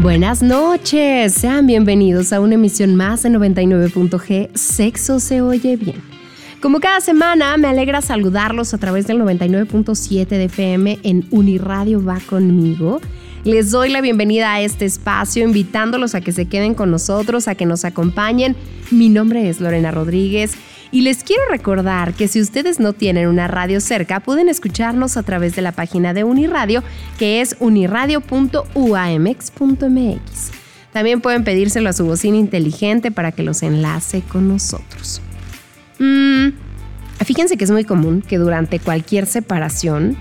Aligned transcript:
Buenas 0.00 0.44
noches, 0.44 1.34
sean 1.34 1.66
bienvenidos 1.66 2.32
a 2.32 2.38
una 2.38 2.54
emisión 2.54 2.94
más 2.94 3.24
de 3.24 3.30
99.g 3.30 4.50
Sexo 4.54 5.18
se 5.18 5.42
oye 5.42 5.76
bien. 5.76 6.00
Como 6.62 6.78
cada 6.78 7.00
semana, 7.00 7.56
me 7.56 7.66
alegra 7.66 8.00
saludarlos 8.00 8.72
a 8.74 8.78
través 8.78 9.08
del 9.08 9.20
99.7 9.20 10.28
de 10.28 10.44
FM 10.44 11.00
en 11.02 11.26
Uniradio 11.32 12.04
Va 12.04 12.20
conmigo. 12.20 13.00
Les 13.42 13.72
doy 13.72 13.90
la 13.90 14.00
bienvenida 14.00 14.52
a 14.52 14.60
este 14.60 14.84
espacio, 14.84 15.42
invitándolos 15.42 16.14
a 16.14 16.20
que 16.20 16.30
se 16.30 16.46
queden 16.46 16.74
con 16.74 16.92
nosotros, 16.92 17.48
a 17.48 17.56
que 17.56 17.66
nos 17.66 17.84
acompañen. 17.84 18.54
Mi 18.92 19.08
nombre 19.08 19.48
es 19.48 19.60
Lorena 19.60 19.90
Rodríguez 19.90 20.56
y 20.90 21.02
les 21.02 21.22
quiero 21.22 21.42
recordar 21.50 22.14
que 22.14 22.28
si 22.28 22.40
ustedes 22.40 22.80
no 22.80 22.94
tienen 22.94 23.28
una 23.28 23.46
radio 23.46 23.80
cerca, 23.80 24.20
pueden 24.20 24.48
escucharnos 24.48 25.16
a 25.16 25.22
través 25.22 25.54
de 25.54 25.62
la 25.62 25.72
página 25.72 26.14
de 26.14 26.24
Uniradio, 26.24 26.82
que 27.18 27.40
es 27.40 27.56
uniradio.uamx.mx. 27.60 30.50
También 30.92 31.20
pueden 31.20 31.44
pedírselo 31.44 31.90
a 31.90 31.92
su 31.92 32.06
bocina 32.06 32.38
inteligente 32.38 33.10
para 33.10 33.32
que 33.32 33.42
los 33.42 33.62
enlace 33.62 34.22
con 34.22 34.48
nosotros. 34.48 35.20
Mm, 35.98 36.48
fíjense 37.24 37.58
que 37.58 37.64
es 37.64 37.70
muy 37.70 37.84
común 37.84 38.22
que 38.26 38.38
durante 38.38 38.78
cualquier 38.78 39.26
separación, 39.26 40.16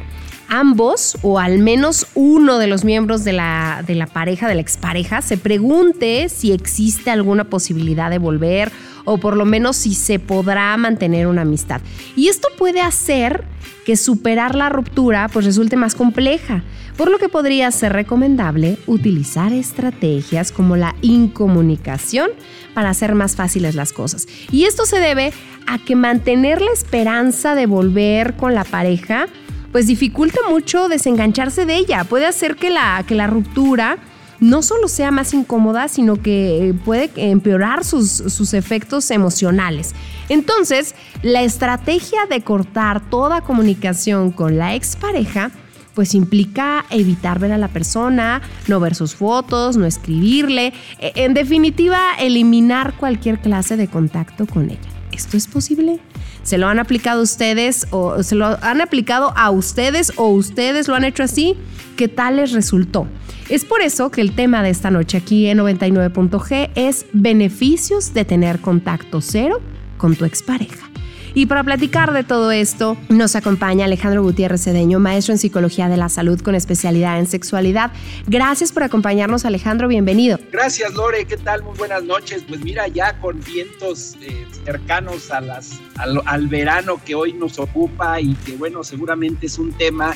ambos 0.50 1.18
o 1.22 1.40
al 1.40 1.60
menos 1.60 2.08
uno 2.16 2.58
de 2.58 2.68
los 2.68 2.84
miembros 2.84 3.24
de 3.24 3.32
la, 3.34 3.84
de 3.88 3.96
la 3.96 4.08
pareja, 4.08 4.50
de 4.50 4.56
la 4.56 4.62
expareja, 4.62 5.22
se 5.22 5.38
pregunte 5.38 6.28
si 6.30 6.52
existe 6.52 7.10
alguna 7.10 7.46
posibilidad 7.46 8.10
de 8.10 8.18
volver 8.18 8.72
o 9.08 9.18
por 9.18 9.38
lo 9.38 9.46
menos 9.46 9.78
si 9.78 9.96
se 9.96 10.20
podrá 10.20 10.76
mantener 10.76 11.28
una 11.28 11.44
amistad. 11.44 11.80
Y 12.18 12.28
esto 12.28 12.50
puede 12.58 12.82
hacer 12.82 13.46
que 13.86 13.96
superar 13.96 14.54
la 14.54 14.68
ruptura 14.68 15.30
pues 15.30 15.46
resulte 15.46 15.78
más 15.78 15.96
compleja, 15.96 16.62
por 16.98 17.10
lo 17.10 17.18
que 17.18 17.30
podría 17.30 17.72
ser 17.72 17.94
recomendable 17.94 18.78
utilizar 18.86 19.54
estrategias 19.54 20.52
como 20.52 20.76
la 20.76 20.94
incomunicación 21.02 22.32
para 22.74 22.90
hacer 22.90 23.16
más 23.16 23.38
fáciles 23.38 23.76
las 23.76 23.94
cosas. 23.94 24.28
Y 24.52 24.66
esto 24.66 24.86
se 24.86 25.00
debe 25.00 25.32
a 25.68 25.80
que 25.80 25.96
mantener 25.96 26.62
la 26.62 26.72
esperanza 26.74 27.56
de 27.56 27.66
volver 27.66 28.36
con 28.36 28.54
la 28.54 28.66
pareja 28.66 29.28
pues 29.72 29.88
dificulta 29.88 30.40
mucho 30.50 30.90
desengancharse 30.90 31.66
de 31.66 31.78
ella, 31.78 32.04
puede 32.04 32.26
hacer 32.26 32.56
que 32.56 32.70
la, 32.70 33.04
que 33.08 33.16
la 33.16 33.28
ruptura 33.28 33.98
no 34.40 34.62
solo 34.62 34.88
sea 34.88 35.12
más 35.12 35.34
incómoda, 35.34 35.88
sino 35.88 36.22
que 36.22 36.70
eh, 36.70 36.74
puede 36.74 37.10
empeorar 37.16 37.84
sus, 37.84 38.54
efectos 38.54 39.12
emocionales. 39.12 39.94
Entonces, 40.30 40.96
la 41.22 41.42
estrategia 41.42 42.26
de 42.30 42.42
cortar 42.42 43.10
toda 43.10 43.42
comunicación 43.42 44.32
con 44.32 44.58
la 44.58 44.76
expareja 44.76 45.52
pues 45.96 46.14
implica 46.14 46.86
evitar 46.92 47.40
ver 47.40 47.52
a 47.52 47.58
la 47.58 47.70
persona, 47.70 48.44
no 48.68 48.80
ver 48.80 48.94
sus 48.94 49.16
fotos, 49.16 49.78
no 49.78 49.88
escribirle, 49.88 50.72
e, 51.00 51.12
en 51.16 51.34
definitiva, 51.34 52.00
eliminar 52.20 52.94
cualquier 52.98 53.40
clase 53.40 53.78
de 53.78 53.88
contacto 53.88 54.46
con 54.46 54.70
ella. 54.70 54.97
¿Esto 55.18 55.36
es 55.36 55.48
posible? 55.48 56.00
¿Se 56.44 56.60
lo 56.60 56.68
han 56.68 56.78
aplicado 56.78 57.24
ustedes 57.24 57.88
o 57.90 58.22
se 58.22 58.36
lo 58.36 58.46
han 58.64 58.82
aplicado 58.82 59.34
a 59.36 59.50
ustedes 59.50 60.14
o 60.16 60.28
ustedes 60.28 60.88
lo 60.88 60.94
han 60.94 61.04
hecho 61.04 61.24
así? 61.24 61.58
¿Qué 61.96 62.08
tal 62.08 62.36
les 62.36 62.52
resultó? 62.52 63.08
Es 63.50 63.66
por 63.66 63.82
eso 63.82 64.12
que 64.12 64.22
el 64.22 64.36
tema 64.36 64.62
de 64.62 64.70
esta 64.70 64.92
noche 64.92 65.18
aquí 65.18 65.48
en 65.48 65.58
99.g 65.58 66.70
es 66.76 67.08
beneficios 67.14 68.14
de 68.14 68.26
tener 68.26 68.60
contacto 68.60 69.20
cero 69.20 69.60
con 69.98 70.16
tu 70.16 70.24
expareja. 70.24 70.88
Y 71.38 71.46
para 71.46 71.64
platicar 71.64 72.14
de 72.14 72.24
todo 72.24 72.50
esto, 72.50 72.98
nos 73.10 73.36
acompaña 73.36 73.86
Alejandro 73.86 74.24
Gutiérrez 74.24 74.64
Cedeño, 74.64 74.98
maestro 74.98 75.36
en 75.36 75.38
Psicología 75.38 75.88
de 75.88 75.96
la 75.96 76.10
Salud 76.10 76.42
con 76.42 76.56
especialidad 76.56 77.20
en 77.20 77.28
sexualidad. 77.28 77.92
Gracias 78.26 78.72
por 78.72 78.82
acompañarnos, 78.82 79.46
Alejandro, 79.46 79.88
bienvenido. 79.88 80.40
Gracias, 80.52 80.96
Lore, 80.96 81.26
¿qué 81.26 81.38
tal? 81.38 81.62
Muy 81.62 81.78
buenas 81.78 82.04
noches. 82.04 82.44
Pues 82.48 82.62
mira, 82.62 82.88
ya 82.88 83.20
con 83.20 83.40
vientos 83.44 84.18
eh, 84.20 84.48
cercanos 84.66 85.30
a 85.30 85.42
las, 85.42 85.80
al, 85.98 86.48
verano 86.48 87.00
que 87.06 87.14
hoy 87.14 87.34
nos 87.34 87.60
ocupa 87.60 88.20
y 88.20 88.34
que, 88.34 88.54
bueno, 88.54 88.84
seguramente 88.84 89.46
es 89.46 89.60
un 89.60 89.74
tema 89.74 90.16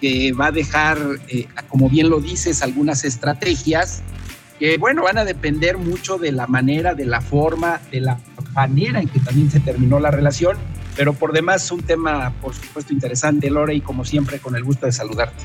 que 0.00 0.32
va 0.34 0.46
a 0.46 0.52
dejar, 0.52 0.98
eh, 1.26 1.48
como 1.66 1.90
bien 1.90 2.08
lo 2.08 2.20
dices, 2.20 2.62
algunas 2.62 3.04
estrategias 3.04 4.04
que, 4.58 4.78
bueno, 4.78 5.02
van 5.02 5.18
a 5.18 5.24
depender 5.24 5.78
mucho 5.78 6.18
de 6.18 6.32
la 6.32 6.46
manera, 6.46 6.94
de 6.94 7.06
la 7.06 7.20
forma, 7.20 7.80
de 7.90 8.00
la 8.00 8.18
manera 8.54 9.00
en 9.00 9.08
que 9.08 9.20
también 9.20 9.50
se 9.50 9.60
terminó 9.60 9.98
la 9.98 10.10
relación, 10.10 10.56
pero 10.96 11.12
por 11.12 11.32
demás 11.32 11.70
un 11.72 11.82
tema, 11.82 12.32
por 12.40 12.54
supuesto, 12.54 12.92
interesante, 12.92 13.50
Lore, 13.50 13.74
y 13.74 13.80
como 13.80 14.04
siempre, 14.04 14.38
con 14.38 14.54
el 14.56 14.62
gusto 14.62 14.86
de 14.86 14.92
saludarte. 14.92 15.44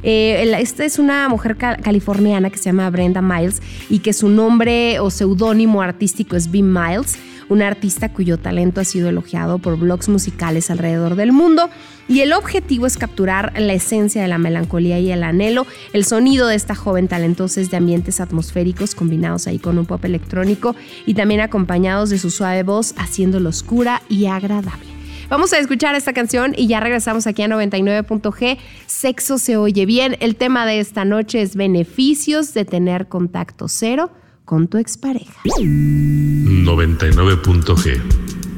Eh, 0.03 0.55
esta 0.59 0.85
es 0.85 0.99
una 0.99 1.29
mujer 1.29 1.57
californiana 1.57 2.51
que 2.51 2.59
se 2.59 2.65
llama 2.65 2.89
Brenda 2.91 3.21
Miles 3.21 3.61
y 3.89 3.99
que 3.99 4.13
su 4.13 4.29
nombre 4.29 4.99
o 5.01 5.11
seudónimo 5.11 5.83
artístico 5.83 6.37
es 6.37 6.51
B. 6.51 6.63
Miles, 6.63 7.19
una 7.51 7.67
artista 7.67 8.13
cuyo 8.13 8.39
talento 8.39 8.81
ha 8.81 8.85
sido 8.85 9.09
elogiado 9.09 9.59
por 9.59 9.77
blogs 9.77 10.09
musicales 10.09 10.71
alrededor 10.71 11.17
del 11.17 11.33
mundo. 11.33 11.69
Y 12.09 12.21
el 12.21 12.33
objetivo 12.33 12.87
es 12.87 12.97
capturar 12.97 13.53
la 13.57 13.73
esencia 13.73 14.23
de 14.23 14.29
la 14.29 14.39
melancolía 14.39 14.99
y 14.99 15.13
el 15.13 15.23
anhelo. 15.23 15.67
El 15.93 16.05
sonido 16.05 16.49
de 16.49 16.57
esta 16.57 16.75
joven 16.75 17.07
talentosa 17.07 17.61
es 17.61 17.71
de 17.71 17.77
ambientes 17.77 18.21
atmosféricos 18.21 18.95
combinados 18.95 19.47
ahí 19.47 19.59
con 19.59 19.79
un 19.79 19.87
pop 19.87 20.05
electrónico 20.05 20.75
y 21.07 21.15
también 21.15 21.41
acompañados 21.41 22.11
de 22.11 22.19
su 22.19 22.31
suave 22.31 22.63
voz, 22.63 22.95
haciéndolo 22.97 23.49
oscura 23.49 24.03
y 24.09 24.27
agradable. 24.27 24.90
Vamos 25.31 25.53
a 25.53 25.59
escuchar 25.59 25.95
esta 25.95 26.13
canción 26.13 26.55
y 26.57 26.67
ya 26.67 26.81
regresamos 26.81 27.29
aquí 27.29 27.43
a 27.43 27.49
99.g. 27.49 28.59
Sexo 28.87 29.39
se 29.39 29.57
oye 29.57 29.87
bien. 29.87 30.17
El 30.19 30.35
tema 30.35 30.67
de 30.67 30.81
esta 30.81 31.05
noche 31.05 31.41
es 31.41 31.55
beneficios 31.55 32.53
de 32.53 32.65
tener 32.65 33.07
contacto 33.07 33.69
cero 33.69 34.11
con 34.45 34.67
tu 34.67 34.79
expareja. 34.79 35.41
99.g. 35.45 38.01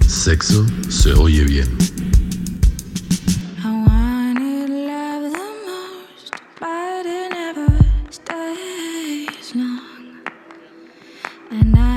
Sexo 0.07 0.65
se 0.89 1.13
oye 1.13 1.45
bien. 1.45 1.69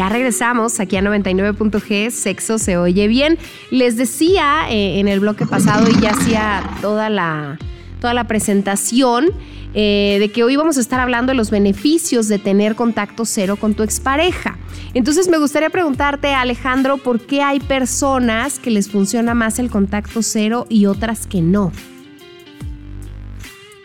Ya 0.00 0.08
regresamos 0.08 0.80
aquí 0.80 0.96
a 0.96 1.02
99.g, 1.02 2.10
sexo 2.10 2.56
se 2.56 2.78
oye 2.78 3.06
bien. 3.06 3.36
Les 3.70 3.98
decía 3.98 4.62
eh, 4.70 4.98
en 4.98 5.08
el 5.08 5.20
bloque 5.20 5.44
pasado 5.44 5.90
y 5.90 6.00
ya 6.00 6.12
hacía 6.12 6.62
toda 6.80 7.10
la, 7.10 7.58
toda 8.00 8.14
la 8.14 8.24
presentación 8.24 9.26
eh, 9.74 10.16
de 10.18 10.30
que 10.32 10.42
hoy 10.42 10.56
vamos 10.56 10.78
a 10.78 10.80
estar 10.80 11.00
hablando 11.00 11.32
de 11.32 11.36
los 11.36 11.50
beneficios 11.50 12.28
de 12.28 12.38
tener 12.38 12.76
contacto 12.76 13.26
cero 13.26 13.56
con 13.56 13.74
tu 13.74 13.82
expareja. 13.82 14.56
Entonces 14.94 15.28
me 15.28 15.36
gustaría 15.36 15.68
preguntarte, 15.68 16.32
Alejandro, 16.32 16.96
¿por 16.96 17.20
qué 17.20 17.42
hay 17.42 17.60
personas 17.60 18.58
que 18.58 18.70
les 18.70 18.88
funciona 18.90 19.34
más 19.34 19.58
el 19.58 19.68
contacto 19.68 20.22
cero 20.22 20.64
y 20.70 20.86
otras 20.86 21.26
que 21.26 21.42
no? 21.42 21.72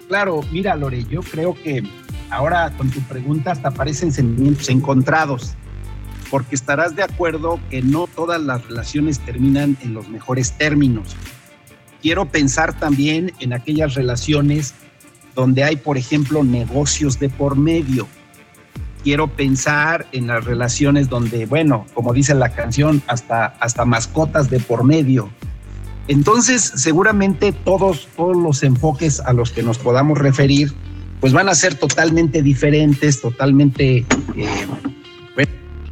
Claro, 0.07 0.45
mira 0.49 0.77
Lore, 0.77 1.03
yo 1.03 1.19
creo 1.23 1.55
que 1.61 1.83
ahora 2.29 2.71
con 2.77 2.89
tu 2.89 3.01
pregunta 3.01 3.51
hasta 3.51 3.67
aparecen 3.67 4.13
sentimientos 4.13 4.69
encontrados 4.69 5.57
porque 6.35 6.55
estarás 6.55 6.97
de 6.97 7.01
acuerdo 7.01 7.61
que 7.69 7.81
no 7.81 8.07
todas 8.07 8.41
las 8.41 8.67
relaciones 8.67 9.21
terminan 9.21 9.77
en 9.81 9.93
los 9.93 10.09
mejores 10.09 10.51
términos. 10.57 11.15
Quiero 12.01 12.25
pensar 12.25 12.77
también 12.77 13.31
en 13.39 13.53
aquellas 13.53 13.93
relaciones 13.93 14.73
donde 15.33 15.63
hay, 15.63 15.77
por 15.77 15.97
ejemplo, 15.97 16.43
negocios 16.43 17.19
de 17.19 17.29
por 17.29 17.55
medio. 17.55 18.05
Quiero 19.01 19.27
pensar 19.29 20.07
en 20.11 20.27
las 20.27 20.43
relaciones 20.43 21.07
donde, 21.07 21.45
bueno, 21.45 21.85
como 21.93 22.11
dice 22.11 22.35
la 22.35 22.49
canción, 22.49 23.01
hasta, 23.07 23.45
hasta 23.45 23.85
mascotas 23.85 24.49
de 24.49 24.59
por 24.59 24.83
medio. 24.83 25.29
Entonces, 26.09 26.69
seguramente 26.75 27.53
todos, 27.53 28.09
todos 28.17 28.35
los 28.35 28.61
enfoques 28.61 29.21
a 29.21 29.31
los 29.31 29.51
que 29.51 29.63
nos 29.63 29.77
podamos 29.77 30.17
referir, 30.17 30.73
pues 31.21 31.31
van 31.31 31.47
a 31.47 31.55
ser 31.55 31.75
totalmente 31.75 32.41
diferentes, 32.41 33.21
totalmente 33.21 34.05
eh, 34.35 34.67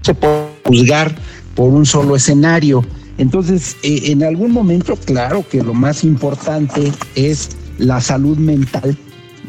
se 0.04 0.14
puede 0.14 0.48
juzgar 0.66 1.16
por 1.56 1.74
un 1.74 1.86
solo 1.86 2.16
escenario. 2.16 2.86
Entonces, 3.18 3.78
eh, 3.84 4.04
en 4.06 4.24
algún 4.24 4.52
momento, 4.52 4.96
claro 4.96 5.46
que 5.50 5.64
lo 5.64 5.74
más 5.74 6.04
importante 6.04 6.92
es 7.16 7.50
la 7.78 8.02
salud 8.02 8.38
mental 8.38 8.98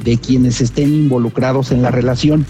de 0.03 0.19
quienes 0.19 0.61
estén 0.61 0.93
involucrados 0.93 1.71
en 1.73 1.83
la 1.83 1.91
relación. 1.91 2.47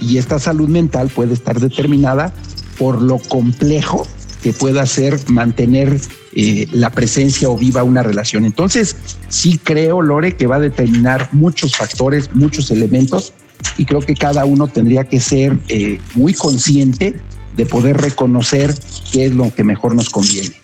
Y 0.00 0.18
esta 0.18 0.38
salud 0.38 0.68
mental 0.68 1.10
puede 1.14 1.34
estar 1.34 1.60
determinada 1.60 2.32
por 2.78 3.00
lo 3.00 3.18
complejo 3.18 4.06
que 4.42 4.52
pueda 4.52 4.84
ser 4.86 5.18
mantener 5.28 5.98
eh, 6.34 6.68
la 6.72 6.90
presencia 6.90 7.48
o 7.48 7.56
viva 7.56 7.82
una 7.82 8.02
relación. 8.02 8.44
Entonces, 8.44 8.96
sí 9.28 9.58
creo, 9.62 10.02
Lore, 10.02 10.36
que 10.36 10.46
va 10.46 10.56
a 10.56 10.60
determinar 10.60 11.30
muchos 11.32 11.76
factores, 11.76 12.30
muchos 12.34 12.70
elementos, 12.70 13.32
y 13.78 13.84
creo 13.84 14.00
que 14.00 14.14
cada 14.14 14.44
uno 14.44 14.68
tendría 14.68 15.04
que 15.04 15.20
ser 15.20 15.58
eh, 15.68 15.98
muy 16.14 16.34
consciente 16.34 17.16
de 17.56 17.66
poder 17.66 17.96
reconocer 17.96 18.74
qué 19.12 19.26
es 19.26 19.34
lo 19.34 19.52
que 19.54 19.64
mejor 19.64 19.94
nos 19.94 20.10
conviene. 20.10 20.54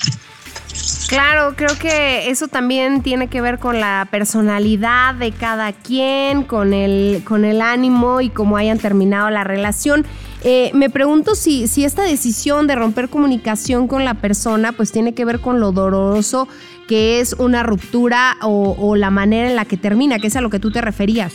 Claro, 1.09 1.55
creo 1.57 1.79
que 1.79 2.31
eso 2.31 2.49
también 2.49 3.03
tiene 3.03 3.29
que 3.29 3.43
ver 3.43 3.59
con 3.59 3.81
la 3.81 4.09
personalidad 4.11 5.15
de 5.15 5.31
cada 5.33 5.73
quien, 5.73 6.43
con 6.45 6.73
el, 6.73 7.23
con 7.25 7.45
el 7.45 7.61
ánimo 7.61 8.23
y 8.23 8.31
cómo 8.31 8.57
hayan 8.57 8.79
terminado 8.79 9.29
la 9.29 9.45
relación. 9.45 10.07
Eh, 10.43 10.71
me 10.75 10.89
pregunto 10.89 11.35
si, 11.35 11.69
si 11.69 11.85
esta 11.85 12.03
decisión 12.03 12.67
de 12.67 12.77
romper 12.77 13.11
comunicación 13.11 13.89
con 13.89 14.05
la 14.05 14.15
persona 14.15 14.73
pues 14.73 14.91
tiene 14.91 15.13
que 15.13 15.25
ver 15.25 15.41
con 15.41 15.61
lo 15.61 15.71
doloroso 15.71 16.49
que 16.89 17.21
es 17.21 17.35
una 17.35 17.63
ruptura 17.63 18.37
o, 18.43 18.75
o 18.79 18.97
la 18.97 19.11
manera 19.11 19.49
en 19.49 19.55
la 19.55 19.67
que 19.67 19.77
termina, 19.77 20.19
que 20.19 20.29
es 20.29 20.37
a 20.37 20.41
lo 20.41 20.51
que 20.51 20.59
tú 20.59 20.71
te 20.73 20.81
referías. 20.81 21.35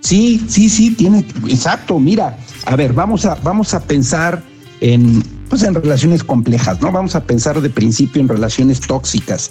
Sí, 0.00 0.40
sí, 0.48 0.68
sí, 0.68 0.92
tiene, 0.92 1.24
exacto. 1.48 1.98
Mira, 1.98 2.38
a 2.64 2.76
ver, 2.76 2.92
vamos 2.92 3.26
a, 3.26 3.34
vamos 3.36 3.74
a 3.74 3.80
pensar 3.80 4.42
en, 4.80 5.22
pues 5.48 5.62
en 5.62 5.74
relaciones 5.74 6.24
complejas, 6.24 6.80
¿no? 6.80 6.92
Vamos 6.92 7.14
a 7.14 7.24
pensar 7.24 7.60
de 7.60 7.70
principio 7.70 8.20
en 8.20 8.28
relaciones 8.28 8.80
tóxicas. 8.80 9.50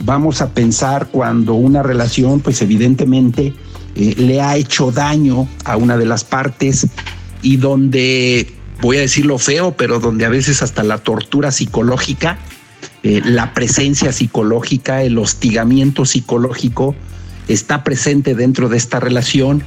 Vamos 0.00 0.40
a 0.40 0.50
pensar 0.52 1.08
cuando 1.10 1.54
una 1.54 1.82
relación, 1.82 2.40
pues 2.40 2.60
evidentemente, 2.62 3.54
eh, 3.94 4.14
le 4.16 4.40
ha 4.40 4.56
hecho 4.56 4.90
daño 4.90 5.48
a 5.64 5.76
una 5.76 5.96
de 5.96 6.06
las 6.06 6.24
partes 6.24 6.86
y 7.42 7.56
donde, 7.56 8.52
voy 8.80 8.96
a 8.96 9.00
decirlo 9.00 9.38
feo, 9.38 9.76
pero 9.76 10.00
donde 10.00 10.24
a 10.24 10.28
veces 10.28 10.62
hasta 10.62 10.82
la 10.82 10.98
tortura 10.98 11.52
psicológica, 11.52 12.38
eh, 13.02 13.20
la 13.24 13.54
presencia 13.54 14.12
psicológica, 14.12 15.02
el 15.02 15.18
hostigamiento 15.18 16.06
psicológico 16.06 16.94
está 17.48 17.84
presente 17.84 18.34
dentro 18.34 18.68
de 18.68 18.78
esta 18.78 18.98
relación 18.98 19.62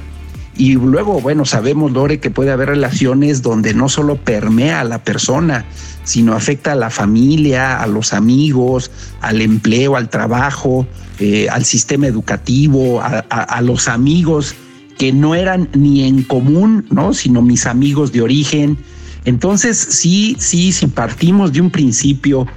y 0.58 0.74
luego, 0.74 1.20
bueno, 1.20 1.44
sabemos, 1.44 1.92
Lore, 1.92 2.18
que 2.18 2.32
puede 2.32 2.50
haber 2.50 2.70
relaciones 2.70 3.42
donde 3.42 3.74
no 3.74 3.88
solo 3.88 4.16
permea 4.16 4.80
a 4.80 4.84
la 4.84 5.04
persona, 5.04 5.64
sino 6.02 6.34
afecta 6.34 6.72
a 6.72 6.74
la 6.74 6.90
familia, 6.90 7.80
a 7.80 7.86
los 7.86 8.12
amigos, 8.12 8.90
al 9.20 9.40
empleo, 9.40 9.94
al 9.94 10.10
trabajo, 10.10 10.84
eh, 11.20 11.48
al 11.48 11.64
sistema 11.64 12.08
educativo, 12.08 13.00
a, 13.00 13.60
los 13.62 13.86
amigos 13.86 14.56
que 14.98 15.12
no 15.12 15.36
eran 15.36 15.68
ni 15.74 16.02
en 16.02 16.24
común, 16.24 16.86
¿no? 16.90 17.14
Sino 17.14 17.40
mis 17.40 17.64
amigos 17.66 18.10
de 18.10 18.22
origen. 18.22 18.78
Entonces, 19.24 19.78
sí, 19.78 20.36
sí, 20.40 20.72
si 20.72 20.88
partimos 20.88 21.52
de 21.52 21.60
un 21.60 21.70
principio 21.70 22.48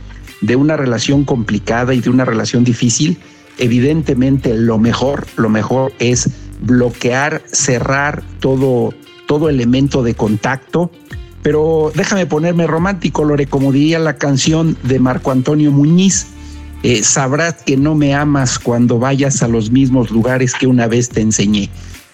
de 0.41 0.55
una 0.55 0.75
relación 0.75 1.23
complicada 1.23 1.93
y 1.93 2.01
de 2.01 2.09
una 2.09 2.25
relación 2.25 2.63
difícil, 2.63 3.19
evidentemente 3.59 4.55
lo 4.55 4.79
mejor, 4.79 5.27
lo 5.35 5.49
mejor 5.49 5.93
es 5.99 6.31
bloquear, 6.61 7.41
cerrar 7.45 8.23
todo, 8.39 8.93
todo 9.27 9.49
elemento 9.49 10.03
de 10.03 10.15
contacto. 10.15 10.91
Pero 11.41 11.91
déjame 11.95 12.25
ponerme 12.27 12.67
romántico, 12.67 13.23
Lore, 13.23 13.47
como 13.47 13.71
diría 13.71 13.99
la 13.99 14.17
canción 14.17 14.77
de 14.83 14.99
Marco 14.99 15.31
Antonio 15.31 15.71
Muñiz, 15.71 16.27
eh, 16.83 17.03
sabrás 17.03 17.55
que 17.63 17.77
no 17.77 17.95
me 17.95 18.13
amas 18.13 18.59
cuando 18.59 18.99
vayas 18.99 19.41
a 19.43 19.47
los 19.47 19.71
mismos 19.71 20.11
lugares 20.11 20.53
que 20.53 20.67
una 20.67 20.87
vez 20.87 21.09
te 21.09 21.21
enseñé. 21.21 21.69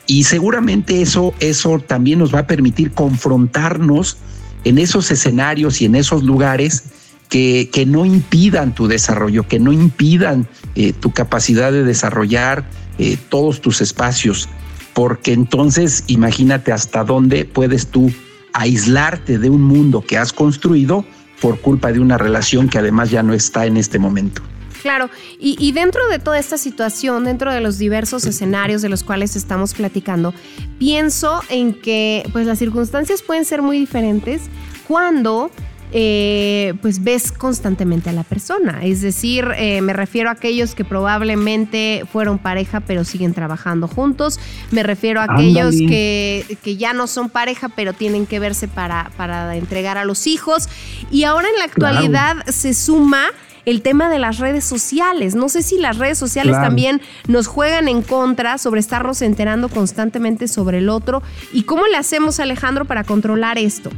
Y 0.08 0.24
seguramente 0.24 1.02
eso, 1.02 1.34
eso 1.40 1.80
también 1.80 2.20
nos 2.20 2.34
va 2.34 2.40
a 2.40 2.48
permitir 2.48 2.92
confrontarnos 2.92 4.18
en 4.64 4.78
esos 4.78 5.12
escenarios 5.12 5.82
y 5.82 5.86
en 5.86 5.96
esos 5.96 6.24
lugares 6.24 6.84
que, 7.30 7.70
que 7.72 7.86
no 7.86 8.06
impidan 8.06 8.74
tu 8.74 8.88
desarrollo, 8.88 9.48
que 9.48 9.60
no 9.60 9.74
impidan 9.74 10.48
eh, 10.76 10.94
tu 10.94 11.12
capacidad 11.12 11.72
de 11.72 11.84
desarrollar 11.84 12.66
eh, 12.98 13.18
todos 13.30 13.62
tus 13.62 13.82
espacios, 13.82 14.50
porque 14.94 15.34
entonces 15.34 16.04
imagínate 16.08 16.72
hasta 16.72 17.04
dónde 17.04 17.46
puedes 17.46 17.88
tú 17.88 18.12
aislarte 18.54 19.38
de 19.38 19.50
un 19.50 19.62
mundo 19.62 20.02
que 20.02 20.18
has 20.18 20.34
construido 20.34 21.06
por 21.42 21.60
culpa 21.60 21.92
de 21.92 22.00
una 22.00 22.18
relación 22.18 22.70
que 22.70 22.80
además 22.80 23.12
ya 23.12 23.24
no 23.24 23.34
está 23.34 23.66
en 23.66 23.78
este 23.78 24.00
momento. 24.00 24.42
Claro, 24.82 25.10
y, 25.40 25.72
dentro 25.72 26.08
de 26.08 26.20
toda 26.20 26.40
esta 26.40 26.58
situación, 26.58 27.26
dentro 27.26 27.52
de 27.52 27.62
los 27.62 27.78
diversos 27.78 28.26
escenarios 28.26 28.82
de 28.82 28.90
los 28.90 29.04
cuales 29.04 29.36
estamos 29.36 29.74
platicando, 29.74 30.34
pienso 30.80 31.42
en 31.50 31.74
que 31.74 32.24
pues 32.32 32.46
las 32.46 32.60
circunstancias 32.60 33.22
pueden 33.22 33.44
ser 33.44 33.62
muy 33.62 33.80
diferentes 33.80 34.44
cuando 34.88 35.52
eh, 35.94 36.74
pues 36.82 37.04
ves 37.04 37.32
constantemente 37.32 38.10
a 38.10 38.14
la 38.14 38.24
persona. 38.24 38.80
Es 38.84 39.02
decir, 39.02 39.48
eh, 39.56 39.82
me 39.82 39.94
refiero 39.94 40.30
a 40.30 40.34
aquellos 40.34 40.76
que 40.76 40.84
probablemente 40.84 42.04
fueron 42.12 42.40
pareja 42.40 42.82
pero 42.82 43.04
siguen 43.04 43.34
trabajando 43.34 43.88
juntos. 43.88 44.40
Me 44.72 44.84
refiero 44.84 45.22
a 45.22 45.26
aquellos 45.26 45.76
que, 45.76 46.58
que, 46.64 46.76
ya 46.76 46.94
no 46.94 47.08
son 47.08 47.30
pareja 47.30 47.70
pero 47.70 47.94
tienen 47.94 48.26
que 48.26 48.40
verse 48.40 48.68
para, 48.68 49.12
para 49.16 49.56
entregar 49.56 49.98
a 49.98 50.06
los 50.06 50.28
hijos. 50.28 50.68
Y 51.10 51.24
ahora 51.24 51.48
en 51.48 51.58
la 51.58 51.66
actualidad 51.66 52.46
se 52.48 52.74
suma 52.74 53.28
el 53.66 53.82
tema 53.82 54.10
de 54.10 54.18
las 54.18 54.40
redes 54.40 54.64
sociales. 54.64 55.36
No 55.36 55.50
sé 55.50 55.62
si 55.62 55.78
las 55.78 55.98
redes 55.98 56.18
sociales 56.18 56.54
también 56.54 57.02
nos 57.28 57.48
juegan 57.48 57.90
en 57.90 58.02
contra 58.02 58.58
sobre 58.58 58.80
estarnos 58.80 59.22
enterando 59.22 59.68
constantemente 59.68 60.48
sobre 60.48 60.78
el 60.78 60.88
otro. 60.88 61.22
¿Y 61.52 61.64
cómo 61.64 61.86
le 61.88 61.98
hacemos, 61.98 62.40
Alejandro, 62.40 62.86
para 62.86 63.04
controlar 63.04 63.58
esto? 63.58 63.90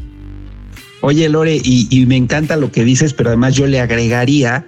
Oye, 1.01 1.29
Lore, 1.29 1.61
y, 1.63 2.05
me 2.07 2.17
encanta 2.17 2.57
lo 2.57 2.71
que 2.71 2.83
dices, 2.83 3.13
pero 3.13 3.29
además 3.29 3.55
yo 3.55 3.67
le 3.67 3.79
agregaría, 3.79 4.67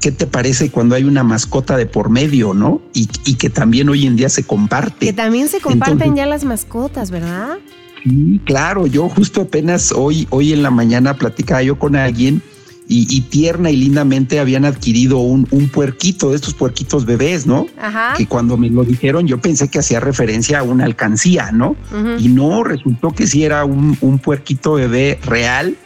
¿qué 0.00 0.12
te 0.12 0.26
parece 0.26 0.70
cuando 0.70 0.94
hay 0.94 1.04
una 1.04 1.24
mascota 1.24 1.76
de 1.76 1.86
por 1.86 2.08
medio, 2.08 2.54
no? 2.54 2.80
Y, 2.94 3.06
que 3.34 3.50
también 3.50 3.88
hoy 3.88 4.06
en 4.06 4.16
día 4.16 4.28
se 4.28 4.44
comparte. 4.44 5.06
Que 5.06 5.12
también 5.12 5.48
se 5.48 5.60
comparten 5.60 6.14
ya 6.14 6.26
las 6.26 6.44
mascotas, 6.44 7.10
¿verdad? 7.10 7.58
Sí, 8.04 8.40
claro. 8.44 8.86
Yo 8.86 9.08
justo 9.08 9.42
apenas 9.42 9.92
hoy, 9.92 10.26
hoy 10.30 10.52
en 10.52 10.62
la 10.62 10.70
mañana 10.70 11.14
platicaba 11.14 11.62
yo 11.62 11.78
con 11.78 11.96
alguien 11.96 12.42
y, 12.88 13.20
tierna 13.22 13.70
y 13.70 13.76
lindamente 13.76 14.38
habían 14.38 14.64
adquirido 14.64 15.18
un, 15.18 15.46
puerquito 15.72 16.30
de 16.30 16.36
estos 16.36 16.54
puerquitos 16.54 17.06
bebés, 17.06 17.46
¿no? 17.46 17.66
Ajá. 17.80 18.14
Que 18.16 18.26
cuando 18.26 18.56
me 18.56 18.68
lo 18.68 18.84
dijeron 18.84 19.26
yo 19.26 19.40
pensé 19.40 19.68
que 19.68 19.78
hacía 19.78 20.00
referencia 20.00 20.58
a 20.58 20.62
una 20.62 20.84
alcancía, 20.84 21.52
¿no? 21.52 21.76
Y 22.18 22.28
no, 22.28 22.64
resultó 22.64 23.10
que 23.10 23.26
sí 23.26 23.44
era 23.44 23.64
un, 23.64 24.18
puerquito 24.22 24.74
bebé 24.74 25.18
real 25.24 25.76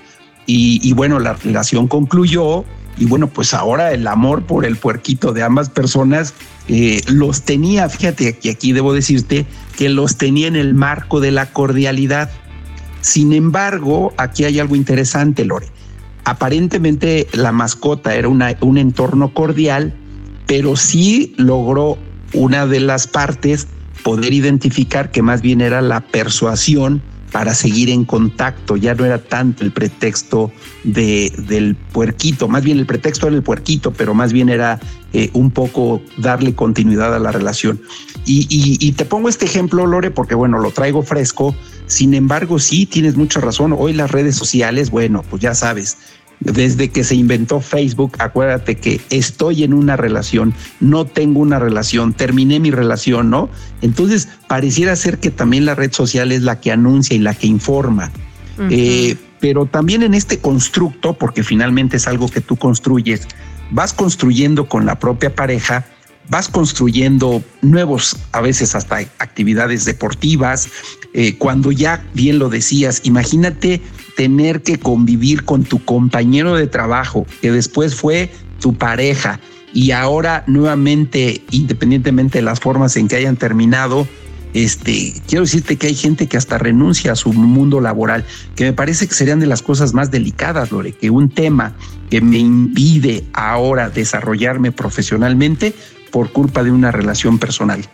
y, 0.46 0.92
bueno, 0.94 1.18
la 1.18 1.34
relación 1.34 1.88
concluyó 1.88 2.64
y 2.98 3.04
bueno, 3.04 3.28
pues 3.28 3.52
ahora 3.52 3.92
el 3.92 4.06
amor 4.06 4.44
por 4.44 4.64
el 4.64 4.76
puerquito 4.76 5.32
de 5.32 5.42
ambas 5.42 5.68
personas 5.68 6.32
eh, 6.66 7.02
los 7.08 7.42
tenía, 7.42 7.88
fíjate 7.90 8.38
que 8.38 8.50
aquí 8.50 8.72
debo 8.72 8.94
decirte 8.94 9.44
que 9.76 9.90
los 9.90 10.16
tenía 10.16 10.48
en 10.48 10.56
el 10.56 10.74
marco 10.74 11.20
de 11.20 11.30
la 11.30 11.52
cordialidad 11.52 12.30
Sin 13.02 13.34
embargo, 13.34 14.14
aquí 14.16 14.44
hay 14.44 14.58
algo 14.58 14.74
interesante, 14.74 15.44
Lore. 15.44 15.75
Aparentemente 16.26 17.28
la 17.34 17.52
mascota 17.52 18.16
era 18.16 18.28
un 18.28 18.78
entorno 18.78 19.32
cordial, 19.32 19.94
pero 20.48 20.74
sí 20.74 21.34
logró 21.36 21.98
una 22.32 22.66
de 22.66 22.80
las 22.80 23.06
partes 23.06 23.68
poder 24.02 24.32
identificar 24.32 25.12
que 25.12 25.22
más 25.22 25.40
bien 25.40 25.60
era 25.60 25.80
la 25.82 26.00
persuasión 26.00 27.00
para 27.36 27.52
seguir 27.52 27.90
en 27.90 28.06
contacto, 28.06 28.78
ya 28.78 28.94
no 28.94 29.04
era 29.04 29.18
tanto 29.18 29.62
el 29.62 29.70
pretexto 29.70 30.50
de, 30.84 31.30
del 31.36 31.74
puerquito, 31.74 32.48
más 32.48 32.64
bien 32.64 32.78
el 32.78 32.86
pretexto 32.86 33.26
era 33.26 33.36
el 33.36 33.42
puerquito, 33.42 33.92
pero 33.92 34.14
más 34.14 34.32
bien 34.32 34.48
era 34.48 34.80
eh, 35.12 35.28
un 35.34 35.50
poco 35.50 36.00
darle 36.16 36.54
continuidad 36.54 37.14
a 37.14 37.18
la 37.18 37.32
relación. 37.32 37.78
Y, 38.24 38.46
y, 38.80 38.92
te 38.92 39.04
pongo 39.04 39.28
este 39.28 39.44
ejemplo, 39.44 39.84
Lore, 39.84 40.10
porque 40.10 40.34
bueno, 40.34 40.58
lo 40.60 40.70
traigo 40.70 41.02
fresco, 41.02 41.54
sin 41.86 42.14
embargo, 42.14 42.58
sí, 42.58 42.86
tienes 42.86 43.16
mucha 43.16 43.38
razón, 43.38 43.74
hoy 43.78 43.92
las 43.92 44.12
redes 44.12 44.34
sociales, 44.34 44.88
bueno, 44.90 45.22
pues 45.28 45.42
ya 45.42 45.54
sabes, 45.54 45.98
desde 46.40 46.90
que 46.90 47.02
se 47.02 47.14
inventó 47.14 47.60
Facebook, 47.60 48.16
acuérdate 48.18 48.76
que 48.76 49.00
estoy 49.10 49.64
en 49.64 49.72
una 49.72 49.96
relación, 49.96 50.54
no 50.80 51.06
tengo 51.06 51.40
una 51.40 51.58
relación, 51.58 52.12
terminé 52.12 52.60
mi 52.60 52.70
relación, 52.70 53.30
¿no? 53.30 53.48
Entonces, 53.82 54.28
pareciera 54.48 54.94
ser 54.96 55.18
que 55.18 55.30
también 55.30 55.64
la 55.64 55.74
red 55.74 55.92
social 55.92 56.32
es 56.32 56.42
la 56.42 56.60
que 56.60 56.72
anuncia 56.72 57.16
y 57.16 57.20
la 57.20 57.34
que 57.34 57.46
informa. 57.46 58.10
Eh, 58.70 59.16
pero 59.40 59.66
también 59.66 60.02
en 60.02 60.14
este 60.14 60.38
constructo, 60.38 61.14
porque 61.14 61.42
finalmente 61.42 61.98
es 61.98 62.06
algo 62.06 62.28
que 62.28 62.40
tú 62.40 62.56
construyes, 62.56 63.28
vas 63.70 63.92
construyendo 63.92 64.68
con 64.68 64.86
la 64.86 64.98
propia 64.98 65.34
pareja, 65.34 65.84
vas 66.28 66.48
construyendo 66.48 67.42
nuevos, 67.62 68.16
a 68.32 68.40
veces 68.40 68.74
hasta 68.74 68.98
actividades 69.18 69.84
deportivas, 69.84 70.68
eh, 71.12 71.36
cuando 71.36 71.72
ya 71.72 72.04
bien 72.14 72.38
lo 72.38 72.48
decías, 72.48 73.00
imagínate 73.04 73.82
tener 74.16 74.62
que 74.62 74.78
convivir 74.78 75.44
con 75.44 75.62
tu 75.62 75.84
compañero 75.84 76.56
de 76.56 76.66
trabajo, 76.66 77.26
que 77.40 77.52
después 77.52 77.94
fue 77.94 78.32
tu 78.60 78.74
pareja, 78.74 79.38
y 79.72 79.90
ahora 79.90 80.42
nuevamente, 80.46 81.42
independientemente 81.50 82.38
de 82.38 82.42
las 82.42 82.60
formas 82.60 82.96
en 82.96 83.08
que 83.08 83.16
hayan 83.16 83.36
terminado, 83.36 84.08
este, 84.54 85.12
quiero 85.28 85.44
decirte 85.44 85.76
que 85.76 85.88
hay 85.88 85.94
gente 85.94 86.28
que 86.28 86.38
hasta 86.38 86.56
renuncia 86.56 87.12
a 87.12 87.14
su 87.14 87.34
mundo 87.34 87.78
laboral, 87.82 88.24
que 88.54 88.64
me 88.64 88.72
parece 88.72 89.06
que 89.06 89.14
serían 89.14 89.38
de 89.38 89.46
las 89.46 89.60
cosas 89.60 89.92
más 89.92 90.10
delicadas, 90.10 90.72
Lore, 90.72 90.92
que 90.92 91.10
un 91.10 91.28
tema 91.28 91.74
que 92.08 92.22
me 92.22 92.38
impide 92.38 93.24
ahora 93.34 93.90
desarrollarme 93.90 94.72
profesionalmente 94.72 95.74
por 96.10 96.32
culpa 96.32 96.64
de 96.64 96.70
una 96.70 96.90
relación 96.90 97.38
personal. 97.38 97.84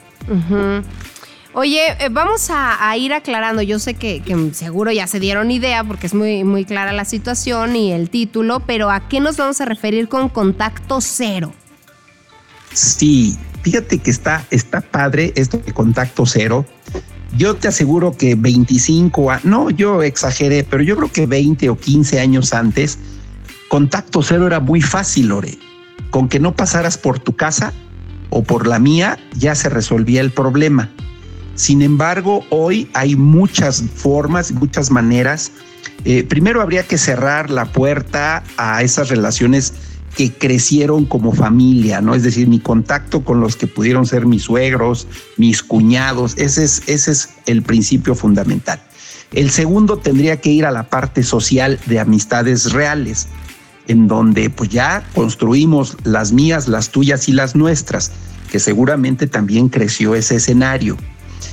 Oye, 1.54 1.80
eh, 2.00 2.08
vamos 2.10 2.48
a, 2.50 2.96
ir 2.96 3.12
aclarando. 3.12 3.60
Yo 3.60 3.78
sé 3.78 3.94
que, 3.94 4.22
seguro 4.54 4.90
ya 4.90 5.06
se 5.06 5.20
dieron 5.20 5.50
idea 5.50 5.84
porque 5.84 6.06
es 6.06 6.14
muy, 6.14 6.44
muy 6.44 6.64
clara 6.64 6.92
la 6.92 7.04
situación 7.04 7.76
y 7.76 7.92
el 7.92 8.08
título, 8.08 8.60
pero 8.60 8.90
¿a 8.90 9.08
qué 9.08 9.20
nos 9.20 9.36
vamos 9.36 9.60
a 9.60 9.66
referir 9.66 10.08
con 10.08 10.30
contacto 10.30 11.00
cero? 11.02 11.52
Sí, 12.72 13.36
fíjate 13.62 13.98
que 13.98 14.10
está, 14.10 14.46
está 14.50 14.80
padre 14.80 15.32
esto 15.36 15.58
de 15.58 15.72
contacto 15.72 16.24
cero. 16.24 16.64
Yo 17.36 17.54
te 17.54 17.68
aseguro 17.68 18.16
que 18.16 18.34
25, 18.34 19.40
no, 19.44 19.68
yo 19.68 20.02
exageré, 20.02 20.64
pero 20.64 20.82
yo 20.82 20.96
creo 20.96 21.12
que 21.12 21.26
20 21.26 21.68
o 21.68 21.76
15 21.76 22.20
años 22.20 22.54
antes, 22.54 22.98
contacto 23.68 24.22
cero 24.22 24.46
era 24.46 24.60
muy 24.60 24.80
fácil, 24.80 25.28
Lore. 25.28 25.58
Con 26.10 26.28
que 26.28 26.40
no 26.40 26.54
pasaras 26.54 26.96
por 26.96 27.18
tu 27.18 27.36
casa 27.36 27.74
o 28.30 28.42
por 28.42 28.66
la 28.66 28.78
mía, 28.78 29.18
ya 29.36 29.54
se 29.54 29.68
resolvía 29.68 30.22
el 30.22 30.30
problema. 30.30 30.90
Sin 31.54 31.82
embargo, 31.82 32.44
hoy 32.50 32.88
hay 32.94 33.16
muchas 33.16 33.82
formas, 33.94 34.52
muchas 34.52 34.90
maneras. 34.90 35.52
Eh, 36.04 36.24
primero 36.24 36.62
habría 36.62 36.86
que 36.86 36.98
cerrar 36.98 37.50
la 37.50 37.66
puerta 37.66 38.42
a 38.56 38.82
esas 38.82 39.08
relaciones 39.08 39.74
que 40.16 40.32
crecieron 40.32 41.06
como 41.06 41.32
familia, 41.32 42.00
¿no? 42.00 42.14
Es 42.14 42.22
decir, 42.22 42.48
mi 42.48 42.58
contacto 42.58 43.24
con 43.24 43.40
los 43.40 43.56
que 43.56 43.66
pudieron 43.66 44.06
ser 44.06 44.26
mis 44.26 44.42
suegros, 44.42 45.06
mis 45.36 45.62
cuñados, 45.62 46.34
ese 46.36 46.64
es, 46.64 46.82
ese 46.86 47.12
es 47.12 47.30
el 47.46 47.62
principio 47.62 48.14
fundamental. 48.14 48.82
El 49.32 49.50
segundo 49.50 49.96
tendría 49.96 50.40
que 50.40 50.50
ir 50.50 50.66
a 50.66 50.70
la 50.70 50.90
parte 50.90 51.22
social 51.22 51.80
de 51.86 51.98
amistades 51.98 52.72
reales, 52.72 53.28
en 53.88 54.06
donde 54.06 54.50
pues 54.50 54.68
ya 54.68 55.04
construimos 55.14 55.96
las 56.04 56.32
mías, 56.32 56.68
las 56.68 56.90
tuyas 56.90 57.28
y 57.28 57.32
las 57.32 57.56
nuestras, 57.56 58.12
que 58.50 58.58
seguramente 58.58 59.26
también 59.26 59.70
creció 59.70 60.14
ese 60.14 60.36
escenario. 60.36 60.98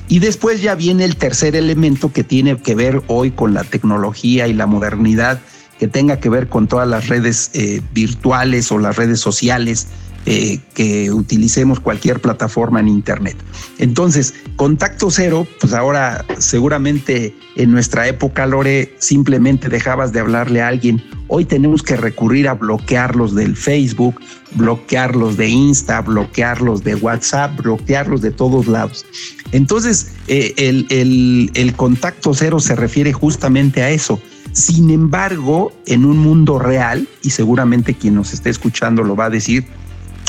Y 0.08 0.20
después 0.20 0.62
ya 0.62 0.76
viene 0.76 1.06
el 1.06 1.16
tercer 1.16 1.56
elemento 1.56 2.12
que 2.12 2.24
tiene 2.24 2.58
que 2.58 2.76
ver 2.76 3.02
hoy 3.08 3.32
con 3.32 3.54
la 3.54 3.64
tecnología 3.64 4.48
y 4.48 4.54
la 4.54 4.66
modernidad, 4.66 5.40
que 5.78 5.88
tenga 5.88 6.20
que 6.20 6.30
ver 6.30 6.50
con 6.50 6.68
todas 6.68 6.88
las 6.88 7.08
redes 7.08 7.52
eh, 7.54 7.82
virtuales 7.94 8.72
o 8.72 8.80
las 8.80 8.98
redes 8.98 9.20
sociales, 9.20 9.88
eh, 10.30 10.60
que 10.76 11.12
utilicemos 11.12 11.80
cualquier 11.80 12.22
plataforma 12.22 12.80
en 12.80 12.88
Internet. 12.88 13.36
Entonces, 13.80 14.36
contacto 14.56 15.10
cero, 15.10 15.48
pues 15.60 15.74
ahora 15.74 16.24
seguramente 16.38 17.36
en 17.56 17.72
nuestra 17.72 18.08
época, 18.08 18.46
Lore, 18.46 18.94
simplemente 19.00 19.70
dejabas 19.70 20.14
de 20.14 20.20
hablarle 20.20 20.62
a 20.62 20.68
alguien. 20.68 21.04
Hoy 21.30 21.46
tenemos 21.46 21.82
que 21.82 21.96
recurrir 21.96 22.48
a 22.48 22.54
bloquearlos 22.54 23.34
del 23.34 23.56
Facebook, 23.56 24.22
bloquearlos 24.52 25.36
de 25.36 25.50
Insta, 25.50 26.02
bloquearlos 26.02 26.84
de 26.84 26.94
WhatsApp, 26.94 27.58
bloquearlos 27.58 28.22
de 28.22 28.30
todos 28.30 28.68
lados. 28.68 29.08
Entonces, 29.52 30.12
eh, 30.28 30.54
el, 30.58 30.86
el, 30.92 31.50
el 31.56 31.74
contacto 31.74 32.36
cero 32.36 32.60
se 32.60 32.76
refiere 32.76 33.14
justamente 33.14 33.82
a 33.82 33.90
eso. 33.90 34.22
Sin 34.52 34.92
embargo, 34.92 35.72
en 35.88 36.06
un 36.06 36.20
mundo 36.20 36.60
real, 36.60 37.08
y 37.24 37.32
seguramente 37.32 37.96
quien 37.96 38.14
nos 38.14 38.32
esté 38.32 38.52
escuchando 38.52 39.02
lo 39.04 39.16
va 39.16 39.26
a 39.26 39.30
decir, 39.32 39.66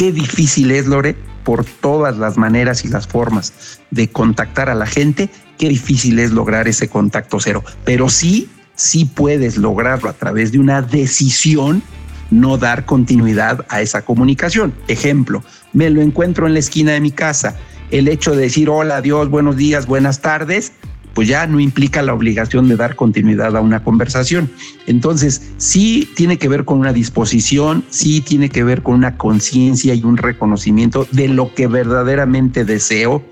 qué 0.01 0.13
difícil 0.13 0.71
es, 0.71 0.87
Lore, 0.87 1.15
por 1.45 1.63
todas 1.63 2.17
las 2.17 2.39
maneras 2.39 2.87
y 2.87 2.89
las 2.89 3.07
formas 3.07 3.83
de 3.91 4.09
contactar 4.09 4.71
a 4.71 4.75
la 4.75 4.87
gente, 4.87 5.29
qué 5.59 5.69
difícil 5.69 6.19
es 6.21 6.31
lograr 6.31 6.69
ese 6.69 6.89
contacto 6.89 7.39
cero. 7.39 7.63
Pero 7.85 8.09
sí, 8.09 8.49
sí 8.75 9.05
puedes 9.05 9.59
lograrlo 9.59 10.09
a 10.09 10.15
través 10.15 10.53
de 10.53 10.59
una 10.59 10.81
decisión 10.81 11.83
no 12.31 12.57
dar 12.57 12.87
continuidad 12.87 13.67
a 13.69 13.83
esa 13.83 14.01
comunicación. 14.01 14.73
Ejemplo, 14.89 15.45
me 15.75 15.91
lo 15.91 16.01
encuentro 16.01 16.47
en 16.47 16.55
la 16.55 16.61
esquina 16.61 16.93
de 16.93 17.01
mi 17.03 17.11
casa. 17.11 17.59
El 17.91 18.09
hecho 18.09 18.31
de 18.31 18.45
decir 18.45 18.71
hola, 18.71 18.97
adiós, 18.97 19.29
buenos 19.29 19.59
días, 19.59 19.85
buenas 19.85 20.23
tardes, 20.23 20.73
pues 21.15 21.29
ya 21.29 21.47
no 21.47 21.61
implica 21.61 22.03
la 22.03 22.15
obligación 22.15 22.69
de 22.69 22.77
dar 22.77 22.97
continuidad 22.97 23.57
a 23.57 23.61
una 23.61 23.83
conversación. 23.83 24.51
Entonces, 24.87 25.53
sí 25.57 26.09
tiene 26.17 26.39
que 26.39 26.49
ver 26.49 26.65
con 26.65 26.79
una 26.79 26.93
disposición, 26.93 27.85
sí 27.91 28.21
tiene 28.21 28.49
que 28.49 28.65
ver 28.65 28.83
con 28.83 28.95
una 28.95 29.17
conciencia 29.17 29.95
y 29.95 30.03
un 30.03 30.17
reconocimiento 30.17 31.07
de 31.11 31.29
lo 31.29 31.55
que 31.55 31.67
verdaderamente 31.67 32.65
deseo, 32.65 33.23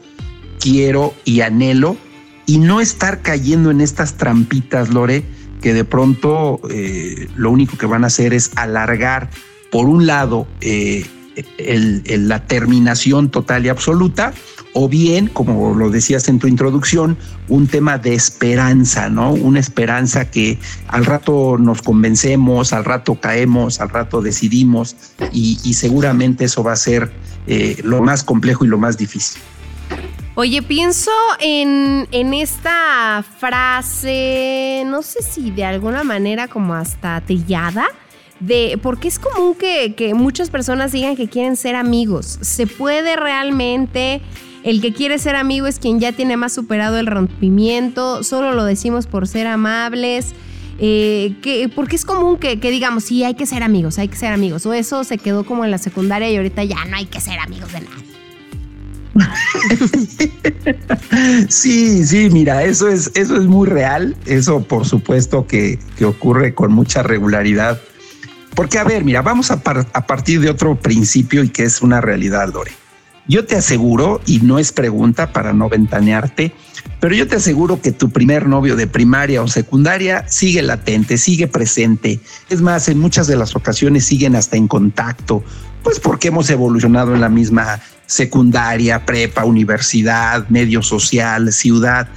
quiero 0.61 1.15
y 1.25 1.41
anhelo, 1.41 1.97
y 2.47 2.59
no 2.59 2.81
estar 2.81 3.21
cayendo 3.21 3.71
en 3.71 3.81
estas 3.81 4.15
trampitas, 4.15 4.89
Lore, 4.89 5.23
que 5.61 5.75
de 5.75 5.85
pronto 5.85 6.61
eh, 6.71 7.29
lo 7.37 7.51
único 7.51 7.77
que 7.77 7.87
van 7.87 8.05
a 8.05 8.09
hacer 8.09 8.33
es 8.33 8.53
alargar, 8.57 9.29
por 9.71 9.87
un 9.87 10.07
lado, 10.07 10.47
eh, 10.61 11.05
la 11.59 12.47
terminación 12.47 13.31
total 13.31 13.67
y 13.67 13.69
absoluta, 13.69 14.33
o 14.73 14.89
bien, 14.89 15.29
como 15.29 15.75
lo 15.75 15.91
decías 15.91 16.29
en 16.29 16.39
tu 16.39 16.47
introducción, 16.47 17.17
un 17.49 17.67
tema 17.67 17.99
de 17.99 18.15
esperanza, 18.15 19.09
¿no? 19.09 19.33
Una 19.33 19.61
esperanza 19.61 20.31
que 20.31 20.59
al 20.89 21.05
rato 21.05 21.57
nos 21.59 21.83
convencemos, 21.83 22.73
al 22.73 22.85
rato 22.85 23.15
caemos, 23.17 23.81
al 23.81 23.89
rato 23.89 24.21
decidimos 24.21 24.97
y, 25.33 25.75
seguramente 25.75 26.45
eso 26.45 26.63
va 26.63 26.73
a 26.73 26.77
ser 26.77 27.13
eh, 27.47 27.79
lo 27.83 28.03
más 28.03 28.25
complejo 28.25 28.65
y 28.65 28.69
lo 28.69 28.79
más 28.79 28.99
difícil. 28.99 29.41
Oye, 30.35 30.63
pienso 30.63 31.11
en, 31.41 32.07
en, 32.13 32.33
esta 32.35 33.25
frase, 33.39 34.85
no 34.87 35.03
sé 35.03 35.23
si 35.23 35.51
de 35.51 35.65
alguna 35.65 36.05
manera 36.05 36.47
como 36.47 36.75
hasta 36.75 37.21
trillada, 37.23 37.87
de 38.39 38.79
porque 38.81 39.09
es 39.09 39.19
común 39.19 39.57
que, 39.57 39.95
que 39.97 40.15
muchas 40.15 40.51
personas 40.51 40.93
digan 40.93 41.17
que 41.17 41.29
quieren 41.29 41.57
ser 41.57 41.75
amigos. 41.75 42.39
¿Se 42.41 42.69
puede 42.69 43.17
realmente 43.17 44.23
el 44.69 44.83
que 44.83 44.93
quiere 44.93 45.19
ser 45.19 45.35
amigo 45.35 45.67
es 45.67 45.79
quien 45.79 45.99
ya 45.99 46.13
tiene 46.13 46.37
más 46.37 46.53
superado 46.53 46.99
el 46.99 47.07
rompimiento, 47.07 48.23
solo 48.23 48.53
lo 48.53 48.65
decimos 48.65 49.07
por 49.07 49.27
ser 49.27 49.47
amables. 49.47 50.35
Eh, 50.79 51.37
que, 51.41 51.71
porque 51.75 51.97
es 51.97 52.05
común 52.05 52.39
que, 52.39 52.57
digamos, 52.57 53.05
sí, 53.05 53.25
hay 53.25 53.35
que 53.35 53.47
ser 53.47 53.63
amigos, 53.63 53.99
hay 53.99 54.09
que 54.09 54.17
ser 54.17 54.31
amigos. 54.31 54.67
O 54.67 54.75
eso 54.75 55.05
se 55.05 55.17
quedó 55.17 55.47
como 55.47 55.65
en 55.65 55.71
la 55.71 55.79
secundaria 55.79 56.31
y 56.31 56.37
ahorita 56.37 56.65
ya 56.65 56.85
no 56.85 56.97
hay 56.97 57.07
que 57.07 57.19
ser 57.19 57.39
amigos 57.39 57.73
de 57.73 57.81
nadie. 57.81 58.09
sí, 61.49 62.05
sí, 62.05 62.29
mira, 62.31 62.63
eso 62.63 62.89
es, 62.89 63.11
eso 63.15 63.37
es 63.37 63.47
muy 63.47 63.67
real. 63.67 64.17
Eso 64.27 64.61
por 64.61 64.85
supuesto 64.85 65.47
que, 65.47 65.79
ocurre 66.05 66.55
con 66.55 66.75
mucha 66.75 67.03
regularidad. 67.03 67.81
Porque, 68.55 68.79
a 68.79 68.85
ver, 68.85 69.03
mira, 69.03 69.23
vamos 69.23 69.51
a, 69.51 69.63
a 69.95 70.07
partir 70.07 70.43
de 70.43 70.51
otro 70.51 70.79
principio 70.79 71.43
y 71.43 71.49
que 71.49 71.63
es 71.63 71.81
una 71.81 72.03
realidad, 72.03 72.53
Lore 72.53 72.88
yo 73.29 73.45
te 73.45 73.57
aseguro, 73.57 74.21
y 74.27 74.41
no 74.41 74.59
es 74.59 74.73
pregunta 74.73 75.33
para 75.33 75.53
no 75.53 75.69
ventanearte, 75.69 76.53
pero 77.01 77.15
yo 77.15 77.29
te 77.29 77.37
aseguro 77.37 77.81
que 77.81 77.93
tu 77.93 78.11
primer 78.11 78.49
novio 78.49 78.75
de 78.75 78.87
primaria 78.87 79.43
o 79.43 79.49
secundaria 79.49 80.25
sigue 80.29 80.63
latente, 80.63 81.19
sigue 81.19 81.47
presente. 81.47 82.21
Es 82.49 82.61
más, 82.61 82.89
en 82.89 82.99
muchas 82.99 83.27
de 83.27 83.37
las 83.37 83.55
ocasiones 83.55 84.05
siguen 84.05 84.35
hasta 84.35 84.57
en 84.57 84.67
contacto, 84.67 85.45
pues 85.83 86.01
porque 86.01 86.29
hemos 86.29 86.51
evolucionado 86.51 87.15
en 87.15 87.21
la 87.21 87.29
misma 87.29 87.81
secundaria, 88.07 89.05
prepa, 89.05 89.45
universidad, 89.45 90.49
medio 90.49 90.83
social, 90.83 91.53
ciudad. 91.53 92.09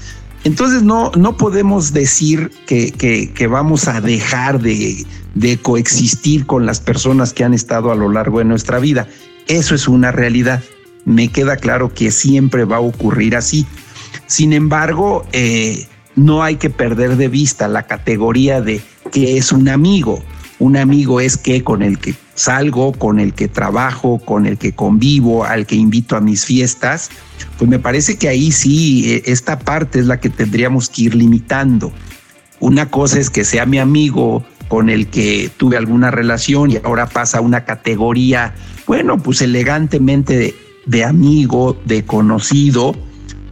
Entonces 0.44 0.82
no, 0.82 1.12
no 1.16 1.38
podemos 1.38 1.94
decir 1.94 2.52
que, 2.66 2.92
que, 2.92 3.48
vamos 3.48 3.88
a 3.88 4.02
dejar 4.02 4.60
de, 4.60 5.06
de 5.36 5.58
coexistir 5.58 6.48
con 6.48 6.66
las 6.66 6.80
personas 6.80 7.34
que 7.34 7.44
han 7.44 7.54
estado 7.54 7.92
a 7.92 7.96
lo 7.96 8.10
largo 8.10 8.40
de 8.40 8.46
nuestra 8.46 8.80
vida. 8.80 9.08
Eso 9.48 9.76
es 9.76 9.88
una 9.88 10.12
realidad. 10.12 10.64
Me 11.06 11.30
queda 11.30 11.58
claro 11.58 11.94
que 11.94 12.12
siempre 12.12 12.66
va 12.66 12.78
a 12.78 12.82
ocurrir 12.82 13.36
así. 13.36 13.66
Sin 14.28 14.54
embargo, 14.54 15.26
eh, 15.32 15.88
no 16.16 16.44
hay 16.44 16.56
que 16.56 16.70
perder 16.70 17.18
de 17.18 17.28
vista 17.28 17.68
la 17.68 17.84
categoría 17.84 18.62
de 18.62 18.82
que 19.12 19.38
es 19.38 19.52
un 19.52 19.70
amigo. 19.70 20.24
Un 20.60 20.78
amigo 20.78 21.22
es 21.22 21.38
que 21.38 21.64
con 21.64 21.82
el 21.82 21.98
que 21.98 22.14
salgo, 22.36 22.92
con 22.92 23.20
el 23.20 23.34
que 23.34 23.48
trabajo, 23.48 24.20
con 24.20 24.46
el 24.46 24.58
que 24.58 24.74
convivo, 24.74 25.44
al 25.44 25.66
que 25.66 25.76
invito 25.76 26.16
a 26.16 26.22
mis 26.22 26.46
fiestas, 26.46 27.10
pues 27.58 27.70
me 27.70 27.80
parece 27.80 28.18
que 28.18 28.30
ahí 28.30 28.52
sí, 28.52 29.12
eh, 29.12 29.24
esta 29.26 29.60
parte 29.60 30.00
es 30.00 30.06
la 30.06 30.20
que 30.20 30.30
tendríamos 30.30 30.90
que 30.90 31.04
ir 31.04 31.16
limitando. 31.16 31.92
Una 32.60 32.90
cosa 32.90 33.20
es 33.20 33.32
que 33.32 33.44
sea 33.44 33.66
mi 33.66 33.80
amigo 33.80 34.46
con 34.68 34.90
el 34.90 35.08
que 35.08 35.50
tuve 35.58 35.78
alguna 35.78 36.12
relación 36.12 36.72
y 36.72 36.78
ahora 36.84 37.08
pasa 37.08 37.40
a 37.40 37.42
una 37.42 37.66
categoría, 37.66 38.54
bueno, 38.86 39.18
pues 39.18 39.42
elegantemente 39.42 40.56
de, 40.86 41.04
amigo, 41.04 41.78
de 41.86 42.06
conocido, 42.06 42.96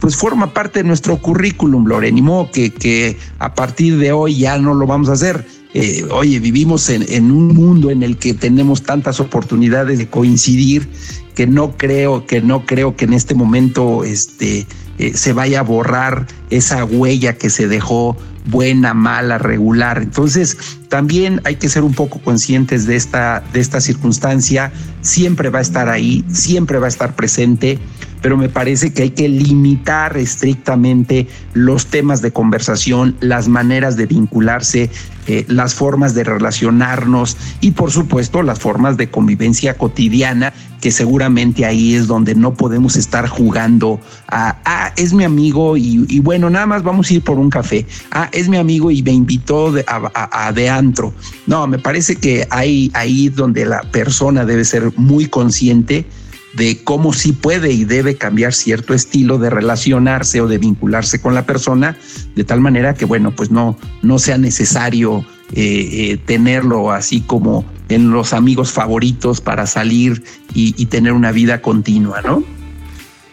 pues 0.00 0.16
forma 0.16 0.52
parte 0.52 0.80
de 0.80 0.88
nuestro 0.88 1.18
currículum, 1.18 1.86
Lorenimo, 1.86 2.50
que, 2.50 2.72
que 2.72 3.16
a 3.38 3.54
partir 3.54 3.98
de 3.98 4.12
hoy 4.12 4.38
ya 4.38 4.58
no 4.58 4.74
lo 4.74 4.86
vamos 4.86 5.08
a 5.08 5.12
hacer. 5.12 5.46
Eh, 5.72 6.04
oye, 6.10 6.40
vivimos 6.40 6.88
en, 6.88 7.30
un 7.30 7.48
mundo 7.48 7.90
en 7.90 8.02
el 8.02 8.16
que 8.16 8.34
tenemos 8.34 8.82
tantas 8.82 9.20
oportunidades 9.20 9.98
de 9.98 10.08
coincidir 10.08 10.88
que 11.36 11.46
no 11.46 11.76
creo 11.76 12.26
que 12.26 12.42
no 12.42 12.66
creo 12.66 12.96
que 12.96 13.04
en 13.04 13.12
este 13.12 13.36
momento 13.36 14.02
este, 14.02 14.66
eh, 15.00 15.12
se 15.16 15.32
vaya 15.32 15.60
a 15.60 15.62
borrar 15.62 16.26
esa 16.50 16.84
huella 16.84 17.32
que 17.32 17.48
se 17.48 17.68
dejó 17.68 18.18
buena, 18.44 18.92
mala, 18.92 19.38
regular. 19.38 20.02
Entonces, 20.02 20.58
también 20.90 21.40
hay 21.44 21.56
que 21.56 21.70
ser 21.70 21.84
un 21.84 21.94
poco 21.94 22.20
conscientes 22.20 22.86
de 22.86 22.96
esta, 22.96 23.42
de 23.54 23.60
esta 23.60 23.80
circunstancia. 23.80 24.72
Siempre 25.00 25.48
va 25.48 25.60
a 25.60 25.62
estar 25.62 25.88
ahí, 25.88 26.22
siempre 26.30 26.78
va 26.78 26.84
a 26.84 26.90
estar 26.90 27.16
presente 27.16 27.78
pero 28.22 28.36
me 28.36 28.48
parece 28.48 28.92
que 28.92 29.02
hay 29.02 29.10
que 29.10 29.28
limitar 29.28 30.16
estrictamente 30.16 31.26
los 31.54 31.86
temas 31.86 32.22
de 32.22 32.32
conversación, 32.32 33.16
las 33.20 33.48
maneras 33.48 33.96
de 33.96 34.06
vincularse, 34.06 34.90
eh, 35.26 35.44
las 35.48 35.74
formas 35.74 36.14
de 36.14 36.24
relacionarnos 36.24 37.36
y 37.60 37.72
por 37.72 37.90
supuesto 37.90 38.42
las 38.42 38.58
formas 38.58 38.96
de 38.96 39.10
convivencia 39.10 39.76
cotidiana, 39.76 40.52
que 40.80 40.90
seguramente 40.90 41.64
ahí 41.64 41.94
es 41.94 42.06
donde 42.06 42.34
no 42.34 42.54
podemos 42.54 42.96
estar 42.96 43.28
jugando 43.28 44.00
a, 44.28 44.56
ah, 44.64 44.92
es 44.96 45.12
mi 45.12 45.24
amigo 45.24 45.76
y, 45.76 46.20
bueno, 46.20 46.50
nada 46.50 46.66
más 46.66 46.82
vamos 46.82 47.10
a 47.10 47.14
ir 47.14 47.22
por 47.22 47.38
un 47.38 47.50
café, 47.50 47.86
ah, 48.10 48.28
es 48.32 48.48
mi 48.48 48.56
amigo 48.56 48.90
y 48.90 49.02
me 49.02 49.12
invitó 49.12 49.72
a, 49.86 50.46
a, 50.46 50.52
de 50.52 50.68
antro. 50.68 51.12
No, 51.46 51.66
me 51.66 51.78
parece 51.78 52.16
que 52.16 52.46
hay 52.50 52.90
ahí 52.94 53.28
donde 53.28 53.66
la 53.66 53.82
persona 53.82 54.44
debe 54.44 54.64
ser 54.64 54.92
muy 54.96 55.26
consciente 55.26 56.06
de 56.54 56.82
cómo 56.82 57.12
sí 57.12 57.32
puede 57.32 57.72
y 57.72 57.84
debe 57.84 58.16
cambiar 58.16 58.52
cierto 58.52 58.94
estilo 58.94 59.38
de 59.38 59.50
relacionarse 59.50 60.40
o 60.40 60.48
de 60.48 60.58
vincularse 60.58 61.20
con 61.20 61.34
la 61.34 61.46
persona, 61.46 61.96
de 62.34 62.44
tal 62.44 62.60
manera 62.60 62.94
que, 62.94 63.04
bueno, 63.04 63.34
pues 63.34 63.50
no, 63.50 63.78
no 64.02 64.18
sea 64.18 64.38
necesario 64.38 65.24
eh, 65.52 65.88
eh, 66.12 66.16
tenerlo 66.24 66.92
así 66.92 67.20
como 67.20 67.64
en 67.88 68.10
los 68.10 68.32
amigos 68.32 68.72
favoritos 68.72 69.40
para 69.40 69.66
salir 69.66 70.22
y, 70.54 70.74
y 70.80 70.86
tener 70.86 71.12
una 71.12 71.32
vida 71.32 71.60
continua, 71.62 72.22
¿no? 72.22 72.42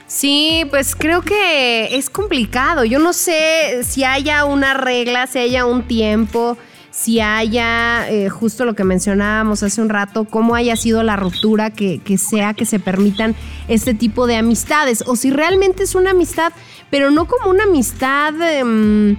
Sí, 0.07 0.63
pues 0.69 0.95
creo 0.95 1.21
que 1.21 1.97
es 1.97 2.09
complicado. 2.09 2.85
Yo 2.85 2.97
no 2.97 3.11
sé 3.11 3.83
si 3.83 4.05
haya 4.05 4.45
una 4.45 4.73
regla, 4.73 5.27
si 5.27 5.39
haya 5.39 5.65
un 5.65 5.83
tiempo 5.83 6.57
si 6.97 7.19
haya, 7.19 8.09
eh, 8.09 8.27
justo 8.27 8.65
lo 8.65 8.73
que 8.73 8.83
mencionábamos 8.83 9.61
hace 9.61 9.83
un 9.83 9.89
rato, 9.89 10.25
cómo 10.25 10.55
haya 10.55 10.75
sido 10.75 11.03
la 11.03 11.15
ruptura 11.15 11.69
que, 11.69 12.01
sea 12.17 12.55
que 12.55 12.65
se 12.65 12.79
permitan 12.79 13.35
este 13.67 13.93
tipo 13.93 14.25
de 14.25 14.35
amistades, 14.35 15.03
o 15.05 15.15
si 15.15 15.29
realmente 15.29 15.83
es 15.83 15.93
una 15.93 16.11
amistad, 16.11 16.51
pero 16.89 17.11
no 17.11 17.25
como 17.25 17.51
una 17.51 17.65
amistad... 17.65 18.33
Em, 18.41 19.15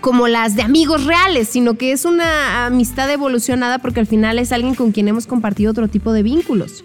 como 0.00 0.28
las 0.28 0.54
de 0.54 0.62
amigos 0.62 1.04
reales, 1.04 1.48
sino 1.48 1.74
que 1.74 1.92
es 1.92 2.04
una 2.04 2.66
amistad 2.66 3.10
evolucionada 3.10 3.78
porque 3.78 4.00
al 4.00 4.06
final 4.06 4.38
es 4.38 4.52
alguien 4.52 4.74
con 4.74 4.92
quien 4.92 5.08
hemos 5.08 5.26
compartido 5.26 5.72
otro 5.72 5.88
tipo 5.88 6.12
de 6.12 6.22
vínculos. 6.22 6.84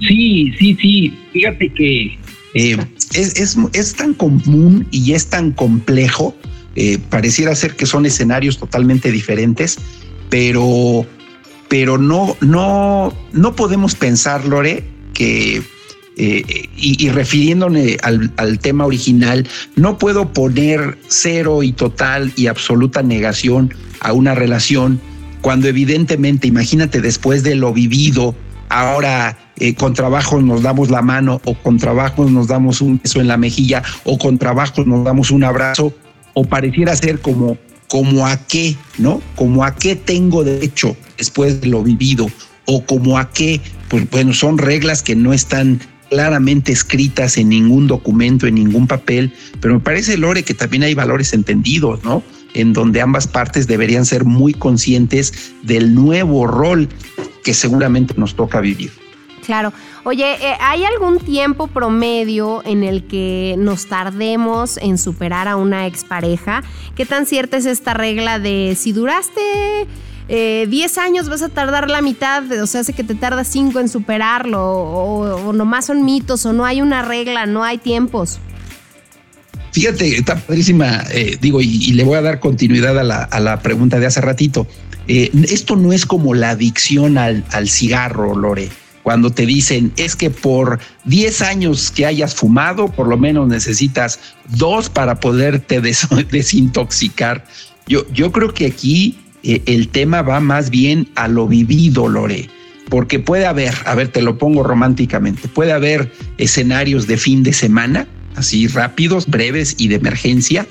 Sí, 0.00 0.52
sí, 0.58 0.76
sí. 0.80 1.18
Fíjate 1.32 1.72
que 1.72 2.18
eh, 2.54 2.76
es, 3.14 3.56
es, 3.72 3.94
tan 3.94 4.12
común 4.12 4.86
y 4.90 5.12
es 5.12 5.28
tan 5.28 5.52
complejo 5.52 6.34
eh, 6.80 7.00
pareciera 7.10 7.56
ser 7.56 7.74
que 7.74 7.86
son 7.86 8.06
escenarios 8.06 8.56
totalmente 8.56 9.10
diferentes, 9.10 9.78
pero, 10.30 11.04
pero 11.68 11.98
no, 11.98 12.36
no, 12.40 13.12
no 13.32 13.56
podemos 13.56 13.96
pensar, 13.96 14.44
Lore, 14.44 14.84
que 15.12 15.60
eh, 16.16 16.68
y, 16.76 17.08
refiriéndome 17.08 17.96
al, 18.02 18.58
tema 18.60 18.86
original, 18.86 19.48
no 19.74 19.98
puedo 19.98 20.32
poner 20.32 20.98
cero 21.08 21.64
y 21.64 21.72
total 21.72 22.32
y 22.36 22.46
absoluta 22.46 23.02
negación 23.02 23.74
a 23.98 24.12
una 24.12 24.36
relación 24.36 25.00
cuando 25.40 25.66
evidentemente, 25.66 26.46
imagínate, 26.46 27.00
después 27.00 27.42
de 27.42 27.56
lo 27.56 27.72
vivido, 27.72 28.36
ahora 28.68 29.36
eh, 29.56 29.74
con 29.74 29.94
trabajo 29.94 30.40
nos 30.40 30.62
damos 30.62 30.90
la 30.90 31.02
mano 31.02 31.40
o 31.44 31.54
con 31.54 31.78
trabajo 31.78 32.24
nos 32.30 32.46
damos 32.46 32.80
un 32.80 33.00
beso 33.02 33.20
en 33.20 33.26
la 33.26 33.36
mejilla 33.36 33.82
o 34.04 34.16
con 34.16 34.38
trabajo 34.38 34.84
nos 34.84 35.04
damos 35.04 35.32
un 35.32 35.42
abrazo, 35.42 35.92
o 36.34 36.44
pareciera 36.44 36.94
ser 36.96 37.20
como, 37.20 37.58
como 37.88 38.26
a 38.26 38.36
qué, 38.46 38.76
¿no? 38.98 39.20
Como 39.36 39.64
a 39.64 39.74
qué 39.74 39.96
tengo 39.96 40.44
derecho 40.44 40.96
después 41.16 41.60
de 41.60 41.68
lo 41.68 41.82
vivido 41.82 42.30
o 42.66 42.84
como 42.84 43.18
a 43.18 43.30
qué, 43.30 43.60
pues 43.88 44.08
bueno, 44.10 44.32
son 44.32 44.58
reglas 44.58 45.02
que 45.02 45.16
no 45.16 45.32
están 45.32 45.80
claramente 46.10 46.72
escritas 46.72 47.36
en 47.36 47.50
ningún 47.50 47.86
documento, 47.86 48.46
en 48.46 48.54
ningún 48.54 48.86
papel, 48.86 49.32
pero 49.60 49.74
me 49.74 49.80
parece, 49.80 50.16
Lore, 50.16 50.42
que 50.42 50.54
también 50.54 50.82
hay 50.82 50.94
valores 50.94 51.32
entendidos, 51.32 52.02
¿no? 52.04 52.22
En 52.54 52.72
donde 52.72 53.00
ambas 53.00 53.26
partes 53.26 53.66
deberían 53.66 54.06
ser 54.06 54.24
muy 54.24 54.54
conscientes 54.54 55.52
del 55.62 55.94
nuevo 55.94 56.46
rol 56.46 56.88
que 57.44 57.54
seguramente 57.54 58.14
nos 58.16 58.34
toca 58.34 58.60
vivir. 58.60 58.90
Claro. 59.48 59.72
Oye, 60.04 60.34
eh, 60.34 60.58
¿hay 60.60 60.84
algún 60.84 61.20
tiempo 61.20 61.68
promedio 61.68 62.62
en 62.66 62.84
el 62.84 63.04
que 63.04 63.54
nos 63.56 63.86
tardemos 63.86 64.76
en 64.76 64.98
superar 64.98 65.48
a 65.48 65.56
una 65.56 65.86
expareja? 65.86 66.62
¿Qué 66.94 67.06
tan 67.06 67.24
cierta 67.24 67.56
es 67.56 67.64
esta 67.64 67.94
regla 67.94 68.38
de 68.38 68.76
si 68.78 68.92
duraste 68.92 69.40
10 70.28 70.28
eh, 70.28 71.00
años 71.00 71.30
vas 71.30 71.40
a 71.40 71.48
tardar 71.48 71.88
la 71.88 72.02
mitad, 72.02 72.44
o 72.60 72.66
sea, 72.66 72.82
hace 72.82 72.92
que 72.92 73.04
te 73.04 73.14
tarda 73.14 73.42
5 73.42 73.80
en 73.80 73.88
superarlo, 73.88 74.60
o, 74.60 75.54
nomás 75.54 75.86
son 75.86 76.04
mitos, 76.04 76.44
o 76.44 76.52
no 76.52 76.66
hay 76.66 76.82
una 76.82 77.00
regla, 77.00 77.46
no 77.46 77.64
hay 77.64 77.78
tiempos? 77.78 78.40
Fíjate, 79.72 80.14
está 80.14 80.36
padrísima, 80.36 81.04
eh, 81.10 81.38
digo, 81.40 81.62
y, 81.62 81.94
le 81.94 82.04
voy 82.04 82.18
a 82.18 82.20
dar 82.20 82.38
continuidad 82.38 82.98
a 82.98 83.40
la, 83.40 83.60
pregunta 83.62 83.98
de 83.98 84.04
hace 84.04 84.20
ratito. 84.20 84.66
esto 85.06 85.74
no 85.74 85.94
es 85.94 86.04
como 86.04 86.34
la 86.34 86.50
adicción 86.50 87.16
al 87.16 87.68
cigarro, 87.70 88.36
Lore 88.36 88.68
cuando 89.08 89.30
te 89.30 89.46
dicen 89.46 89.90
es 89.96 90.14
que 90.14 90.28
por 90.28 90.80
10 91.06 91.40
años 91.40 91.90
que 91.90 92.04
hayas 92.04 92.34
fumado, 92.34 92.88
por 92.88 93.08
lo 93.08 93.16
menos 93.16 93.48
necesitas 93.48 94.20
dos 94.50 94.90
para 94.90 95.18
poderte 95.18 95.80
desintoxicar. 96.30 97.42
Yo, 97.86 98.06
yo 98.12 98.30
creo 98.32 98.52
que 98.52 98.66
aquí 98.66 99.18
eh, 99.42 99.62
el 99.64 99.88
tema 99.88 100.20
va 100.20 100.40
más 100.40 100.68
bien 100.68 101.08
a 101.14 101.26
lo 101.26 101.48
vivido, 101.48 102.06
Lore, 102.06 102.50
porque 102.90 103.18
puede 103.18 103.46
haber, 103.46 103.72
a 103.86 103.94
ver, 103.94 104.08
te 104.08 104.20
lo 104.20 104.36
pongo 104.36 104.62
románticamente, 104.62 105.48
puede 105.48 105.72
haber 105.72 106.12
escenarios 106.36 107.06
de 107.06 107.16
fin 107.16 107.42
de 107.42 107.54
semana, 107.54 108.06
así 108.36 108.66
rápidos, 108.66 109.26
breves 109.26 109.74
y 109.78 109.88
de 109.88 109.94
emergencia, 109.94 110.66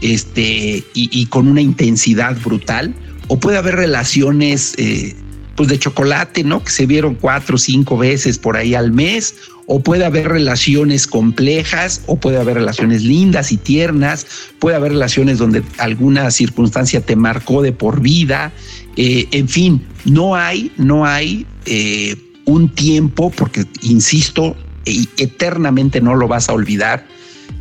este, 0.00 0.82
y, 0.94 1.26
con 1.26 1.46
una 1.46 1.60
intensidad 1.60 2.36
brutal, 2.40 2.92
o 3.28 3.38
puede 3.38 3.56
haber 3.56 3.76
relaciones 3.76 4.74
eh, 4.78 5.14
pues 5.58 5.68
de 5.68 5.78
chocolate, 5.80 6.44
¿no? 6.44 6.62
Que 6.62 6.70
se 6.70 6.86
vieron 6.86 7.16
cuatro 7.16 7.56
o 7.56 7.58
cinco 7.58 7.98
veces 7.98 8.38
por 8.38 8.56
ahí 8.56 8.76
al 8.76 8.92
mes, 8.92 9.34
o 9.66 9.80
puede 9.80 10.04
haber 10.04 10.28
relaciones 10.28 11.08
complejas, 11.08 12.02
o 12.06 12.14
puede 12.14 12.38
haber 12.38 12.54
relaciones 12.54 13.02
lindas 13.02 13.50
y 13.50 13.56
tiernas, 13.56 14.24
puede 14.60 14.76
haber 14.76 14.92
relaciones 14.92 15.38
donde 15.38 15.64
alguna 15.78 16.30
circunstancia 16.30 17.00
te 17.00 17.16
marcó 17.16 17.60
de 17.60 17.72
por 17.72 18.00
vida, 18.00 18.52
eh, 18.94 19.26
en 19.32 19.48
fin, 19.48 19.84
no 20.04 20.36
hay, 20.36 20.70
no 20.76 21.04
hay 21.04 21.44
eh, 21.66 22.14
un 22.44 22.68
tiempo, 22.68 23.30
porque 23.30 23.66
insisto, 23.82 24.54
eternamente 24.84 26.00
no 26.00 26.14
lo 26.14 26.28
vas 26.28 26.48
a 26.48 26.52
olvidar. 26.52 27.04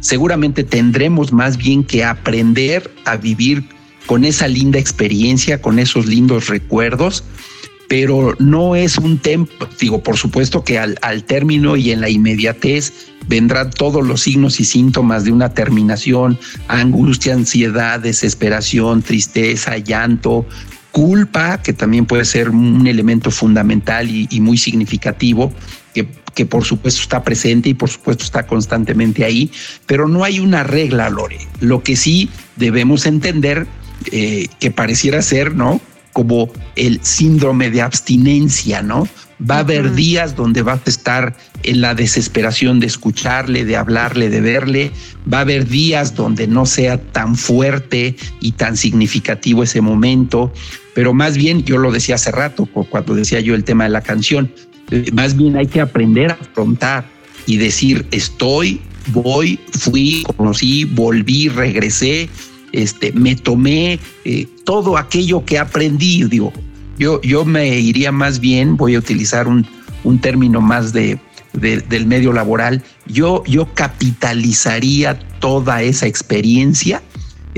Seguramente 0.02 0.64
tendremos 0.64 1.34
más 1.34 1.58
bien 1.58 1.84
que 1.84 2.04
aprender 2.04 2.94
a 3.06 3.18
vivir 3.18 3.64
con 4.06 4.24
esa 4.24 4.48
linda 4.48 4.78
experiencia, 4.78 5.64
con 5.64 5.80
esos 5.80 6.06
lindos 6.06 6.48
recuerdos, 6.48 7.24
pero 7.88 8.36
no 8.40 8.76
es 8.76 8.98
un 8.98 9.18
tiempo, 9.18 9.68
digo, 9.80 10.04
por 10.04 10.18
supuesto 10.18 10.64
que 10.64 10.78
al, 10.78 11.24
término 11.26 11.76
y 11.78 11.92
en 11.92 12.02
la 12.02 12.10
inmediatez 12.10 12.94
vendrán 13.28 13.72
todos 13.72 14.06
los 14.06 14.22
signos 14.22 14.60
y 14.60 14.66
síntomas 14.66 15.24
de 15.24 15.32
una 15.32 15.54
terminación, 15.54 16.38
angustia, 16.68 17.34
ansiedad, 17.34 18.00
desesperación, 18.00 19.02
tristeza, 19.02 19.78
llanto, 19.78 20.46
culpa, 20.92 21.62
que 21.62 21.74
también 21.74 22.06
puede 22.06 22.26
ser 22.26 22.50
un 22.50 22.88
elemento 22.88 23.32
fundamental 23.32 24.10
y, 24.10 24.28
y 24.30 24.42
muy 24.42 24.58
significativo, 24.58 25.54
que, 25.94 26.08
que, 26.34 26.46
por 26.46 26.64
supuesto 26.64 27.02
está 27.02 27.24
presente 27.24 27.70
y 27.70 27.74
por 27.74 27.90
supuesto 27.90 28.24
está 28.24 28.46
constantemente 28.48 29.24
ahí, 29.24 29.52
pero 29.86 30.08
no 30.08 30.24
hay 30.24 30.40
una 30.40 30.64
regla, 30.64 31.10
Lore. 31.10 31.40
Lo 31.60 31.84
que 31.84 31.96
sí 31.96 32.30
debemos 32.56 33.06
entender 33.06 33.68
eh, 34.12 34.48
que 34.60 34.72
pareciera 34.72 35.22
ser, 35.22 35.56
¿no? 35.56 35.82
Como 36.18 36.50
el 36.76 37.00
síndrome 37.04 37.70
de 37.70 37.84
abstinencia, 37.84 38.82
¿no? 38.82 39.08
Va 39.40 39.58
a 39.58 39.60
haber 39.60 39.94
días 39.94 40.36
donde 40.36 40.64
vas 40.64 40.80
a 40.84 40.90
estar 40.90 41.38
en 41.62 41.80
la 41.80 41.94
desesperación 41.94 42.80
de 42.80 42.88
escucharle, 42.88 43.66
de 43.66 43.76
hablarle, 43.76 44.32
de 44.32 44.42
verle. 44.42 44.92
Va 45.32 45.38
a 45.38 45.42
haber 45.42 45.68
días 45.68 46.16
donde 46.16 46.48
no 46.48 46.66
sea 46.66 46.98
tan 46.98 47.36
fuerte 47.36 48.16
y 48.42 48.54
tan 48.54 48.78
significativo 48.78 49.62
ese 49.62 49.80
momento. 49.80 50.52
Pero 50.96 51.14
más 51.14 51.38
bien, 51.38 51.64
yo 51.64 51.78
lo 51.78 51.92
decía 51.92 52.16
hace 52.16 52.32
rato, 52.32 52.66
cuando 52.66 53.14
decía 53.14 53.40
yo 53.40 53.54
el 53.54 53.64
tema 53.64 53.84
de 53.84 53.92
la 53.92 54.02
canción, 54.02 54.52
eh, 54.90 55.12
más 55.14 55.38
bien 55.38 55.56
hay 55.56 55.68
que 55.68 55.82
aprender 55.82 56.32
a 56.32 56.40
afrontar 56.42 57.06
y 57.46 57.58
decir, 57.58 58.08
estoy, 58.10 58.82
voy, 59.12 59.60
fui, 59.72 60.26
conocí, 60.36 60.84
volví, 60.84 61.50
regresé, 61.50 62.28
este, 62.72 63.12
me 63.14 63.36
tomé 63.36 64.00
eh, 64.26 64.48
todo 64.64 64.98
aquello 64.98 65.46
que 65.46 65.60
aprendí, 65.60 66.24
digo, 66.26 66.54
yo, 66.98 67.22
yo 67.22 67.46
me 67.46 67.80
iría 67.80 68.12
más 68.12 68.40
bien, 68.40 68.76
voy 68.78 68.96
a 68.96 69.00
utilizar 69.00 69.48
un, 69.48 69.66
un 70.04 70.20
término 70.20 70.62
más 70.62 70.94
de, 70.94 71.20
de, 71.54 71.80
del 71.82 72.08
medio 72.08 72.34
laboral, 72.34 72.84
yo, 73.06 73.44
yo 73.46 73.74
capitalizaría 73.74 75.20
toda 75.40 75.82
esa 75.82 76.08
experiencia 76.08 77.02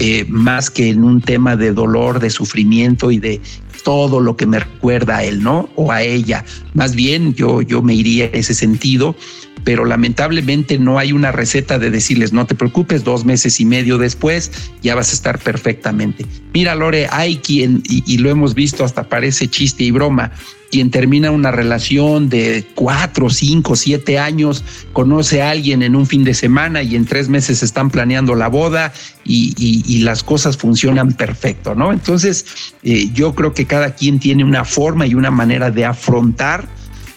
eh, 0.02 0.26
más 0.30 0.70
que 0.70 0.90
en 0.90 1.04
un 1.04 1.20
tema 1.22 1.58
de 1.58 1.74
dolor, 1.74 2.20
de 2.20 2.30
sufrimiento 2.30 3.12
y 3.12 3.20
de 3.20 3.42
todo 3.84 4.22
lo 4.22 4.38
que 4.38 4.46
me 4.46 4.60
recuerda 4.60 5.18
a 5.18 5.24
él, 5.26 5.44
¿no? 5.44 5.70
O 5.76 5.92
a 5.92 6.04
ella. 6.04 6.46
Más 6.74 6.96
bien 6.96 7.34
yo, 7.34 7.62
yo 7.62 7.82
me 7.82 7.94
iría 7.96 8.26
en 8.26 8.36
ese 8.36 8.54
sentido 8.54 9.16
pero 9.64 9.86
lamentablemente 9.86 10.78
no 10.80 11.00
hay 11.00 11.12
una 11.12 11.32
receta 11.32 11.80
de 11.80 11.90
decirles 11.90 12.34
no 12.34 12.46
te 12.46 12.56
preocupes, 12.56 13.04
dos 13.04 13.26
meses 13.26 13.60
y 13.60 13.66
medio 13.66 13.98
después 13.98 14.52
ya 14.82 14.96
vas 14.96 15.12
a 15.12 15.14
estar 15.14 15.40
perfectamente. 15.40 16.26
Mira, 16.54 16.76
Lore, 16.76 17.08
hay 17.12 17.38
quien, 17.38 17.84
y, 17.86 18.18
lo 18.18 18.30
hemos 18.30 18.56
visto 18.56 18.84
hasta 18.84 19.04
parece 19.04 19.48
chiste 19.48 19.84
y 19.84 19.92
broma, 19.92 20.32
quien 20.72 20.92
termina 20.92 21.32
una 21.32 21.52
relación 21.52 22.30
de 22.30 22.66
cuatro, 22.76 23.30
cinco, 23.30 23.76
siete 23.76 24.20
años, 24.20 24.64
conoce 24.94 25.42
a 25.42 25.52
alguien 25.52 25.84
en 25.84 25.96
un 25.96 26.06
fin 26.06 26.24
de 26.24 26.34
semana 26.34 26.84
y 26.84 26.96
en 26.96 27.06
tres 27.06 27.30
meses 27.30 27.64
están 27.64 27.90
planeando 27.90 28.36
la 28.36 28.48
boda 28.48 28.94
y, 29.24 30.00
las 30.00 30.24
cosas 30.24 30.58
funcionan 30.58 31.12
perfecto, 31.12 31.76
¿no? 31.76 31.92
Entonces, 31.92 32.46
eh, 32.84 33.10
yo 33.14 33.36
creo 33.36 33.54
que 33.54 33.66
cada 33.66 33.94
quien 33.96 34.20
tiene 34.20 34.44
una 34.44 34.64
forma 34.64 35.06
y 35.06 35.14
una 35.14 35.30
manera 35.30 35.72
de 35.72 35.86
afrontar 35.86 36.68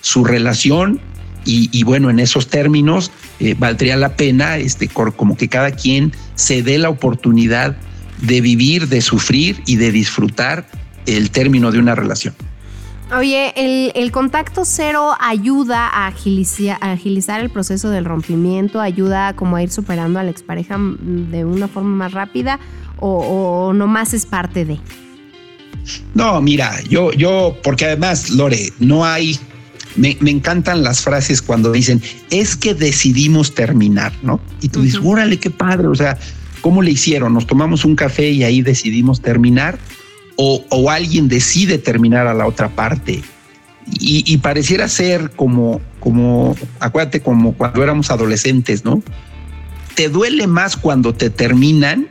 su 0.01 0.25
relación 0.25 1.01
y, 1.45 1.83
bueno, 1.85 2.11
en 2.11 2.21
esos 2.21 2.49
términos 2.49 3.11
eh, 3.41 3.55
valdría 3.59 3.97
la 3.97 4.17
pena 4.17 4.57
este, 4.57 4.89
como 4.89 5.37
que 5.37 5.49
cada 5.49 5.71
quien 5.73 6.13
se 6.35 6.63
dé 6.63 6.79
la 6.79 6.89
oportunidad 6.89 7.77
de 8.21 8.41
vivir, 8.41 8.89
de 8.89 9.01
sufrir 9.01 9.63
y 9.67 9.77
de 9.77 9.91
disfrutar 9.91 10.67
el 11.07 11.31
término 11.31 11.73
de 11.73 11.79
una 11.79 11.95
relación. 11.95 12.35
Oye, 13.17 13.53
el, 13.95 14.11
contacto 14.11 14.65
cero 14.65 15.13
ayuda 15.21 15.87
a 15.87 16.07
agilizar, 16.07 16.79
a 16.81 16.93
agilizar, 16.93 17.41
el 17.43 17.51
proceso 17.51 17.91
del 17.91 18.07
rompimiento, 18.07 18.81
ayuda 18.81 19.35
como 19.35 19.57
a 19.57 19.63
ir 19.63 19.71
superando 19.71 20.19
a 20.19 20.23
la 20.23 20.31
expareja 20.31 20.79
de 20.79 21.45
una 21.45 21.69
forma 21.69 21.95
más 21.95 22.13
rápida 22.13 22.59
o, 22.99 23.67
o 23.67 23.73
nomás 23.75 24.15
es 24.15 24.25
parte 24.25 24.65
de. 24.65 24.79
No, 26.15 26.41
mira, 26.41 26.81
yo, 26.89 27.13
yo, 27.13 27.57
porque 27.63 27.87
además, 27.87 28.31
Lore, 28.31 28.73
no 28.79 29.05
hay 29.05 29.39
me, 29.97 30.17
encantan 30.27 30.83
las 30.83 31.01
frases 31.01 31.43
cuando 31.43 31.73
dicen, 31.73 32.03
es 32.31 32.57
que 32.57 32.75
decidimos 32.75 33.55
terminar, 33.55 34.13
¿no? 34.23 34.41
Y 34.61 34.69
tú 34.69 34.83
dices, 34.83 35.01
órale, 35.03 35.39
qué 35.39 35.51
padre, 35.51 35.89
o 35.89 35.95
sea, 35.95 36.19
¿cómo 36.61 36.83
le 36.83 36.93
hicieron? 36.93 37.35
¿Nos 37.35 37.47
tomamos 37.47 37.85
un 37.85 37.97
café 37.97 38.31
y 38.31 38.45
ahí 38.45 38.63
decidimos 38.63 39.21
terminar? 39.21 39.79
¿O, 40.37 40.65
o 40.71 40.91
alguien 40.91 41.29
decide 41.29 41.79
terminar 41.79 42.27
a 42.27 42.35
la 42.35 42.47
otra 42.47 42.71
parte? 42.71 43.23
Y, 44.01 44.25
y, 44.27 44.37
pareciera 44.39 44.89
ser 44.89 45.31
como, 45.31 45.81
como, 45.99 46.57
acuérdate, 46.79 47.21
como 47.21 47.55
cuando 47.55 47.83
éramos 47.83 48.11
adolescentes, 48.11 48.85
¿no? 48.85 49.03
Te 49.97 50.09
duele 50.09 50.47
más 50.47 50.77
cuando 50.77 51.13
te 51.13 51.31
terminan 51.31 52.09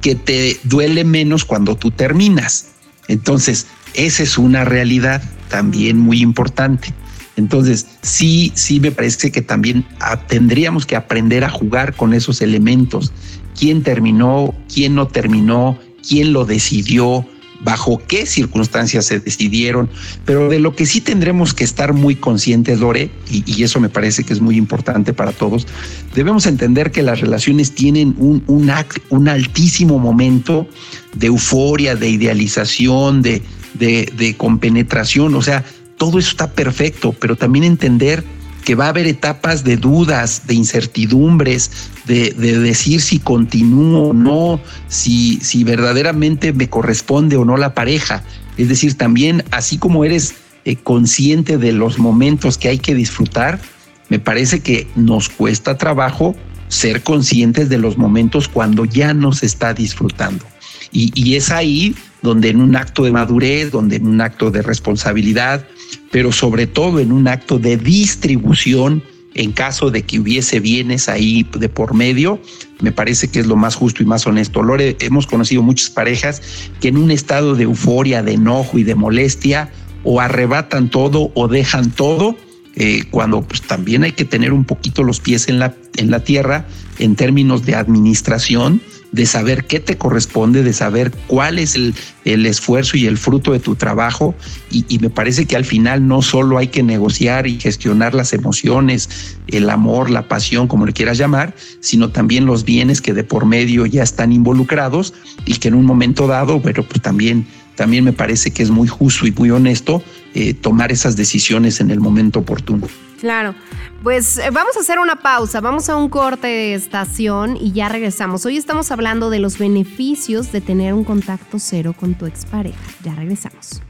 que 0.00 0.16
te 0.16 0.58
duele 0.64 1.04
menos 1.04 1.44
cuando 1.44 1.76
tú 1.76 1.90
terminas. 1.90 2.72
Entonces, 3.08 3.66
esa 3.94 4.22
es 4.22 4.36
una 4.36 4.64
realidad 4.64 5.22
también 5.48 5.98
muy 5.98 6.20
importante. 6.20 6.92
Entonces, 7.36 7.86
sí, 8.02 8.52
sí 8.54 8.80
me 8.80 8.90
parece 8.90 9.30
que 9.30 9.42
también 9.42 9.84
tendríamos 10.28 10.86
que 10.86 10.96
aprender 10.96 11.44
a 11.44 11.50
jugar 11.50 11.94
con 11.94 12.14
esos 12.14 12.42
elementos. 12.42 13.12
¿Quién 13.58 13.82
terminó? 13.82 14.54
¿Quién 14.72 14.94
no 14.94 15.08
terminó? 15.08 15.78
¿Quién 16.06 16.32
lo 16.32 16.44
decidió? 16.44 17.26
bajo 17.64 18.02
qué 18.06 18.26
circunstancias 18.26 19.06
se 19.06 19.20
decidieron, 19.20 19.88
pero 20.24 20.48
de 20.48 20.58
lo 20.58 20.74
que 20.74 20.86
sí 20.86 21.00
tendremos 21.00 21.54
que 21.54 21.64
estar 21.64 21.92
muy 21.92 22.16
conscientes, 22.16 22.80
Lore, 22.80 23.10
y, 23.30 23.62
eso 23.62 23.78
me 23.80 23.88
parece 23.88 24.24
que 24.24 24.32
es 24.32 24.40
muy 24.40 24.56
importante 24.56 25.12
para 25.12 25.32
todos, 25.32 25.66
debemos 26.14 26.46
entender 26.46 26.90
que 26.90 27.02
las 27.02 27.20
relaciones 27.20 27.72
tienen 27.72 28.14
un, 28.18 28.42
un, 28.48 28.72
un 29.10 29.28
altísimo 29.28 29.98
momento 29.98 30.66
de 31.14 31.28
euforia, 31.28 31.94
de 31.94 32.08
idealización, 32.08 33.22
de, 33.22 33.42
de, 33.74 34.12
de 34.16 34.36
compenetración, 34.36 35.34
o 35.34 35.42
sea, 35.42 35.64
todo 36.02 36.18
eso 36.18 36.30
está 36.30 36.50
perfecto, 36.50 37.12
pero 37.12 37.36
también 37.36 37.64
entender 37.64 38.24
que 38.64 38.74
va 38.74 38.86
a 38.86 38.88
haber 38.88 39.06
etapas 39.06 39.62
de 39.62 39.76
dudas, 39.76 40.48
de 40.48 40.54
incertidumbres, 40.54 41.70
de, 42.06 42.32
decir 42.32 43.00
si 43.00 43.20
continúo 43.20 44.08
o 44.08 44.12
no, 44.12 44.58
si, 44.88 45.38
si 45.42 45.62
verdaderamente 45.62 46.52
me 46.52 46.68
corresponde 46.68 47.36
o 47.36 47.44
no 47.44 47.56
la 47.56 47.74
pareja. 47.74 48.24
Es 48.58 48.68
decir, 48.68 48.98
también 48.98 49.44
así 49.52 49.78
como 49.78 50.04
eres 50.04 50.34
eh, 50.64 50.74
consciente 50.74 51.56
de 51.56 51.70
los 51.70 52.00
momentos 52.00 52.58
que 52.58 52.66
hay 52.66 52.78
que 52.78 52.96
disfrutar, 52.96 53.60
me 54.08 54.18
parece 54.18 54.58
que 54.58 54.88
nos 54.96 55.28
cuesta 55.28 55.78
trabajo 55.78 56.34
ser 56.66 57.04
conscientes 57.04 57.68
de 57.68 57.78
los 57.78 57.96
momentos 57.96 58.48
cuando 58.48 58.86
ya 58.86 59.14
no 59.14 59.30
se 59.30 59.46
está 59.46 59.72
disfrutando. 59.72 60.44
Y, 60.90 61.12
y 61.14 61.36
es 61.36 61.52
ahí 61.52 61.94
donde 62.22 62.48
en 62.48 62.60
un 62.60 62.74
acto 62.74 63.04
de 63.04 63.12
madurez, 63.12 63.70
donde 63.70 63.96
en 63.96 64.08
un 64.08 64.20
acto 64.20 64.50
de 64.50 64.62
responsabilidad, 64.62 65.64
pero 66.10 66.32
sobre 66.32 66.66
todo 66.66 67.00
en 67.00 67.12
un 67.12 67.28
acto 67.28 67.58
de 67.58 67.76
distribución 67.76 69.02
en 69.34 69.52
caso 69.52 69.90
de 69.90 70.02
que 70.02 70.20
hubiese 70.20 70.60
bienes 70.60 71.08
ahí 71.08 71.46
de 71.58 71.68
por 71.68 71.94
medio, 71.94 72.40
me 72.80 72.92
parece 72.92 73.28
que 73.28 73.40
es 73.40 73.46
lo 73.46 73.56
más 73.56 73.74
justo 73.74 74.02
y 74.02 74.06
más 74.06 74.26
honesto. 74.26 74.62
Lore, 74.62 74.96
hemos 75.00 75.26
conocido 75.26 75.62
muchas 75.62 75.90
parejas 75.90 76.42
que 76.80 76.88
en 76.88 76.98
un 76.98 77.10
estado 77.10 77.54
de 77.54 77.64
euforia, 77.64 78.22
de 78.22 78.34
enojo 78.34 78.78
y 78.78 78.84
de 78.84 78.94
molestia, 78.94 79.70
o 80.04 80.20
arrebatan 80.20 80.90
todo 80.90 81.30
o 81.34 81.48
dejan 81.48 81.90
todo, 81.92 82.36
eh, 82.74 83.04
cuando 83.10 83.42
pues 83.42 83.62
también 83.62 84.02
hay 84.02 84.12
que 84.12 84.24
tener 84.24 84.52
un 84.52 84.64
poquito 84.64 85.02
los 85.02 85.20
pies 85.20 85.48
en 85.48 85.58
la, 85.58 85.74
en 85.96 86.10
la 86.10 86.24
tierra 86.24 86.66
en 86.98 87.16
términos 87.16 87.64
de 87.64 87.74
administración 87.74 88.80
de 89.12 89.26
saber 89.26 89.66
qué 89.66 89.78
te 89.78 89.98
corresponde, 89.98 90.62
de 90.62 90.72
saber 90.72 91.12
cuál 91.26 91.58
es 91.58 91.74
el, 91.74 91.94
el 92.24 92.46
esfuerzo 92.46 92.96
y 92.96 93.06
el 93.06 93.18
fruto 93.18 93.52
de 93.52 93.60
tu 93.60 93.76
trabajo. 93.76 94.34
Y, 94.70 94.86
y, 94.88 94.98
me 94.98 95.10
parece 95.10 95.46
que 95.46 95.54
al 95.54 95.66
final 95.66 96.08
no 96.08 96.22
solo 96.22 96.58
hay 96.58 96.68
que 96.68 96.82
negociar 96.82 97.46
y 97.46 97.60
gestionar 97.60 98.14
las 98.14 98.32
emociones, 98.32 99.36
el 99.48 99.68
amor, 99.68 100.10
la 100.10 100.28
pasión, 100.28 100.66
como 100.66 100.86
le 100.86 100.94
quieras 100.94 101.18
llamar, 101.18 101.54
sino 101.80 102.10
también 102.10 102.46
los 102.46 102.64
bienes 102.64 103.02
que 103.02 103.12
de 103.12 103.22
por 103.22 103.44
medio 103.44 103.84
ya 103.84 104.02
están 104.02 104.32
involucrados 104.32 105.12
y 105.44 105.56
que 105.56 105.68
en 105.68 105.74
un 105.74 105.84
momento 105.84 106.26
dado, 106.26 106.62
pero 106.62 106.82
pues 106.82 107.02
también, 107.02 107.46
también 107.76 108.04
me 108.04 108.14
parece 108.14 108.50
que 108.50 108.62
es 108.62 108.70
muy 108.70 108.88
justo 108.88 109.26
y 109.26 109.32
muy 109.32 109.50
honesto 109.50 110.02
eh, 110.34 110.54
tomar 110.54 110.90
esas 110.90 111.16
decisiones 111.16 111.80
en 111.80 111.90
el 111.90 112.00
momento 112.00 112.38
oportuno. 112.38 112.88
Claro, 113.22 113.54
pues 114.02 114.36
eh, 114.38 114.50
vamos 114.52 114.76
a 114.76 114.80
hacer 114.80 114.98
una 114.98 115.14
pausa, 115.14 115.60
vamos 115.60 115.88
a 115.88 115.94
un 115.94 116.08
corte 116.08 116.48
de 116.48 116.74
estación 116.74 117.56
y 117.56 117.70
ya 117.70 117.88
regresamos. 117.88 118.44
Hoy 118.46 118.56
estamos 118.56 118.90
hablando 118.90 119.30
de 119.30 119.38
los 119.38 119.58
beneficios 119.58 120.50
de 120.50 120.60
tener 120.60 120.92
un 120.92 121.04
contacto 121.04 121.60
cero 121.60 121.94
con 121.96 122.16
tu 122.16 122.26
expareja. 122.26 122.80
Ya 123.04 123.14
regresamos. 123.14 123.80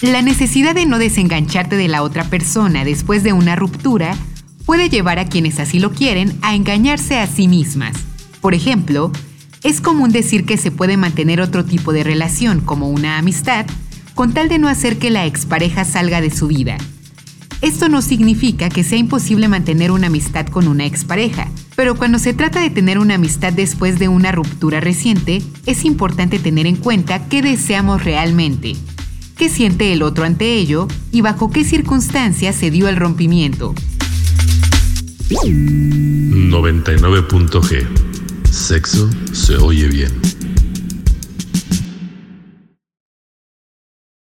La 0.00 0.22
necesidad 0.22 0.74
de 0.74 0.86
no 0.86 0.98
desengancharte 0.98 1.76
de 1.76 1.88
la 1.88 2.02
otra 2.02 2.24
persona 2.24 2.86
después 2.86 3.22
de 3.22 3.34
una 3.34 3.54
ruptura 3.54 4.16
puede 4.64 4.88
llevar 4.88 5.18
a 5.18 5.28
quienes 5.28 5.60
así 5.60 5.78
lo 5.78 5.90
quieren 5.90 6.38
a 6.40 6.54
engañarse 6.54 7.18
a 7.18 7.26
sí 7.26 7.48
mismas. 7.48 7.92
Por 8.40 8.54
ejemplo, 8.54 9.12
es 9.62 9.82
común 9.82 10.10
decir 10.10 10.46
que 10.46 10.56
se 10.56 10.70
puede 10.70 10.96
mantener 10.96 11.42
otro 11.42 11.66
tipo 11.66 11.92
de 11.92 12.02
relación 12.02 12.62
como 12.62 12.88
una 12.88 13.18
amistad 13.18 13.66
con 14.18 14.34
tal 14.34 14.48
de 14.48 14.58
no 14.58 14.68
hacer 14.68 14.98
que 14.98 15.10
la 15.10 15.26
expareja 15.26 15.84
salga 15.84 16.20
de 16.20 16.30
su 16.30 16.48
vida. 16.48 16.76
Esto 17.62 17.88
no 17.88 18.02
significa 18.02 18.68
que 18.68 18.82
sea 18.82 18.98
imposible 18.98 19.46
mantener 19.46 19.92
una 19.92 20.08
amistad 20.08 20.48
con 20.48 20.66
una 20.66 20.86
expareja, 20.86 21.46
pero 21.76 21.94
cuando 21.94 22.18
se 22.18 22.34
trata 22.34 22.58
de 22.58 22.70
tener 22.70 22.98
una 22.98 23.14
amistad 23.14 23.52
después 23.52 24.00
de 24.00 24.08
una 24.08 24.32
ruptura 24.32 24.80
reciente, 24.80 25.40
es 25.66 25.84
importante 25.84 26.40
tener 26.40 26.66
en 26.66 26.74
cuenta 26.74 27.28
qué 27.28 27.42
deseamos 27.42 28.02
realmente 28.02 28.74
qué 29.36 29.48
siente 29.48 29.92
el 29.92 30.02
otro 30.02 30.24
ante 30.24 30.54
ello 30.54 30.88
y 31.12 31.20
bajo 31.20 31.52
qué 31.52 31.62
circunstancias 31.62 32.56
se 32.56 32.72
dio 32.72 32.88
el 32.88 32.96
rompimiento. 32.96 33.72
99.g. 35.30 37.86
Sexo 38.50 39.08
se 39.30 39.54
oye 39.58 39.86
bien. 39.86 40.10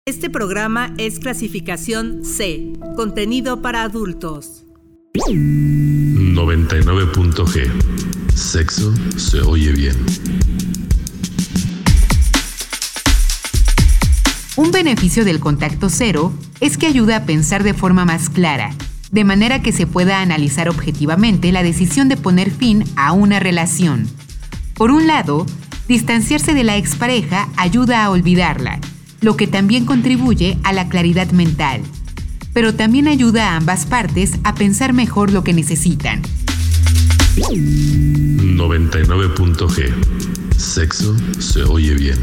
Este 0.08 0.30
programa 0.30 0.94
es 0.96 1.18
clasificación 1.18 2.24
C, 2.24 2.72
contenido 2.96 3.60
para 3.60 3.82
adultos. 3.82 4.64
99.g. 5.12 7.70
Sexo 8.34 8.94
se 9.18 9.42
oye 9.42 9.70
bien. 9.72 9.94
Un 14.56 14.70
beneficio 14.70 15.26
del 15.26 15.40
contacto 15.40 15.90
cero 15.90 16.32
es 16.60 16.78
que 16.78 16.86
ayuda 16.86 17.16
a 17.16 17.26
pensar 17.26 17.62
de 17.62 17.74
forma 17.74 18.06
más 18.06 18.30
clara, 18.30 18.70
de 19.10 19.24
manera 19.24 19.60
que 19.60 19.72
se 19.72 19.86
pueda 19.86 20.22
analizar 20.22 20.70
objetivamente 20.70 21.52
la 21.52 21.62
decisión 21.62 22.08
de 22.08 22.16
poner 22.16 22.50
fin 22.50 22.82
a 22.96 23.12
una 23.12 23.40
relación. 23.40 24.08
Por 24.72 24.90
un 24.90 25.06
lado, 25.06 25.44
distanciarse 25.86 26.54
de 26.54 26.64
la 26.64 26.78
expareja 26.78 27.50
ayuda 27.58 28.02
a 28.02 28.10
olvidarla, 28.10 28.80
lo 29.20 29.36
que 29.36 29.46
también 29.46 29.84
contribuye 29.84 30.58
a 30.62 30.72
la 30.72 30.88
claridad 30.88 31.30
mental, 31.32 31.82
pero 32.52 32.74
también 32.74 33.08
ayuda 33.08 33.52
a 33.52 33.56
ambas 33.56 33.86
partes 33.86 34.34
a 34.44 34.54
pensar 34.54 34.92
mejor 34.92 35.32
lo 35.32 35.42
que 35.44 35.52
necesitan. 35.52 36.22
99.g. 37.36 39.92
Sexo 40.56 41.16
se 41.38 41.62
oye 41.62 41.94
bien. 41.94 42.18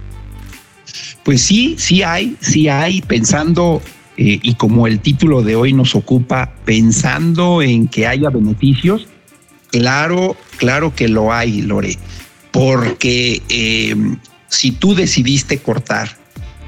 Pues 1.25 1.41
sí, 1.41 1.75
sí 1.79 2.03
hay, 2.03 2.37
sí 2.39 2.69
hay, 2.69 3.01
pensando, 3.01 3.81
eh, 4.15 4.39
y 4.43 4.53
como 4.53 4.85
el 4.85 4.99
título 4.99 5.41
de 5.41 5.55
hoy 5.55 5.73
nos 5.73 5.95
ocupa, 5.95 6.53
pensando 6.65 7.63
en 7.63 7.87
que 7.87 8.05
haya 8.05 8.29
beneficios, 8.29 9.07
claro, 9.71 10.37
claro 10.57 10.93
que 10.93 11.07
lo 11.07 11.33
hay, 11.33 11.63
Lore, 11.63 11.97
porque 12.51 13.41
em, 13.49 14.19
si 14.49 14.69
tú 14.69 14.93
decidiste 14.93 15.57
cortar 15.57 16.15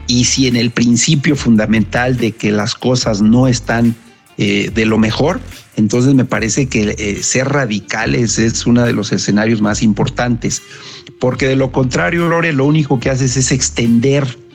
y 0.08 0.24
si 0.24 0.48
en 0.48 0.56
el 0.56 0.72
principio 0.72 1.36
fundamental 1.36 2.18
de 2.18 2.32
que 2.32 2.52
las 2.52 2.74
cosas 2.74 3.22
no 3.22 3.48
están 3.48 3.96
eh, 4.40 4.72
de 4.74 4.86
lo 4.88 4.98
mejor, 4.98 5.40
entonces 5.76 6.16
me 6.16 6.26
parece 6.26 6.66
que 6.66 6.96
eh, 6.98 7.22
ser 7.22 7.48
radicales 7.50 8.40
es 8.40 8.66
uno 8.66 8.84
de 8.84 8.94
los 8.94 9.12
escenarios 9.12 9.62
más 9.62 9.84
importantes, 9.84 10.64
porque 11.20 11.48
de 11.48 11.56
lo 11.56 11.72
contrario, 11.72 12.28
Lore, 12.28 12.54
lo 12.54 12.66
único 12.66 13.00
que 13.00 13.12
haces 13.12 13.38
es 13.38 13.52
extender 13.52 14.47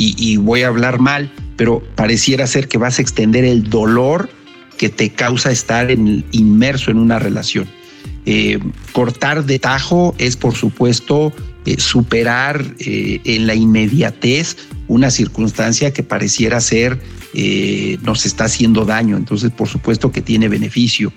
y, 0.00 0.36
voy 0.38 0.62
a 0.62 0.68
hablar 0.68 0.98
mal, 0.98 1.30
pero 1.56 1.82
pareciera 1.94 2.46
ser 2.46 2.68
que 2.68 2.78
vas 2.78 2.98
a 2.98 3.02
extender 3.02 3.44
el 3.44 3.68
dolor 3.68 4.30
que 4.78 4.88
te 4.88 5.10
causa 5.10 5.50
estar 5.50 5.90
inmerso 5.90 6.90
en 6.90 6.98
una 6.98 7.18
relación. 7.18 7.68
Eh, 8.24 8.58
cortar 8.92 9.44
de 9.44 9.58
tajo 9.58 10.14
es, 10.18 10.36
por 10.36 10.54
supuesto, 10.54 11.32
eh, 11.66 11.76
superar 11.78 12.64
eh, 12.78 13.20
en 13.24 13.46
la 13.46 13.54
inmediatez 13.54 14.56
una 14.88 15.10
circunstancia 15.10 15.92
que 15.92 16.02
pareciera 16.02 16.60
ser 16.60 16.98
nos 18.02 18.26
está 18.26 18.46
haciendo 18.46 18.84
daño. 18.84 19.16
Entonces, 19.16 19.52
por 19.52 19.68
supuesto 19.68 20.10
que 20.10 20.20
tiene 20.20 20.48
beneficio. 20.48 21.12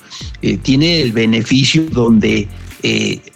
tiene 0.62 1.02
el 1.02 1.12
beneficio 1.12 1.86
donde 1.90 2.48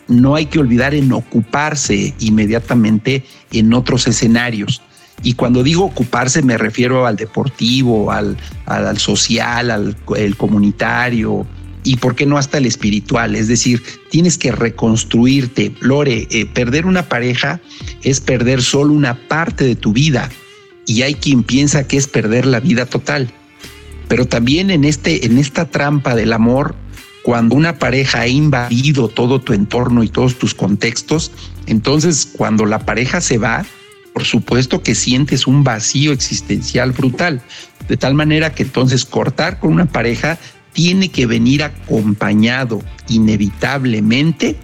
no 0.07 0.35
hay 0.35 0.45
que 0.45 0.59
olvidar 0.59 0.93
en 0.93 1.11
ocuparse 1.11 2.13
inmediatamente 2.19 3.25
en 3.51 3.73
otros 3.73 4.05
escenarios. 4.07 4.83
Y 5.23 5.33
cuando 5.33 5.63
digo 5.63 5.85
ocuparse 5.85 6.41
me 6.41 6.57
refiero 6.57 7.07
al 7.07 7.15
deportivo, 7.15 8.11
al, 8.11 8.37
al, 8.65 8.97
social, 8.97 9.71
al 9.71 9.97
el 10.15 10.37
comunitario 10.37 11.45
y 11.83 11.95
por 11.95 12.15
qué 12.15 12.25
no 12.25 12.37
hasta 12.37 12.57
el 12.57 12.65
espiritual. 12.65 13.35
Es 13.35 13.47
decir, 13.47 13.81
tienes 14.11 14.37
que 14.37 14.51
reconstruirte. 14.51 15.73
Lore, 15.79 16.27
eh, 16.29 16.45
perder 16.45 16.85
una 16.85 17.07
pareja 17.07 17.61
es 18.03 18.19
perder 18.19 18.61
solo 18.61 18.93
una 18.93 19.15
parte 19.27 19.63
de 19.63 19.75
tu 19.75 19.93
vida 19.93 20.29
y 20.85 21.01
hay 21.03 21.15
quien 21.15 21.43
piensa 21.43 21.87
que 21.87 21.97
es 21.97 22.07
perder 22.07 22.45
la 22.45 22.59
vida 22.59 22.85
total. 22.85 23.31
Pero 24.07 24.25
también 24.25 24.69
en, 24.69 24.85
este, 24.85 25.25
en 25.25 25.37
esta 25.37 25.69
trampa 25.69 26.15
del 26.15 26.33
amor, 26.33 26.75
cuando 27.23 27.55
una 27.55 27.77
pareja 27.77 28.21
ha 28.21 28.27
invadido 28.27 29.09
todo 29.09 29.41
tu 29.41 29.53
entorno 29.53 30.03
y 30.03 30.09
todos 30.09 30.37
tus 30.37 30.53
contextos, 30.53 31.31
entonces 31.65 32.25
cuando 32.25 32.65
la 32.65 32.79
pareja 32.79 33.19
se 33.19 33.37
va, 33.37 33.65
por 34.17 34.25
supuesto 34.25 34.81
que 34.81 34.95
sientes 34.95 35.45
un 35.45 35.63
vacío 35.63 36.11
existencial 36.11 36.91
brutal, 36.91 37.39
de 37.87 37.97
tal 37.97 38.15
manera 38.15 38.51
que 38.51 38.63
entonces 38.63 39.05
cortar 39.05 39.59
con 39.59 39.71
una 39.71 39.85
pareja 39.85 40.39
tiene 40.73 41.09
que 41.09 41.27
venir 41.27 41.61
acompañado 41.61 42.81
inevitablemente 43.07 44.55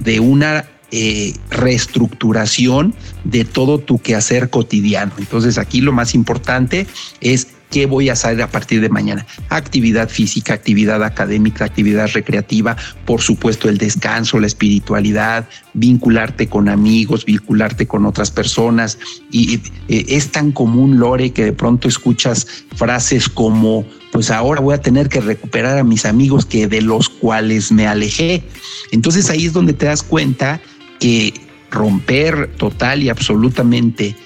de 0.00 0.20
una 0.20 0.66
eh, 0.90 1.32
reestructuración 1.48 2.94
de 3.24 3.46
todo 3.46 3.78
tu 3.78 3.98
quehacer 3.98 4.50
cotidiano. 4.50 5.12
Entonces 5.16 5.56
aquí 5.56 5.80
lo 5.80 5.92
más 5.92 6.14
importante 6.14 6.86
es 7.22 7.46
¿Qué 7.70 7.84
voy 7.84 8.08
a 8.08 8.14
hacer 8.14 8.40
a 8.40 8.50
partir 8.50 8.80
de 8.80 8.88
mañana? 8.88 9.26
Actividad 9.50 10.08
física, 10.08 10.54
actividad 10.54 11.04
académica, 11.04 11.66
actividad 11.66 12.08
recreativa, 12.12 12.76
por 13.04 13.20
supuesto 13.20 13.68
el 13.68 13.76
descanso, 13.76 14.40
la 14.40 14.46
espiritualidad, 14.46 15.46
vincularte 15.74 16.48
con 16.48 16.68
amigos, 16.68 17.26
vincularte 17.26 17.86
con 17.86 18.06
otras 18.06 18.30
personas. 18.30 18.98
Y 19.30 19.60
eh, 19.88 20.06
es 20.08 20.32
tan 20.32 20.52
común, 20.52 20.98
Lore, 20.98 21.32
que 21.32 21.44
de 21.44 21.52
pronto 21.52 21.88
escuchas 21.88 22.46
frases 22.74 23.28
como, 23.28 23.84
pues 24.12 24.30
ahora 24.30 24.62
voy 24.62 24.74
a 24.74 24.80
tener 24.80 25.10
que 25.10 25.20
recuperar 25.20 25.78
a 25.78 25.84
mis 25.84 26.06
amigos 26.06 26.46
que 26.46 26.68
de 26.68 26.80
los 26.80 27.10
cuales 27.10 27.70
me 27.70 27.86
alejé. 27.86 28.44
Entonces 28.92 29.28
ahí 29.28 29.44
es 29.44 29.52
donde 29.52 29.74
te 29.74 29.86
das 29.86 30.02
cuenta 30.02 30.60
que 31.00 31.34
romper 31.70 32.50
total 32.56 33.02
y 33.02 33.10
absolutamente 33.10 34.16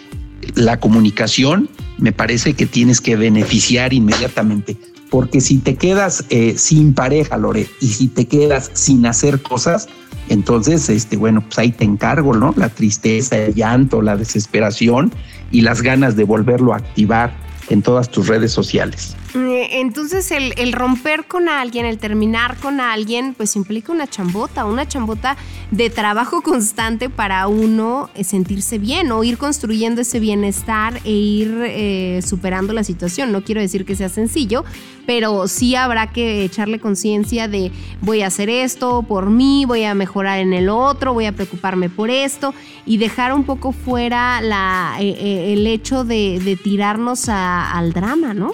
la 0.55 0.78
comunicación 0.78 1.68
me 2.02 2.12
parece 2.12 2.54
que 2.54 2.66
tienes 2.66 3.00
que 3.00 3.14
beneficiar 3.14 3.94
inmediatamente. 3.94 4.76
Porque 5.08 5.40
si 5.40 5.58
te 5.58 5.76
quedas 5.76 6.24
eh, 6.30 6.54
sin 6.58 6.94
pareja, 6.94 7.36
Lore, 7.36 7.68
y 7.80 7.88
si 7.88 8.08
te 8.08 8.26
quedas 8.26 8.72
sin 8.74 9.06
hacer 9.06 9.40
cosas, 9.40 9.88
entonces, 10.28 10.88
este, 10.88 11.16
bueno, 11.16 11.42
pues 11.42 11.58
ahí 11.58 11.70
te 11.70 11.84
encargo, 11.84 12.34
¿no? 12.34 12.54
La 12.56 12.70
tristeza, 12.70 13.36
el 13.36 13.54
llanto, 13.54 14.02
la 14.02 14.16
desesperación 14.16 15.12
y 15.52 15.60
las 15.60 15.80
ganas 15.82 16.16
de 16.16 16.24
volverlo 16.24 16.72
a 16.72 16.78
activar 16.78 17.34
en 17.68 17.83
todas 17.83 18.11
tus 18.11 18.29
redes 18.29 18.53
sociales. 18.53 19.16
Eh, 19.35 19.81
entonces 19.81 20.31
el, 20.31 20.72
romper 20.72 21.25
con 21.25 21.48
alguien, 21.48 21.87
el 21.87 21.98
terminar 21.98 22.57
con 22.59 22.81
alguien, 22.81 23.35
pues 23.35 23.57
implica 23.57 23.92
una 23.92 24.07
chambota, 24.07 24.64
una 24.64 24.87
chambota 24.87 25.37
de 25.70 25.88
trabajo 25.88 26.42
constante 26.42 27.09
para 27.09 27.46
uno 27.48 28.11
eh, 28.14 28.25
sentirse 28.25 28.79
bien 28.79 29.11
o 29.11 29.25
ir 29.25 29.38
construyendo 29.38 30.03
ese 30.03 30.20
bienestar 30.20 31.01
e 31.05 31.11
ir 31.11 31.62
eh, 31.64 32.20
superando 32.25 32.72
la 32.72 32.85
situación. 32.85 33.33
No 33.33 33.42
quiero 33.42 33.61
decir 33.61 33.85
que 33.85 33.96
sea 33.96 34.09
sencillo, 34.09 34.64
pero 35.06 35.48
sí 35.48 35.74
habrá 35.74 36.12
que 36.12 36.44
echarle 36.44 36.78
conciencia 36.78 37.48
de 37.48 37.72
voy 38.00 38.22
a 38.22 38.28
hacer 38.28 38.48
esto 38.48 39.02
por 39.02 39.30
mí, 39.30 39.64
voy 39.66 39.84
a 39.84 39.94
mejorar 39.94 40.40
en 40.40 40.52
el 40.52 40.68
otro, 40.68 41.14
voy 41.14 41.26
a 41.26 41.32
preocuparme 41.32 41.88
por 41.88 42.10
esto 42.10 42.54
y 42.86 42.98
dejar 42.98 43.32
un 43.32 43.44
poco 43.44 43.72
fuera 43.72 44.40
la, 44.40 44.96
el 45.00 45.66
hecho 45.66 46.04
de, 46.04 46.58
tirarnos 46.62 47.28
al 47.28 47.92
drama, 47.92 48.34
¿no? 48.34 48.52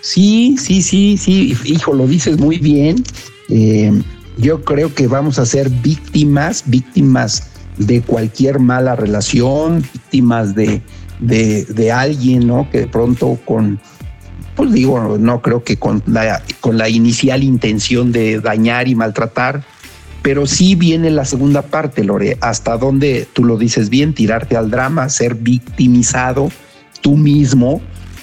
Sí, 0.00 0.56
sí, 0.58 0.82
sí, 0.82 1.16
sí, 1.16 1.56
hijo, 1.64 1.92
lo 1.92 2.06
dices 2.06 2.38
muy 2.38 2.58
bien. 2.58 3.04
Eh, 3.48 3.92
yo 4.38 4.64
creo 4.64 4.92
que 4.94 5.06
vamos 5.06 5.38
a 5.38 5.46
ser 5.46 5.68
víctimas, 5.70 6.64
víctimas 6.66 7.50
de 7.78 8.02
cualquier 8.02 8.58
mala 8.58 8.96
relación, 8.96 9.82
víctimas 9.92 10.54
de, 10.54 10.82
de, 11.20 11.92
alguien, 11.92 12.46
¿no? 12.46 12.68
Que 12.70 12.80
de 12.80 12.86
pronto 12.88 13.38
con, 13.44 13.78
pues 14.54 14.72
digo, 14.72 15.16
no 15.18 15.40
creo 15.40 15.64
que 15.64 15.76
con 15.78 16.02
la, 16.06 16.42
con 16.60 16.78
la 16.78 16.88
inicial 16.88 17.42
intención 17.42 18.12
de 18.12 18.40
dañar 18.40 18.88
y 18.88 18.94
maltratar, 18.94 19.64
pero 20.22 20.46
sí 20.46 20.76
viene 20.76 21.10
la 21.10 21.24
segunda 21.24 21.62
parte, 21.62 22.04
Lore, 22.04 22.38
hasta 22.40 22.76
donde 22.76 23.26
tú 23.32 23.44
lo 23.44 23.58
dices 23.58 23.88
bien, 23.88 24.14
tirarte 24.14 24.56
al 24.56 24.70
drama, 24.70 25.08
ser 25.08 25.34
victimizado 25.34 26.50
tú 27.00 27.16
mismo 27.16 27.80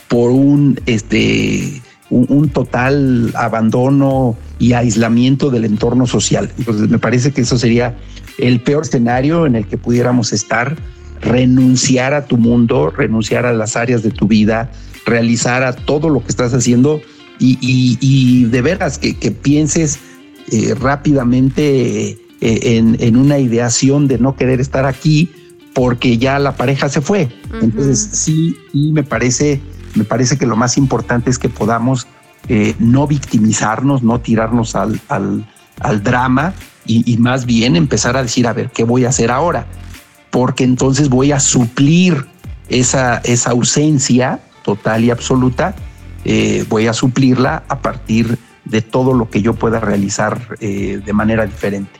por 0.08 0.32
un, 0.32 0.80
este, 0.86 1.82
un, 2.10 2.50
total 2.50 3.32
abandono 3.36 4.38
y 4.58 4.74
aislamiento 4.74 5.50
del 5.50 5.66
entorno 5.66 6.08
social. 6.08 6.52
Entonces 6.58 6.90
me 6.90 7.00
parece 7.00 7.32
que 7.32 7.42
eso 7.42 7.58
sería 7.58 7.96
el 8.38 8.62
peor 8.62 8.84
escenario 8.84 9.46
en 9.46 9.56
el 9.56 9.68
que 9.68 9.78
pudiéramos 9.78 10.32
estar, 10.32 10.78
renunciar 11.22 12.14
a 12.14 12.26
tu 12.26 12.38
mundo, 12.38 12.90
renunciar 12.90 13.46
a 13.46 13.54
las 13.54 13.76
áreas 13.76 14.02
de 14.04 14.12
tu 14.12 14.28
vida, 14.28 14.72
realizar 15.06 15.64
a 15.64 15.74
todo 15.74 16.10
lo 16.10 16.22
que 16.22 16.30
estás 16.30 16.54
haciendo 16.54 17.02
y, 17.40 18.46
de 18.46 18.62
veras 18.62 18.98
que, 18.98 19.14
pienses 19.32 20.00
eh, 20.52 20.76
rápidamente 20.80 22.10
eh, 22.10 22.18
en, 22.42 22.98
en, 23.00 23.16
una 23.16 23.40
ideación 23.40 24.08
de 24.08 24.18
no 24.18 24.36
querer 24.36 24.60
estar 24.60 24.86
aquí 24.86 25.32
porque 25.74 26.18
ya 26.18 26.40
la 26.40 26.58
pareja 26.58 26.90
se 26.90 27.02
fue. 27.02 27.30
Entonces 27.62 28.10
sí, 28.12 28.58
y 28.74 28.92
me 28.92 29.04
parece 29.04 29.62
me 29.96 30.04
parece 30.04 30.38
que 30.38 30.46
lo 30.46 30.56
más 30.56 30.78
importante 30.78 31.30
es 31.30 31.40
que 31.40 31.50
podamos 31.50 32.08
eh, 32.48 32.76
no 32.80 33.08
victimizarnos, 33.08 34.04
no 34.04 34.20
tirarnos 34.20 34.76
al, 34.76 35.00
al, 35.10 36.04
drama 36.04 36.54
y, 36.86 37.18
más 37.18 37.46
bien 37.46 37.76
empezar 37.76 38.18
a 38.18 38.24
decir, 38.24 38.48
a 38.48 38.54
ver, 38.54 38.72
¿qué 38.72 38.84
voy 38.84 39.06
a 39.06 39.10
hacer 39.10 39.30
ahora? 39.30 39.68
Porque 40.32 40.64
entonces 40.64 41.10
voy 41.10 41.32
a 41.32 41.40
suplir 41.40 42.26
esa, 42.68 43.18
esa 43.18 43.52
ausencia 43.52 44.40
total 44.64 45.04
y 45.04 45.12
absoluta, 45.12 45.76
eh, 46.26 46.66
voy 46.70 46.88
a 46.88 46.94
suplirla 46.94 47.64
a 47.68 47.80
partir 47.80 48.38
de 48.66 48.82
todo 48.82 49.14
lo 49.14 49.30
que 49.30 49.42
yo 49.42 49.54
pueda 49.54 49.80
realizar 49.80 50.58
eh, 50.60 51.02
de 51.04 51.14
manera 51.14 51.46
diferente. 51.46 52.00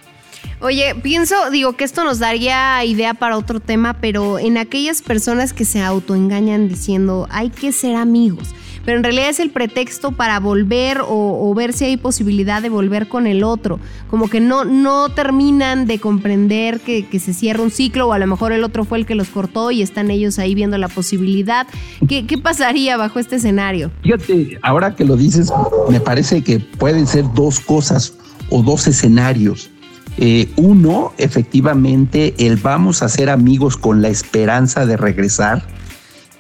Oye, 0.62 0.94
pienso, 1.02 1.36
digo 1.52 1.74
que 1.74 1.86
esto 1.86 2.04
nos 2.04 2.20
daría 2.20 2.84
idea 2.84 3.14
para 3.14 3.38
otro 3.38 3.60
tema, 3.60 3.94
pero 3.94 4.40
en 4.40 4.58
aquellas 4.58 5.02
personas 5.02 5.54
que 5.54 5.64
se 5.64 5.82
autoengañan 5.82 6.68
diciendo 6.68 7.28
hay 7.30 7.50
que 7.50 7.72
ser 7.72 7.96
amigos, 7.96 8.54
pero 8.90 8.98
en 8.98 9.04
realidad 9.04 9.30
es 9.30 9.40
el 9.40 9.52
pretexto 9.52 10.14
para 10.14 10.40
volver 10.40 11.02
o, 11.08 11.54
ver 11.54 11.74
si 11.74 11.86
hay 11.86 11.96
posibilidad 11.96 12.60
de 12.60 12.70
volver 12.70 13.08
con 13.08 13.28
el 13.28 13.44
otro, 13.44 13.80
como 14.10 14.32
que 14.32 14.40
no, 14.40 14.66
no 14.66 15.10
terminan 15.10 15.86
de 15.86 16.00
comprender 16.00 16.80
que, 16.80 17.06
se 17.20 17.36
cierra 17.36 17.62
un 17.62 17.70
ciclo 17.70 18.08
o 18.08 18.14
a 18.14 18.18
lo 18.18 18.26
mejor 18.26 18.52
el 18.52 18.64
otro 18.64 18.86
fue 18.86 18.98
el 18.98 19.06
que 19.06 19.14
los 19.14 19.30
cortó 19.30 19.70
y 19.70 19.84
están 19.84 20.10
ellos 20.10 20.40
ahí 20.40 20.56
viendo 20.56 20.76
la 20.80 20.88
posibilidad. 20.88 21.68
¿Qué, 22.08 22.26
qué 22.26 22.40
pasaría 22.40 22.98
bajo 22.98 23.20
este 23.20 23.36
escenario? 23.36 23.92
Fíjate, 24.02 24.58
ahora 24.64 24.96
que 24.96 25.06
lo 25.06 25.16
dices, 25.16 25.54
me 25.88 26.00
parece 26.00 26.44
que 26.44 26.60
pueden 26.60 27.06
ser 27.06 27.26
dos 27.36 27.60
cosas 27.60 28.16
o 28.50 28.64
dos 28.64 28.88
escenarios. 28.88 29.70
Eh, 30.18 30.50
uno, 30.56 31.14
efectivamente, 31.20 32.34
el 32.40 32.58
vamos 32.58 33.04
a 33.04 33.10
ser 33.10 33.30
amigos 33.30 33.78
con 33.78 34.02
la 34.02 34.10
esperanza 34.10 34.88
de 34.88 34.98
regresar. 34.98 35.62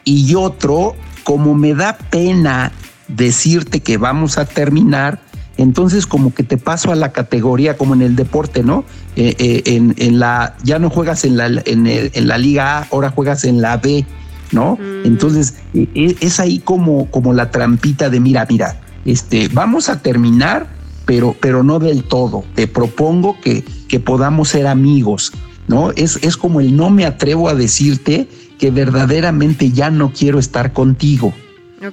Y 0.04 0.34
otro, 0.34 0.96
como 1.30 1.54
me 1.54 1.76
da 1.76 1.96
pena 1.96 2.72
decirte 3.08 3.82
que 3.82 3.98
vamos 3.98 4.40
a 4.40 4.46
terminar, 4.46 5.22
entonces 5.58 6.08
como 6.08 6.34
que 6.34 6.42
te 6.42 6.58
paso 6.58 6.92
a 6.92 6.96
la 6.96 7.12
categoría 7.12 7.78
como 7.78 7.94
en 7.94 8.02
el 8.02 8.16
deporte, 8.16 8.64
¿no? 8.64 8.84
Eh, 9.16 9.36
eh, 9.38 9.94
en, 9.96 10.18
la, 10.18 10.58
ya 10.64 10.80
no 10.80 10.90
juegas 10.90 11.26
en 11.26 11.38
la, 11.38 11.46
en, 11.46 12.28
la 12.28 12.38
Liga 12.40 12.80
A, 12.80 12.88
ahora 12.92 13.12
juegas 13.12 13.44
en 13.44 13.62
la 13.62 13.78
B, 13.78 14.08
¿no? 14.52 14.80
Mm. 14.82 15.06
Entonces 15.06 15.54
es 15.94 16.40
ahí 16.40 16.58
como, 16.58 17.12
como 17.12 17.32
la 17.32 17.52
trampita 17.52 18.10
de 18.10 18.20
mira, 18.20 18.48
mira, 18.50 18.82
este, 19.06 19.50
vamos 19.50 19.88
a 19.90 20.02
terminar, 20.02 20.66
pero, 21.06 21.36
pero 21.40 21.62
no 21.62 21.78
del 21.78 22.06
todo. 22.06 22.44
Te 22.56 22.66
propongo 22.66 23.40
que, 23.40 23.64
que 23.88 24.00
podamos 24.00 24.50
ser 24.50 24.66
amigos, 24.66 25.32
¿no? 25.68 25.92
Es, 25.92 26.18
es 26.24 26.38
como 26.38 26.60
el 26.60 26.76
no 26.76 26.90
me 26.90 27.06
atrevo 27.06 27.50
a 27.50 27.54
decirte 27.54 28.28
que 28.60 28.70
verdaderamente 28.70 29.72
ya 29.72 29.90
no 29.90 30.12
quiero 30.12 30.38
estar 30.38 30.74
contigo. 30.74 31.34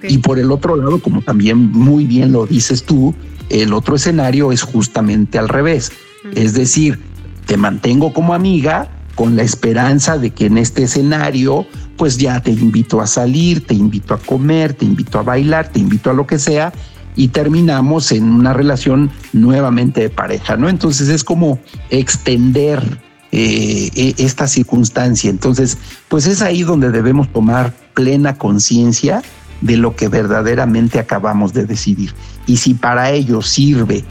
Y 0.08 0.18
por 0.18 0.38
el 0.38 0.50
otro 0.50 0.76
lado, 0.76 1.00
como 1.00 1.22
también 1.22 1.70
muy 1.70 2.04
bien 2.04 2.32
lo 2.32 2.44
dices 2.44 2.84
tú, 2.84 3.14
el 3.48 3.72
otro 3.72 3.94
escenario 3.94 4.50
es 4.50 4.62
justamente 4.62 5.38
al 5.38 5.48
revés. 5.48 5.92
Es 6.34 6.54
decir, 6.54 6.98
te 7.46 7.56
mantengo 7.56 8.12
como 8.12 8.34
amiga 8.34 8.90
con 9.14 9.36
la 9.36 9.42
esperanza 9.42 10.18
de 10.18 10.30
que 10.30 10.46
en 10.46 10.58
este 10.58 10.82
escenario, 10.82 11.66
pues 11.96 12.18
ya 12.18 12.40
te 12.42 12.50
invito 12.50 13.00
a 13.00 13.06
salir, 13.06 13.64
te 13.64 13.74
invito 13.74 14.12
a 14.12 14.18
comer, 14.18 14.74
te 14.74 14.84
invito 14.84 15.20
a 15.20 15.22
bailar, 15.22 15.70
te 15.70 15.78
invito 15.78 16.10
a 16.10 16.14
lo 16.14 16.26
que 16.26 16.38
sea, 16.38 16.72
y 17.14 17.28
terminamos 17.28 18.12
en 18.12 18.24
una 18.24 18.52
relación 18.52 19.10
nuevamente 19.32 20.02
de 20.02 20.10
pareja, 20.10 20.56
¿no? 20.56 20.68
Entonces 20.68 21.08
es 21.08 21.24
como 21.24 21.60
extender 21.90 23.05
eh, 23.33 23.91
e, 23.95 24.14
esta 24.18 24.47
circunstancia. 24.47 25.31
Entonces, 25.31 25.79
pues 26.09 26.27
es 26.27 26.43
ahí 26.43 26.62
donde 26.62 26.91
debemos 26.91 27.33
tomar 27.33 27.72
plena 27.95 28.37
conciencia 28.37 29.22
de 29.61 29.77
lo 29.77 29.97
que 29.97 30.09
verdaderamente 30.09 30.99
acabamos 30.99 31.53
de 31.53 31.64
decidir. 31.64 32.12
Y 32.47 32.59
si 32.59 32.74
para 32.74 33.11
ello 33.11 33.43
sirve 33.43 34.05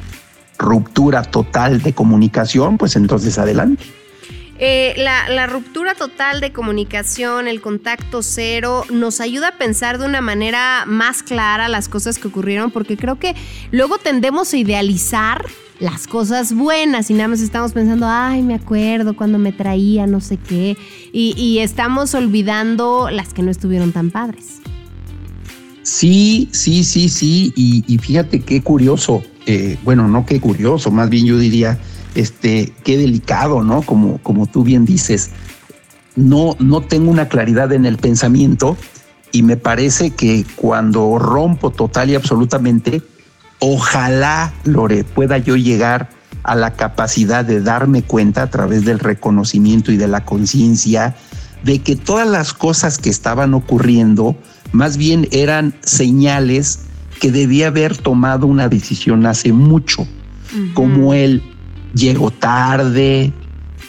ruptura 0.58 1.24
total 1.24 1.82
de 1.82 1.94
comunicación, 1.94 2.78
pues 2.78 2.96
entonces 2.96 3.38
adelante. 3.38 3.84
Eh, 4.58 4.94
la, 4.98 5.48
ruptura 5.48 5.96
total 5.96 6.40
de 6.40 6.54
comunicación, 6.54 7.50
el 7.50 7.60
contacto 7.60 8.24
cero, 8.24 8.86
nos 8.90 9.20
ayuda 9.20 9.50
a 9.50 9.58
pensar 9.58 9.98
de 9.98 10.06
una 10.06 10.22
manera 10.22 10.86
más 10.88 11.24
clara 11.24 11.68
las 11.68 11.90
cosas 11.90 12.18
que 12.18 12.30
ocurrieron, 12.30 12.72
porque 12.72 12.96
creo 12.96 13.20
que 13.20 13.36
luego 13.72 13.98
tendemos 13.98 14.54
a 14.54 14.58
idealizar 14.58 15.46
las 15.80 16.08
cosas 16.08 16.54
buenas 16.54 17.10
y 17.10 17.14
nada 17.14 17.28
más 17.28 17.42
estamos 17.42 17.74
pensando, 17.74 18.08
ay, 18.08 18.42
me 18.42 18.56
acuerdo 18.56 19.16
cuando 19.16 19.38
me 19.38 19.52
traía 19.52 20.08
no 20.08 20.22
sé 20.22 20.38
qué, 20.38 20.78
y, 21.12 21.60
estamos 21.60 22.14
olvidando 22.14 23.10
las 23.10 23.34
que 23.34 23.42
no 23.42 23.52
estuvieron 23.52 23.92
tan 23.92 24.12
padres. 24.12 24.62
Sí, 25.84 26.50
sí, 26.52 26.84
sí, 26.84 27.10
sí, 27.10 27.54
y, 27.56 27.98
fíjate 27.98 28.42
qué 28.42 28.62
curioso, 28.62 29.24
eh, 29.46 29.78
bueno, 29.84 30.08
no 30.08 30.26
qué 30.26 30.40
curioso, 30.40 30.92
más 30.92 31.10
bien 31.10 31.26
yo 31.26 31.38
diría 31.38 31.80
este, 32.16 32.74
qué 32.84 32.98
delicado, 32.98 33.64
¿no? 33.64 33.82
Como, 33.82 34.18
como 34.20 34.48
tú 34.48 34.64
bien 34.64 34.86
dices, 34.86 35.32
no, 36.16 36.56
no 36.60 36.82
tengo 36.82 37.12
una 37.12 37.28
claridad 37.28 37.74
en 37.74 37.86
el 37.86 37.98
pensamiento 37.98 38.78
y 39.32 39.44
me 39.44 39.58
parece 39.58 40.12
que 40.12 40.46
cuando 40.56 41.20
rompo 41.20 41.70
total 41.70 42.10
y 42.10 42.16
absolutamente, 42.16 43.02
ojalá, 43.60 44.54
Lore, 44.64 45.04
pueda 45.04 45.38
yo 45.38 45.56
llegar 45.56 46.10
a 46.44 46.56
la 46.56 46.74
capacidad 46.74 47.44
de 47.44 47.62
darme 47.62 48.04
cuenta 48.04 48.44
a 48.44 48.50
través 48.50 48.86
del 48.86 49.00
reconocimiento 49.00 49.92
y 49.92 49.98
de 49.98 50.08
la 50.08 50.26
conciencia 50.26 51.16
de 51.64 51.80
que 51.80 51.96
todas 51.96 52.28
las 52.28 52.54
cosas 52.54 53.00
que 53.00 53.10
estaban 53.10 53.54
ocurriendo 53.56 54.36
más 54.72 54.98
bien 54.98 55.28
eran 55.32 55.74
señales 55.82 56.82
que 57.20 57.32
debía 57.32 57.68
haber 57.68 57.98
tomado 57.98 58.46
una 58.46 58.70
decisión 58.70 59.26
hace 59.26 59.54
mucho, 59.54 60.08
como 60.74 61.14
el 61.14 61.42
llego 61.94 62.30
tarde, 62.30 63.34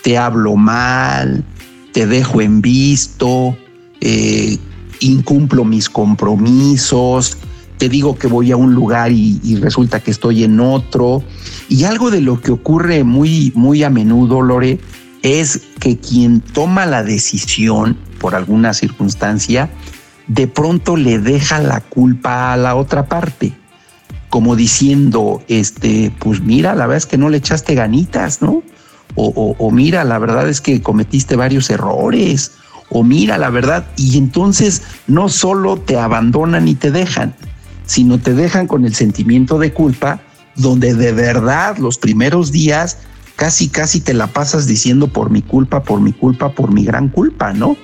te 0.03 0.17
hablo 0.17 0.57
mal, 0.57 1.45
te 1.93 2.07
dejo 2.07 2.41
en 2.41 2.63
visto, 2.63 3.57
eh, 4.01 4.59
incumplo 5.01 5.65
mis 5.65 5.91
compromisos, 5.91 7.37
te 7.79 7.89
digo 7.89 8.19
que 8.19 8.27
voy 8.27 8.53
a 8.53 8.57
un 8.57 8.75
lugar 8.75 9.13
y, 9.13 9.57
resulta 9.61 10.01
que 10.01 10.11
estoy 10.11 10.45
en 10.45 10.61
otro. 10.61 11.23
Y 11.69 11.85
algo 11.85 12.11
de 12.11 12.21
lo 12.21 12.41
que 12.41 12.53
ocurre 12.53 13.05
muy, 13.05 13.53
muy 13.55 13.83
a 13.83 13.91
menudo, 13.91 14.43
Lore, 14.43 14.79
es 15.23 15.61
que 15.81 15.99
quien 15.99 16.41
toma 16.41 16.87
la 16.87 17.03
decisión 17.03 17.97
por 18.19 18.35
alguna 18.35 18.73
circunstancia 18.75 19.71
de 20.29 20.49
pronto 20.49 20.97
le 20.97 21.19
deja 21.19 21.61
la 21.61 21.81
culpa 21.81 22.53
a 22.53 22.57
la 22.57 22.75
otra 22.75 23.07
parte, 23.07 23.53
como 24.29 24.57
diciendo, 24.57 25.43
este, 25.49 26.13
pues 26.19 26.41
mira, 26.41 26.75
la 26.75 26.87
verdad 26.87 26.97
es 26.97 27.07
que 27.07 27.19
no 27.19 27.29
le 27.29 27.39
echaste 27.39 27.75
ganitas, 27.75 28.43
¿no? 28.43 28.63
O, 29.19 29.71
mira, 29.71 30.05
la 30.05 30.19
verdad 30.19 30.47
es 30.47 30.61
que 30.61 30.83
cometiste 30.83 31.37
varios 31.37 31.71
errores, 31.71 32.53
o 32.91 33.03
mira, 33.03 33.39
la 33.39 33.49
verdad, 33.49 33.87
y 33.97 34.19
entonces 34.19 34.83
no 35.07 35.31
solo 35.31 35.79
te 35.79 35.99
abandonan 35.99 36.69
y 36.69 36.75
te 36.75 36.91
dejan, 36.91 37.35
sino 37.87 38.19
te 38.19 38.35
dejan 38.35 38.67
con 38.67 38.85
el 38.85 38.95
sentimiento 38.95 39.59
de 39.59 39.73
culpa, 39.73 40.21
donde 40.57 40.95
de 40.95 41.13
verdad 41.13 41.79
los 41.79 41.99
primeros 41.99 42.53
días 42.53 42.99
casi, 43.37 43.69
casi 43.69 44.01
te 44.01 44.15
la 44.15 44.27
pasas 44.29 44.67
diciendo 44.67 45.09
por 45.09 45.31
mi 45.31 45.43
culpa, 45.43 45.83
por 45.83 46.01
mi 46.01 46.13
culpa, 46.13 46.53
por 46.53 46.73
mi 46.73 46.85
gran 46.85 47.09
culpa, 47.09 47.53
¿no? 47.53 47.77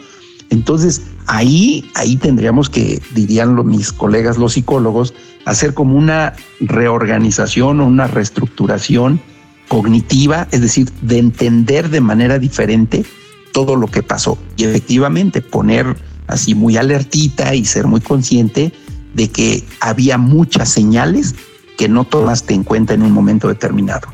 Entonces, 0.50 1.02
ahí, 1.26 1.90
ahí 1.94 2.16
tendríamos 2.16 2.68
que, 2.68 3.00
dirían 3.14 3.54
mis 3.66 3.92
colegas 3.92 4.36
los 4.36 4.54
psicólogos, 4.54 5.14
hacer 5.46 5.72
como 5.72 5.96
una 5.96 6.34
reorganización 6.60 7.80
o 7.80 7.86
una 7.86 8.06
reestructuración 8.06 9.20
cognitiva, 9.68 10.48
es 10.50 10.60
decir, 10.60 10.90
de 11.00 11.18
entender 11.18 11.88
de 11.88 12.02
manera 12.02 12.38
diferente 12.38 13.04
todo 13.52 13.76
lo 13.76 13.86
que 13.86 14.02
pasó 14.02 14.38
y 14.56 14.64
efectivamente 14.64 15.40
poner 15.40 15.96
así 16.26 16.54
muy 16.54 16.76
alertita 16.76 17.54
y 17.54 17.64
ser 17.64 17.86
muy 17.86 18.00
consciente 18.00 18.72
de 19.14 19.28
que 19.28 19.64
había 19.80 20.18
muchas 20.18 20.70
señales 20.70 21.34
que 21.76 21.88
no 21.88 22.04
tomaste 22.04 22.54
en 22.54 22.64
cuenta 22.64 22.94
en 22.94 23.02
un 23.02 23.12
momento 23.12 23.48
determinado. 23.48 24.08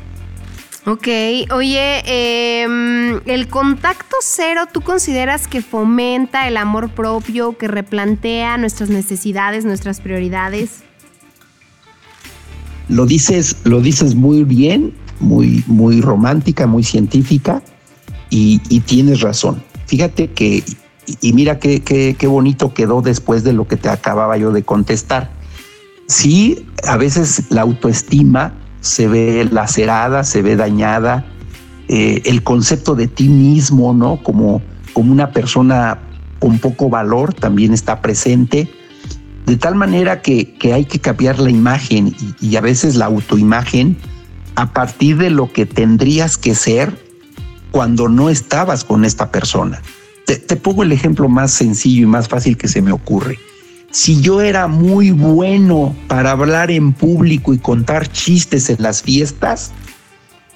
Ok, 0.85 1.07
oye, 1.51 2.01
em, 2.63 3.19
el 3.25 3.47
contacto 3.49 4.15
cero, 4.21 4.63
¿tú 4.71 4.81
consideras 4.81 5.47
que 5.47 5.61
fomenta 5.61 6.47
el 6.47 6.57
amor 6.57 6.89
propio, 6.89 7.57
que 7.57 7.67
replantea 7.67 8.57
nuestras 8.57 8.89
necesidades, 8.89 9.65
nuestras 9.65 9.99
prioridades? 9.99 10.83
Lo 12.87 13.05
dices, 13.05 13.57
lo 13.65 13.81
dices 13.81 14.15
muy 14.15 14.43
bien, 14.43 14.93
muy, 15.19 15.63
muy 15.67 16.01
romántica, 16.01 16.65
muy 16.65 16.83
científica, 16.83 17.61
y, 18.29 18.59
tienes 18.81 19.21
razón. 19.21 19.61
Fíjate 19.87 20.29
que, 20.31 20.63
y, 21.21 21.33
mira 21.33 21.59
qué, 21.59 21.81
qué, 21.81 22.15
qué 22.17 22.27
bonito 22.27 22.73
quedó 22.73 23.01
después 23.01 23.43
de 23.43 23.53
lo 23.53 23.67
que 23.67 23.77
te 23.77 23.89
acababa 23.89 24.37
yo 24.37 24.51
de 24.51 24.63
contestar. 24.63 25.31
Sí, 26.07 26.65
a 26.87 26.97
veces 26.97 27.43
la 27.49 27.61
autoestima 27.61 28.53
se 28.81 29.07
ve 29.07 29.47
lacerada, 29.51 30.23
se 30.23 30.41
ve 30.41 30.55
dañada. 30.55 31.25
Eh, 31.87 32.21
el 32.25 32.43
concepto 32.43 32.95
de 32.95 33.07
ti 33.07 33.29
mismo, 33.29 33.93
¿no? 33.93 34.21
Como, 34.23 34.61
como 34.93 35.11
una 35.11 35.31
persona 35.31 35.99
con 36.39 36.59
poco 36.59 36.89
valor 36.89 37.33
también 37.33 37.73
está 37.73 38.01
presente. 38.01 38.71
De 39.45 39.57
tal 39.57 39.75
manera 39.75 40.21
que, 40.21 40.55
hay 40.73 40.85
que 40.85 40.99
cambiar 40.99 41.39
la 41.39 41.49
imagen 41.49 42.15
y, 42.39 42.55
a 42.55 42.61
veces 42.61 42.95
la 42.95 43.05
autoimagen 43.05 43.97
a 44.55 44.73
partir 44.73 45.17
de 45.17 45.29
lo 45.29 45.51
que 45.51 45.65
tendrías 45.65 46.37
que 46.37 46.53
ser 46.55 47.07
cuando 47.71 48.09
no 48.09 48.29
estabas 48.29 48.83
con 48.83 49.05
esta 49.05 49.31
persona. 49.31 49.81
Te 50.37 50.55
pongo 50.55 50.83
el 50.83 50.91
ejemplo 50.91 51.29
más 51.29 51.51
sencillo 51.51 52.03
y 52.03 52.05
más 52.05 52.27
fácil 52.27 52.57
que 52.57 52.67
se 52.67 52.81
me 52.81 52.91
ocurre 52.91 53.39
si 53.91 54.21
yo 54.21 54.41
era 54.41 54.67
muy 54.67 55.11
bueno 55.11 55.95
para 56.07 56.31
hablar 56.31 56.71
en 56.71 56.93
público 56.93 57.53
y 57.53 57.57
contar 57.57 58.11
chistes 58.11 58.69
en 58.69 58.77
las 58.79 59.01
fiestas, 59.01 59.71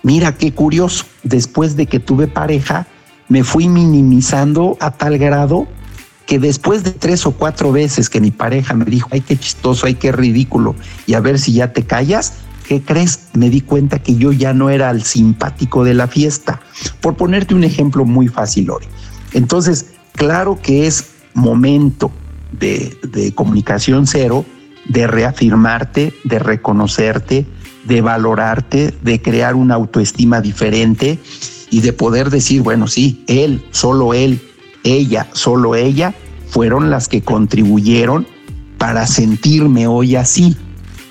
mira 0.04 0.38
qué 0.38 0.54
curioso, 0.54 1.06
después 1.24 1.76
de 1.76 1.88
que 1.88 2.00
tuve 2.00 2.28
pareja, 2.28 2.88
me 3.30 3.44
fui 3.44 3.68
minimizando 3.68 4.78
a 4.80 4.92
tal 4.92 5.18
grado 5.18 5.68
que 6.28 6.40
después 6.40 6.84
de 6.84 6.92
tres 6.92 7.26
o 7.26 7.32
cuatro 7.32 7.72
veces 7.72 8.10
que 8.10 8.22
mi 8.22 8.32
pareja 8.32 8.74
me 8.76 8.86
dijo, 8.86 9.10
ay, 9.12 9.22
qué 9.22 9.38
chistoso, 9.38 9.88
ay, 9.88 9.96
qué 9.96 10.12
ridículo, 10.12 10.76
y 11.06 11.16
a 11.16 11.20
ver 11.20 11.40
si 11.40 11.54
ya 11.54 11.74
te 11.74 11.84
callas, 11.84 12.34
¿qué 12.68 12.82
crees? 12.82 13.30
Me 13.34 13.50
di 13.50 13.62
cuenta 13.62 14.00
que 14.00 14.16
yo 14.16 14.32
ya 14.32 14.54
no 14.54 14.70
era 14.70 14.90
el 14.92 15.04
simpático 15.04 15.84
de 15.84 15.96
la 15.96 16.08
fiesta. 16.08 16.62
Por 17.02 17.16
ponerte 17.16 17.56
un 17.56 17.64
ejemplo 17.64 18.06
muy 18.06 18.30
fácil, 18.30 18.66
Lore. 18.66 18.88
Entonces, 19.34 19.88
claro 20.14 20.60
que 20.62 20.88
es 20.88 21.06
momento 21.34 22.12
de, 22.52 23.32
comunicación 23.36 24.08
cero, 24.08 24.46
de 24.88 25.08
reafirmarte, 25.08 26.14
de 26.24 26.40
reconocerte, 26.40 27.46
de 27.86 28.02
valorarte, 28.02 28.94
de 29.02 29.22
crear 29.22 29.56
una 29.56 29.76
autoestima 29.76 30.42
diferente 30.42 31.20
y 31.70 31.82
de 31.82 31.94
poder 31.94 32.30
decir, 32.30 32.62
bueno, 32.62 32.88
sí, 32.88 33.24
él, 33.28 33.66
solo 33.72 34.14
él, 34.14 34.42
ella, 34.84 35.28
solo 35.34 35.76
ella, 35.76 36.14
fueron 36.48 36.90
las 36.90 37.08
que 37.08 37.22
contribuyeron 37.22 38.28
para 38.78 39.08
sentirme 39.08 39.88
hoy 39.88 40.16
así. 40.16 40.56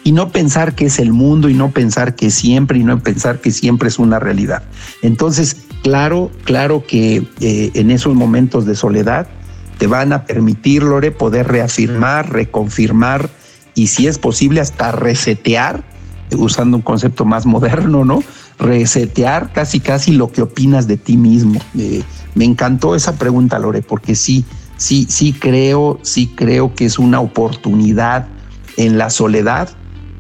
Y 0.05 0.13
no 0.13 0.31
pensar 0.31 0.75
que 0.75 0.87
es 0.87 0.99
el 0.99 1.13
mundo 1.13 1.49
y 1.49 1.55
no 1.55 1.71
pensar 1.71 2.17
que 2.17 2.31
siempre 2.31 2.79
y 2.79 2.85
no 2.85 3.01
pensar 3.01 3.41
que 3.41 3.51
siempre 3.51 3.89
es 3.89 3.99
una 3.99 4.19
realidad. 4.19 4.65
Entonces, 5.01 5.57
claro, 5.83 6.31
claro 6.45 6.85
que 6.87 7.23
eh, 7.41 7.71
en 7.75 7.91
esos 7.91 8.15
momentos 8.15 8.67
de 8.67 8.75
soledad 8.75 9.27
te 9.79 9.87
van 9.87 10.13
a 10.13 10.25
permitir, 10.25 10.83
Lore, 10.83 11.11
poder 11.11 11.49
reafirmar, 11.49 12.33
reconfirmar 12.33 13.29
y 13.75 13.89
si 13.89 14.07
es 14.07 14.19
posible 14.19 14.61
hasta 14.61 14.93
resetear, 14.93 15.83
usando 16.37 16.77
un 16.77 16.83
concepto 16.83 17.25
más 17.25 17.47
moderno, 17.47 18.05
¿no? 18.05 18.23
Resetear 18.59 19.53
casi 19.53 19.81
casi 19.81 20.13
lo 20.13 20.31
que 20.31 20.43
opinas 20.43 20.87
de 20.87 20.97
ti 20.97 21.17
mismo. 21.17 21.61
Eh, 21.79 22.03
me 22.35 22.45
encantó 22.45 22.95
esa 22.95 23.17
pregunta, 23.17 23.59
Lore, 23.59 23.83
porque 23.83 24.15
sí, 24.15 24.45
sí, 24.77 25.07
sí 25.09 25.33
creo, 25.33 25.99
sí 26.03 26.33
creo 26.35 26.75
que 26.75 26.87
es 26.87 26.99
una 26.99 27.21
oportunidad 27.21 28.29
en 28.77 28.99
la 28.99 29.11
soledad 29.11 29.69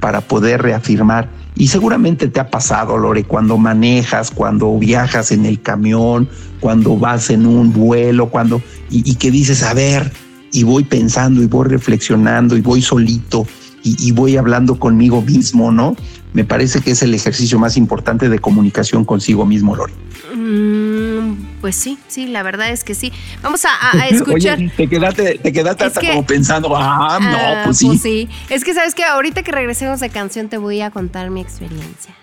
para 0.01 0.21
poder 0.23 0.63
reafirmar. 0.63 1.29
Y 1.55 1.69
seguramente 1.69 2.29
te 2.29 2.41
ha 2.41 2.51
pasado, 2.51 2.97
Lore, 2.97 3.25
cuando 3.25 3.59
manejas, 3.59 4.31
cuando 4.31 4.79
viajas 4.79 5.33
en 5.33 5.45
el 5.45 5.61
camión, 5.61 6.29
cuando 6.61 6.97
vas 6.97 7.31
en 7.31 7.47
un 7.47 7.73
vuelo, 7.73 8.31
cuando 8.31 8.63
y, 8.91 9.15
que 9.17 9.31
dices, 9.31 9.63
a 9.63 9.75
ver, 9.75 10.13
y 10.51 10.63
voy 10.65 10.85
pensando 10.85 11.43
y 11.43 11.47
voy 11.47 11.69
reflexionando 11.69 12.57
y 12.57 12.61
voy 12.61 12.83
solito 12.83 13.47
y, 13.83 14.13
voy 14.13 14.37
hablando 14.37 14.79
conmigo 14.79 15.23
mismo, 15.23 15.73
¿no? 15.73 15.97
Me 16.33 16.45
parece 16.45 16.81
que 16.81 16.93
es 16.93 17.03
el 17.03 17.15
ejercicio 17.15 17.59
más 17.59 17.77
importante 17.77 18.29
de 18.29 18.39
comunicación 18.39 19.05
consigo 19.05 19.45
mismo, 19.45 19.77
Lori. 19.77 19.93
Mm, 20.35 21.61
pues 21.61 21.77
sí, 21.77 21.99
sí, 22.09 22.27
la 22.27 22.43
verdad 22.43 22.71
es 22.71 22.85
que 22.85 22.95
sí. 22.95 23.13
Vamos 23.43 23.65
a, 23.65 24.07
escuchar. 24.11 24.59
Oye, 24.59 24.73
te 24.77 24.89
quedaste, 24.89 25.39
te 25.39 25.53
quedaste 25.53 25.85
hasta 25.85 26.01
como 26.01 26.27
pensando, 26.27 26.75
ah, 26.77 27.19
no, 27.21 27.37
ah, 27.37 27.63
pues 27.65 27.79
sí. 27.79 27.87
Pues 27.87 28.03
sí. 28.03 28.29
Es 28.49 28.65
que 28.65 28.73
sabes 28.75 28.95
que 28.95 29.05
ahorita 29.05 29.43
que 29.43 29.53
regresemos 29.53 30.01
de 30.01 30.11
canción 30.11 30.49
te 30.49 30.59
voy 30.59 30.81
a 30.81 30.91
contar 30.91 31.31
mi 31.31 31.41
experiencia. 31.41 32.15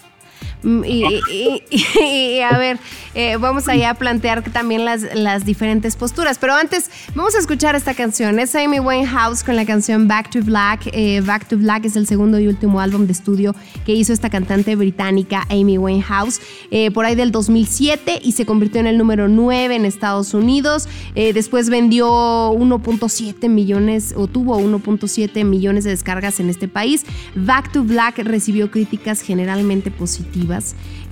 Mm, 0.63 0.83
y, 1.71 2.39
a 2.41 2.57
ver, 2.57 2.79
eh, 3.15 3.37
vamos 3.37 3.67
allá 3.67 3.91
a 3.91 3.93
plantear 3.93 4.43
también 4.43 4.85
las, 4.85 5.45
diferentes 5.45 5.95
posturas. 5.95 6.37
Pero 6.37 6.53
antes, 6.53 6.89
vamos 7.15 7.35
a 7.35 7.39
escuchar 7.39 7.75
esta 7.75 7.93
canción. 7.93 8.39
Es 8.39 8.55
Amy 8.55 8.79
Winehouse 8.79 9.43
con 9.43 9.55
la 9.55 9.65
canción 9.65 10.07
Back 10.07 10.31
to 10.31 10.39
Black. 10.41 10.89
Eh, 10.91 11.21
Back 11.21 11.47
to 11.47 11.57
Black 11.57 11.85
es 11.85 11.95
el 11.95 12.07
segundo 12.07 12.39
y 12.39 12.47
último 12.47 12.81
álbum 12.81 13.05
de 13.05 13.13
estudio 13.13 13.55
que 13.85 13.93
hizo 13.93 14.11
esta 14.11 14.29
cantante 14.29 14.75
británica 14.75 15.45
Amy 15.49 15.77
Winehouse 15.77 16.41
eh, 16.71 16.91
por 16.91 17.05
ahí 17.05 17.15
del 17.15 17.31
2007 17.31 18.19
y 18.21 18.33
se 18.33 18.45
convirtió 18.45 18.81
en 18.81 18.87
el 18.87 18.97
número 18.97 19.27
9 19.27 19.75
en 19.75 19.85
Estados 19.85 20.33
Unidos. 20.33 20.87
después 21.15 21.69
vendió 21.69 22.51
1.7 22.53 23.49
millones 23.49 24.13
o 24.15 24.27
tuvo 24.27 24.59
1.7 24.59 25.43
millones 25.45 25.83
de 25.83 25.91
descargas 25.91 26.39
en 26.39 26.49
este 26.49 26.67
país. 26.67 27.05
Back 27.35 27.71
to 27.71 27.83
Black 27.83 28.19
recibió 28.19 28.71
críticas 28.71 29.21
generalmente 29.21 29.91
positivas 29.91 30.48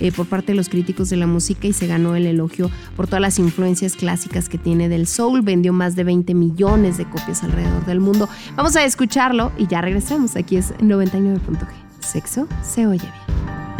eh, 0.00 0.12
por 0.12 0.26
parte 0.26 0.52
de 0.52 0.56
los 0.56 0.68
críticos 0.68 1.10
de 1.10 1.16
la 1.16 1.26
música 1.26 1.66
y 1.66 1.72
se 1.72 1.86
ganó 1.86 2.16
el 2.16 2.26
elogio 2.26 2.70
por 2.96 3.06
todas 3.06 3.20
las 3.20 3.38
influencias 3.38 3.96
clásicas 3.96 4.48
que 4.48 4.58
tiene 4.58 4.88
del 4.88 5.06
soul. 5.06 5.42
Vendió 5.42 5.72
más 5.72 5.96
de 5.96 6.04
20 6.04 6.34
millones 6.34 6.98
de 6.98 7.08
copias 7.08 7.42
alrededor 7.42 7.86
del 7.86 8.00
mundo. 8.00 8.28
Vamos 8.56 8.76
a 8.76 8.84
escucharlo 8.84 9.52
y 9.56 9.66
ya 9.66 9.80
regresamos. 9.80 10.36
Aquí 10.36 10.56
es 10.56 10.74
99.g. 10.78 11.66
Sexo 12.00 12.48
se 12.62 12.86
oye 12.86 13.02
bien. 13.02 13.77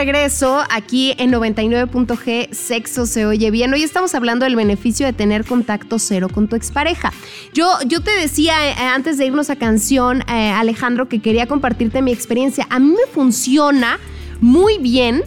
Regreso 0.00 0.62
aquí 0.70 1.14
en 1.18 1.30
99.g 1.30 2.54
Sexo 2.54 3.04
se 3.04 3.26
oye 3.26 3.50
bien. 3.50 3.70
Hoy 3.74 3.82
estamos 3.82 4.14
hablando 4.14 4.46
del 4.46 4.56
beneficio 4.56 5.04
de 5.04 5.12
tener 5.12 5.44
contacto 5.44 5.98
cero 5.98 6.28
con 6.32 6.48
tu 6.48 6.56
expareja. 6.56 7.12
Yo, 7.52 7.66
yo 7.86 8.00
te 8.00 8.10
decía 8.12 8.54
eh, 8.70 8.74
antes 8.78 9.18
de 9.18 9.26
irnos 9.26 9.50
a 9.50 9.56
canción, 9.56 10.22
eh, 10.22 10.52
Alejandro, 10.52 11.06
que 11.06 11.20
quería 11.20 11.46
compartirte 11.46 12.00
mi 12.00 12.12
experiencia. 12.12 12.66
A 12.70 12.78
mí 12.78 12.86
me 12.88 13.12
funciona 13.12 13.98
muy 14.40 14.78
bien 14.78 15.22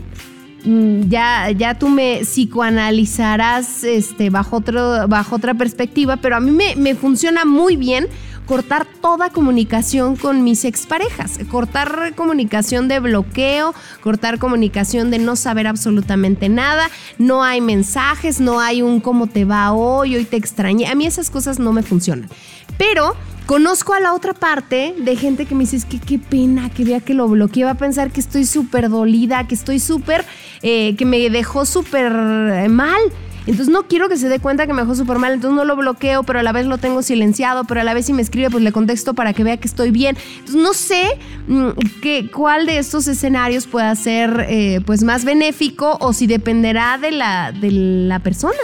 mm, 0.65 1.01
ya, 1.07 1.51
ya 1.51 1.77
tú 1.77 1.87
me 1.87 2.21
psicoanalizarás 2.23 3.83
este, 3.83 4.31
bajo, 4.31 4.57
otro, 4.57 5.07
bajo 5.07 5.35
otra 5.35 5.53
perspectiva, 5.53 6.17
pero 6.17 6.35
a 6.35 6.39
mí 6.39 6.49
me 6.75 6.95
funciona 6.95 7.45
muy 7.45 7.75
bien 7.75 8.07
cortar 8.53 8.85
toda 8.85 9.31
comunicación 9.31 10.15
con 10.15 10.43
mis 10.43 10.63
exparejas, 10.63 11.39
cortar 11.49 12.13
comunicación 12.15 12.87
de 12.87 12.99
bloqueo, 12.99 13.73
cortar 13.99 14.37
comunicación 14.37 15.09
de 15.09 15.17
no 15.17 15.35
saber 15.35 15.65
absolutamente 15.65 16.49
nada, 16.49 16.87
no 17.17 17.43
hay 17.43 17.61
mensajes, 17.61 18.39
no 18.39 18.59
hay 18.59 18.83
un 18.83 18.99
cómo 18.99 19.25
te 19.25 19.43
va 19.43 19.71
hoy, 19.71 20.17
hoy 20.17 20.25
te 20.25 20.37
extrañé. 20.37 20.85
A 20.85 20.93
mí 20.93 21.07
esas 21.07 21.31
cosas 21.31 21.57
no 21.57 21.73
me 21.73 21.81
funcionan. 21.81 22.29
Pero 22.77 23.15
conozco 23.47 23.95
a 23.95 23.99
la 23.99 24.13
otra 24.13 24.35
parte 24.35 24.93
de 24.99 25.15
gente 25.15 25.47
que 25.47 25.55
me 25.55 25.61
dice, 25.61 25.77
es 25.77 25.85
que 25.85 25.99
qué 25.99 26.19
pena 26.19 26.69
que 26.69 26.85
vea 26.85 26.99
que 26.99 27.15
lo 27.15 27.27
bloqueé, 27.27 27.63
va 27.63 27.71
a 27.71 27.77
pensar 27.77 28.11
que 28.11 28.19
estoy 28.19 28.45
súper 28.45 28.87
dolida, 28.87 29.47
que 29.47 29.55
estoy 29.55 29.79
súper, 29.79 30.25
eh, 30.61 30.95
que 30.95 31.05
me 31.05 31.27
dejó 31.31 31.65
súper 31.65 32.11
eh, 32.11 32.69
mal. 32.69 33.01
Entonces 33.45 33.69
no 33.69 33.87
quiero 33.87 34.07
que 34.07 34.17
se 34.17 34.29
dé 34.29 34.39
cuenta 34.39 34.65
que 34.67 34.73
me 34.73 34.81
dejó 34.81 34.95
súper 34.95 35.19
mal, 35.19 35.33
entonces 35.33 35.55
no 35.55 35.65
lo 35.65 35.75
bloqueo, 35.75 36.23
pero 36.23 36.39
a 36.39 36.43
la 36.43 36.51
vez 36.51 36.65
lo 36.65 36.77
tengo 36.77 37.01
silenciado, 37.01 37.65
pero 37.65 37.81
a 37.81 37.83
la 37.83 37.93
vez 37.93 38.05
si 38.05 38.13
me 38.13 38.21
escribe, 38.21 38.49
pues 38.49 38.63
le 38.63 38.71
contesto 38.71 39.13
para 39.13 39.33
que 39.33 39.43
vea 39.43 39.57
que 39.57 39.67
estoy 39.67 39.91
bien. 39.91 40.17
Entonces 40.39 40.61
no 40.61 40.73
sé 40.73 41.19
mm, 41.47 42.29
cuál 42.33 42.65
de 42.65 42.77
estos 42.77 43.07
escenarios 43.07 43.67
pueda 43.67 43.93
ser 43.95 44.45
eh, 44.49 44.81
pues 44.85 45.03
más 45.03 45.25
benéfico 45.25 45.97
o 45.99 46.13
si 46.13 46.27
dependerá 46.27 46.97
de 46.97 47.11
la, 47.11 47.51
de 47.51 47.71
la 47.71 48.19
persona. 48.19 48.57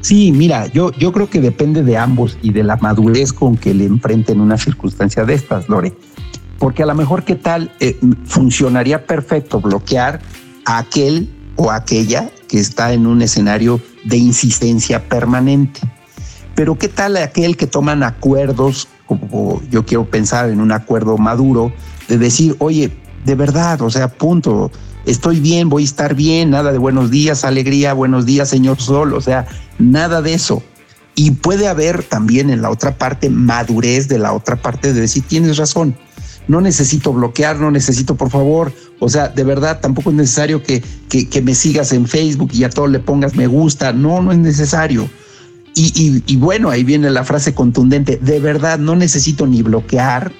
Sí, 0.00 0.30
mira, 0.30 0.68
yo, 0.68 0.92
yo 0.92 1.12
creo 1.12 1.28
que 1.28 1.40
depende 1.40 1.82
de 1.82 1.96
ambos 1.96 2.38
y 2.40 2.52
de 2.52 2.62
la 2.62 2.76
madurez 2.76 3.32
con 3.32 3.56
que 3.56 3.74
le 3.74 3.84
enfrenten 3.84 4.40
una 4.40 4.56
circunstancia 4.56 5.24
de 5.24 5.34
estas, 5.34 5.68
Lore. 5.68 5.92
Porque 6.58 6.82
a 6.82 6.86
lo 6.86 6.94
mejor, 6.94 7.24
¿qué 7.24 7.34
tal? 7.34 7.72
Eh, 7.80 7.98
funcionaría 8.24 9.04
perfecto 9.04 9.60
bloquear 9.60 10.20
a 10.64 10.78
aquel 10.78 11.28
o 11.58 11.72
aquella 11.72 12.30
que 12.46 12.58
está 12.58 12.92
en 12.92 13.06
un 13.06 13.20
escenario 13.20 13.80
de 14.04 14.16
insistencia 14.16 15.08
permanente. 15.08 15.80
Pero 16.54 16.78
¿qué 16.78 16.88
tal 16.88 17.16
aquel 17.16 17.56
que 17.56 17.66
toman 17.66 18.04
acuerdos, 18.04 18.88
como 19.06 19.60
yo 19.68 19.84
quiero 19.84 20.08
pensar 20.08 20.48
en 20.50 20.60
un 20.60 20.72
acuerdo 20.72 21.18
maduro, 21.18 21.72
de 22.08 22.16
decir, 22.16 22.54
oye, 22.60 22.96
de 23.24 23.34
verdad, 23.34 23.82
o 23.82 23.90
sea, 23.90 24.08
punto, 24.08 24.70
estoy 25.04 25.40
bien, 25.40 25.68
voy 25.68 25.82
a 25.82 25.86
estar 25.86 26.14
bien, 26.14 26.50
nada 26.50 26.70
de 26.70 26.78
buenos 26.78 27.10
días, 27.10 27.44
alegría, 27.44 27.92
buenos 27.92 28.24
días, 28.24 28.48
señor 28.48 28.80
Sol, 28.80 29.12
o 29.12 29.20
sea, 29.20 29.46
nada 29.78 30.22
de 30.22 30.34
eso. 30.34 30.62
Y 31.16 31.32
puede 31.32 31.66
haber 31.66 32.04
también 32.04 32.50
en 32.50 32.62
la 32.62 32.70
otra 32.70 32.96
parte 32.96 33.30
madurez 33.30 34.06
de 34.06 34.18
la 34.18 34.32
otra 34.32 34.54
parte 34.54 34.92
de 34.92 35.00
decir, 35.00 35.24
tienes 35.26 35.56
razón, 35.56 35.96
no 36.48 36.60
necesito 36.60 37.12
bloquear, 37.12 37.60
no 37.60 37.70
necesito, 37.70 38.16
por 38.16 38.30
favor, 38.30 38.72
o 38.98 39.08
sea, 39.08 39.28
de 39.28 39.44
verdad, 39.44 39.80
tampoco 39.80 40.10
es 40.10 40.16
necesario 40.16 40.62
que, 40.62 40.82
que, 41.08 41.42
me 41.42 41.54
sigas 41.54 41.92
en 41.92 42.06
Facebook 42.08 42.50
y 42.52 42.64
a 42.64 42.70
todo 42.70 42.88
le 42.88 42.98
pongas 42.98 43.36
me 43.36 43.46
gusta, 43.46 43.92
no, 43.92 44.20
no 44.22 44.32
es 44.32 44.38
necesario. 44.38 45.08
Y, 45.74 46.22
y, 46.26 46.36
bueno, 46.36 46.70
ahí 46.70 46.82
viene 46.82 47.08
la 47.10 47.22
frase 47.22 47.54
contundente, 47.54 48.18
de 48.20 48.40
verdad, 48.40 48.80
no 48.80 48.96
necesito 48.96 49.46
ni 49.46 49.62
bloquear 49.62 50.32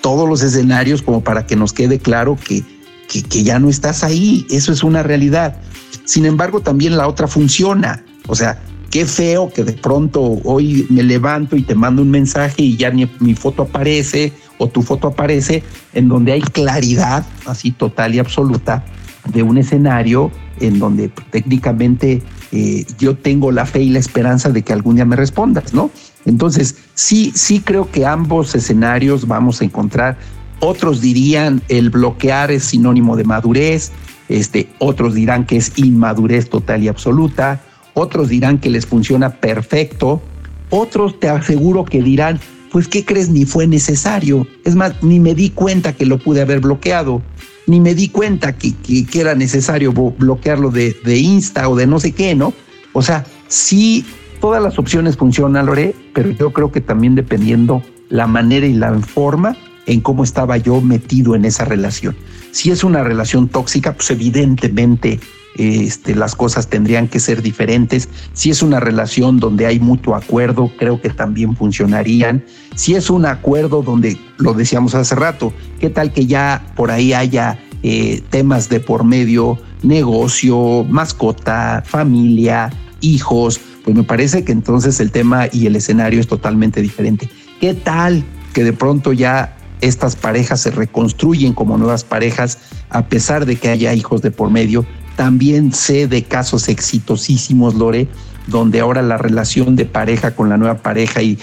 todos 0.00 0.28
los 0.28 0.42
escenarios 0.42 1.02
como 1.02 1.24
para 1.24 1.44
que 1.44 1.56
nos 1.56 1.72
quede 1.72 1.98
claro 1.98 2.36
que, 2.36 2.62
que, 3.08 3.22
que 3.22 3.42
ya 3.42 3.58
no 3.58 3.68
estás 3.68 4.04
ahí, 4.04 4.46
eso 4.48 4.72
es 4.72 4.84
una 4.84 5.02
realidad. 5.02 5.56
Sin 6.04 6.24
embargo, 6.24 6.60
también 6.60 6.96
la 6.96 7.08
otra 7.08 7.26
funciona, 7.26 8.04
o 8.28 8.36
sea, 8.36 8.62
qué 8.90 9.06
feo 9.06 9.50
que 9.52 9.64
de 9.64 9.72
pronto 9.72 10.20
hoy 10.44 10.86
me 10.88 11.02
levanto 11.02 11.56
y 11.56 11.62
te 11.62 11.74
mando 11.74 12.02
un 12.02 12.10
mensaje 12.10 12.62
y 12.62 12.76
ya 12.76 12.90
ni 12.90 13.10
mi 13.18 13.34
foto 13.34 13.64
aparece 13.64 14.32
o 14.58 14.68
tu 14.68 14.82
foto 14.82 15.08
aparece 15.08 15.62
en 15.92 16.08
donde 16.08 16.32
hay 16.32 16.40
claridad 16.40 17.24
así 17.46 17.70
total 17.70 18.14
y 18.14 18.18
absoluta 18.18 18.84
de 19.32 19.42
un 19.42 19.58
escenario 19.58 20.30
en 20.60 20.78
donde 20.78 21.10
técnicamente 21.30 22.22
eh, 22.52 22.84
yo 22.98 23.16
tengo 23.16 23.50
la 23.52 23.66
fe 23.66 23.82
y 23.82 23.90
la 23.90 23.98
esperanza 23.98 24.50
de 24.50 24.62
que 24.62 24.72
algún 24.72 24.96
día 24.96 25.04
me 25.04 25.16
respondas, 25.16 25.74
¿no? 25.74 25.90
Entonces, 26.24 26.76
sí, 26.94 27.32
sí 27.34 27.60
creo 27.60 27.90
que 27.90 28.06
ambos 28.06 28.54
escenarios 28.54 29.26
vamos 29.26 29.60
a 29.60 29.64
encontrar. 29.64 30.16
Otros 30.60 31.00
dirían 31.00 31.62
el 31.68 31.90
bloquear 31.90 32.50
es 32.50 32.64
sinónimo 32.64 33.16
de 33.16 33.24
madurez, 33.24 33.92
este, 34.28 34.68
otros 34.78 35.14
dirán 35.14 35.44
que 35.44 35.56
es 35.56 35.72
inmadurez 35.76 36.48
total 36.48 36.82
y 36.82 36.88
absoluta, 36.88 37.60
otros 37.94 38.28
dirán 38.28 38.58
que 38.58 38.70
les 38.70 38.86
funciona 38.86 39.30
perfecto, 39.30 40.22
otros 40.70 41.20
te 41.20 41.28
aseguro 41.28 41.84
que 41.84 42.02
dirán 42.02 42.40
pues 42.76 42.88
¿qué 42.88 43.06
crees? 43.06 43.30
Ni 43.30 43.46
fue 43.46 43.66
necesario. 43.66 44.46
Es 44.62 44.74
más, 44.74 45.02
ni 45.02 45.18
me 45.18 45.34
di 45.34 45.48
cuenta 45.48 45.94
que 45.94 46.04
lo 46.04 46.18
pude 46.18 46.42
haber 46.42 46.60
bloqueado, 46.60 47.22
ni 47.66 47.80
me 47.80 47.94
di 47.94 48.10
cuenta 48.10 48.54
que, 48.58 48.74
que, 48.74 49.06
era 49.18 49.34
necesario 49.34 49.94
bloquearlo 49.94 50.70
de, 50.70 50.94
de, 51.02 51.16
Insta 51.16 51.70
o 51.70 51.76
de 51.76 51.86
no 51.86 51.98
sé 52.00 52.12
qué, 52.12 52.34
¿no? 52.34 52.52
O 52.92 53.00
sea, 53.00 53.24
sí, 53.48 54.04
todas 54.42 54.62
las 54.62 54.78
opciones 54.78 55.16
funcionan, 55.16 55.64
Lore, 55.64 55.94
pero 56.12 56.28
yo 56.32 56.52
creo 56.52 56.70
que 56.70 56.82
también 56.82 57.14
dependiendo 57.14 57.82
la 58.10 58.26
manera 58.26 58.66
y 58.66 58.74
la 58.74 58.92
forma 59.00 59.56
en 59.86 60.02
cómo 60.02 60.22
estaba 60.22 60.58
yo 60.58 60.82
metido 60.82 61.34
en 61.34 61.46
esa 61.46 61.64
relación. 61.64 62.14
Si 62.50 62.70
es 62.70 62.84
una 62.84 63.02
relación 63.02 63.48
tóxica, 63.48 63.94
pues 63.94 64.10
evidentemente 64.10 65.18
este, 65.56 66.14
las 66.14 66.34
cosas 66.34 66.68
tendrían 66.68 67.08
que 67.08 67.18
ser 67.18 67.42
diferentes. 67.42 68.08
Si 68.34 68.50
es 68.50 68.62
una 68.62 68.78
relación 68.78 69.40
donde 69.40 69.66
hay 69.66 69.80
mutuo 69.80 70.14
acuerdo, 70.14 70.70
creo 70.78 71.00
que 71.00 71.10
también 71.10 71.56
funcionarían. 71.56 72.44
Si 72.74 72.94
es 72.94 73.08
un 73.08 73.24
acuerdo 73.24 73.82
donde, 73.82 74.18
lo 74.36 74.52
decíamos 74.52 74.94
hace 74.94 75.14
rato, 75.14 75.52
¿qué 75.80 75.88
tal 75.88 76.12
que 76.12 76.26
ya 76.26 76.72
por 76.76 76.90
ahí 76.90 77.12
haya 77.14 77.58
eh, 77.82 78.22
temas 78.28 78.68
de 78.68 78.80
por 78.80 79.04
medio, 79.04 79.58
negocio, 79.82 80.84
mascota, 80.84 81.82
familia, 81.86 82.70
hijos? 83.00 83.58
Pues 83.84 83.96
me 83.96 84.02
parece 84.02 84.44
que 84.44 84.52
entonces 84.52 85.00
el 85.00 85.10
tema 85.10 85.46
y 85.50 85.66
el 85.66 85.76
escenario 85.76 86.20
es 86.20 86.26
totalmente 86.26 86.82
diferente. 86.82 87.30
¿Qué 87.60 87.72
tal 87.72 88.24
que 88.52 88.62
de 88.62 88.72
pronto 88.74 89.12
ya 89.12 89.56
estas 89.80 90.16
parejas 90.16 90.60
se 90.60 90.70
reconstruyen 90.70 91.52
como 91.52 91.78
nuevas 91.78 92.04
parejas 92.04 92.58
a 92.90 93.06
pesar 93.06 93.46
de 93.46 93.56
que 93.56 93.68
haya 93.68 93.94
hijos 93.94 94.22
de 94.22 94.30
por 94.30 94.50
medio 94.50 94.86
también 95.16 95.72
sé 95.72 96.06
de 96.06 96.22
casos 96.22 96.68
exitosísimos, 96.68 97.74
Lore, 97.74 98.08
donde 98.46 98.80
ahora 98.80 99.02
la 99.02 99.18
relación 99.18 99.74
de 99.74 99.86
pareja 99.86 100.34
con 100.34 100.48
la 100.48 100.56
nueva 100.56 100.78
pareja 100.78 101.22
y, 101.22 101.38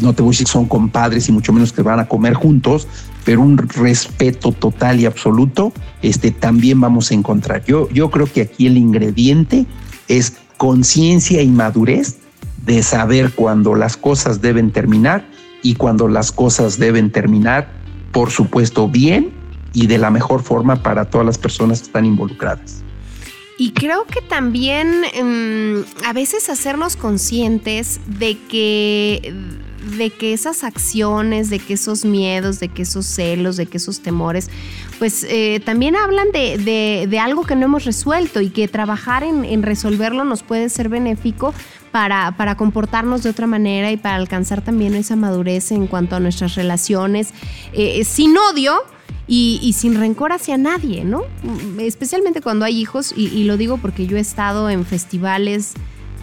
no 0.00 0.14
te 0.14 0.22
voy 0.22 0.30
a 0.30 0.32
decir 0.32 0.48
son 0.48 0.66
compadres 0.66 1.28
y 1.28 1.32
mucho 1.32 1.52
menos 1.52 1.72
que 1.72 1.82
van 1.82 2.00
a 2.00 2.08
comer 2.08 2.34
juntos, 2.34 2.88
pero 3.24 3.42
un 3.42 3.56
respeto 3.56 4.52
total 4.52 4.98
y 4.98 5.06
absoluto, 5.06 5.72
este, 6.02 6.30
también 6.30 6.80
vamos 6.80 7.10
a 7.10 7.14
encontrar. 7.14 7.64
Yo, 7.64 7.88
yo 7.90 8.10
creo 8.10 8.26
que 8.26 8.42
aquí 8.42 8.66
el 8.66 8.76
ingrediente 8.76 9.66
es 10.08 10.32
conciencia 10.56 11.42
y 11.42 11.48
madurez 11.48 12.16
de 12.66 12.82
saber 12.82 13.32
cuándo 13.32 13.74
las 13.74 13.96
cosas 13.96 14.40
deben 14.40 14.72
terminar 14.72 15.24
y 15.62 15.74
cuando 15.74 16.08
las 16.08 16.32
cosas 16.32 16.78
deben 16.78 17.12
terminar, 17.12 17.70
por 18.12 18.30
supuesto, 18.30 18.88
bien 18.88 19.30
y 19.72 19.86
de 19.86 19.98
la 19.98 20.10
mejor 20.10 20.42
forma 20.42 20.82
para 20.82 21.10
todas 21.10 21.26
las 21.26 21.38
personas 21.38 21.80
que 21.80 21.86
están 21.86 22.06
involucradas. 22.06 22.82
Y 23.60 23.72
creo 23.72 24.06
que 24.06 24.22
también 24.22 25.02
em, 25.12 25.84
a 26.06 26.14
veces 26.14 26.48
hacernos 26.48 26.96
conscientes 26.96 28.00
de 28.06 28.38
que, 28.48 29.34
de 29.98 30.08
que 30.08 30.32
esas 30.32 30.64
acciones, 30.64 31.50
de 31.50 31.58
que 31.58 31.74
esos 31.74 32.06
miedos, 32.06 32.58
de 32.58 32.68
que 32.68 32.80
esos 32.80 33.04
celos, 33.04 33.58
de 33.58 33.66
que 33.66 33.76
esos 33.76 34.00
temores, 34.00 34.48
pues 34.98 35.26
eh, 35.28 35.60
también 35.62 35.94
hablan 35.94 36.32
de, 36.32 36.56
de, 37.06 37.18
algo 37.18 37.42
que 37.44 37.54
no 37.54 37.66
hemos 37.66 37.84
resuelto 37.84 38.40
y 38.40 38.48
que 38.48 38.66
trabajar 38.66 39.24
en, 39.24 39.62
resolverlo 39.62 40.24
nos 40.24 40.42
puede 40.42 40.70
ser 40.70 40.88
benéfico 40.88 41.52
para, 41.92 42.34
para, 42.38 42.56
comportarnos 42.56 43.22
de 43.22 43.28
otra 43.28 43.46
manera 43.46 43.92
y 43.92 43.98
para 43.98 44.16
alcanzar 44.16 44.62
también 44.62 44.94
esa 44.94 45.16
madurez 45.16 45.70
en 45.70 45.86
cuanto 45.86 46.16
a 46.16 46.20
nuestras 46.20 46.54
relaciones, 46.54 47.34
eh, 47.74 48.04
sin 48.04 48.38
odio 48.38 48.80
y, 49.26 49.72
sin 49.76 49.94
rencor 49.94 50.32
hacia 50.32 50.56
nadie, 50.56 51.04
¿no? 51.04 51.22
Especialmente 51.78 52.40
cuando 52.40 52.64
hay 52.64 52.78
hijos, 52.78 53.14
y, 53.16 53.44
lo 53.44 53.56
digo 53.56 53.78
porque 53.78 54.06
yo 54.06 54.16
he 54.16 54.20
estado 54.20 54.70
en 54.70 54.84
festivales 54.84 55.74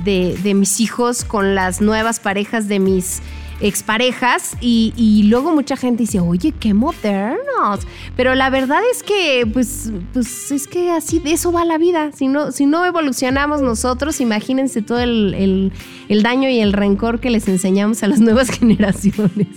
de, 0.04 0.54
mis 0.54 0.80
hijos 0.80 1.24
con 1.24 1.56
las 1.56 1.82
nuevas 1.82 2.20
parejas 2.20 2.68
de 2.68 2.80
mis 2.80 3.22
exparejas 3.60 4.56
y, 4.62 5.24
luego 5.30 5.54
mucha 5.54 5.78
gente 5.78 6.04
dice, 6.04 6.20
oye, 6.20 6.52
qué 6.52 6.74
modernos. 6.74 7.88
Pero 8.16 8.36
la 8.36 8.50
verdad 8.50 8.82
es 8.92 9.04
que, 9.04 9.48
pues, 9.52 9.92
pues 10.14 10.52
es 10.52 10.68
que 10.68 10.92
así 10.92 11.20
de 11.20 11.32
eso 11.32 11.52
va 11.52 11.64
la 11.66 11.78
vida. 11.78 12.12
Si 12.12 12.28
no, 12.28 12.52
si 12.52 12.66
no 12.66 12.86
evolucionamos 12.86 13.62
nosotros, 13.62 14.20
imagínense 14.22 14.82
todo 14.82 15.00
el 15.00 15.72
daño 16.10 16.50
y 16.50 16.60
el 16.60 16.74
rencor 16.74 17.20
que 17.20 17.30
les 17.30 17.48
enseñamos 17.48 18.04
a 18.04 18.08
las 18.08 18.20
nuevas 18.20 18.50
generaciones. 18.60 19.48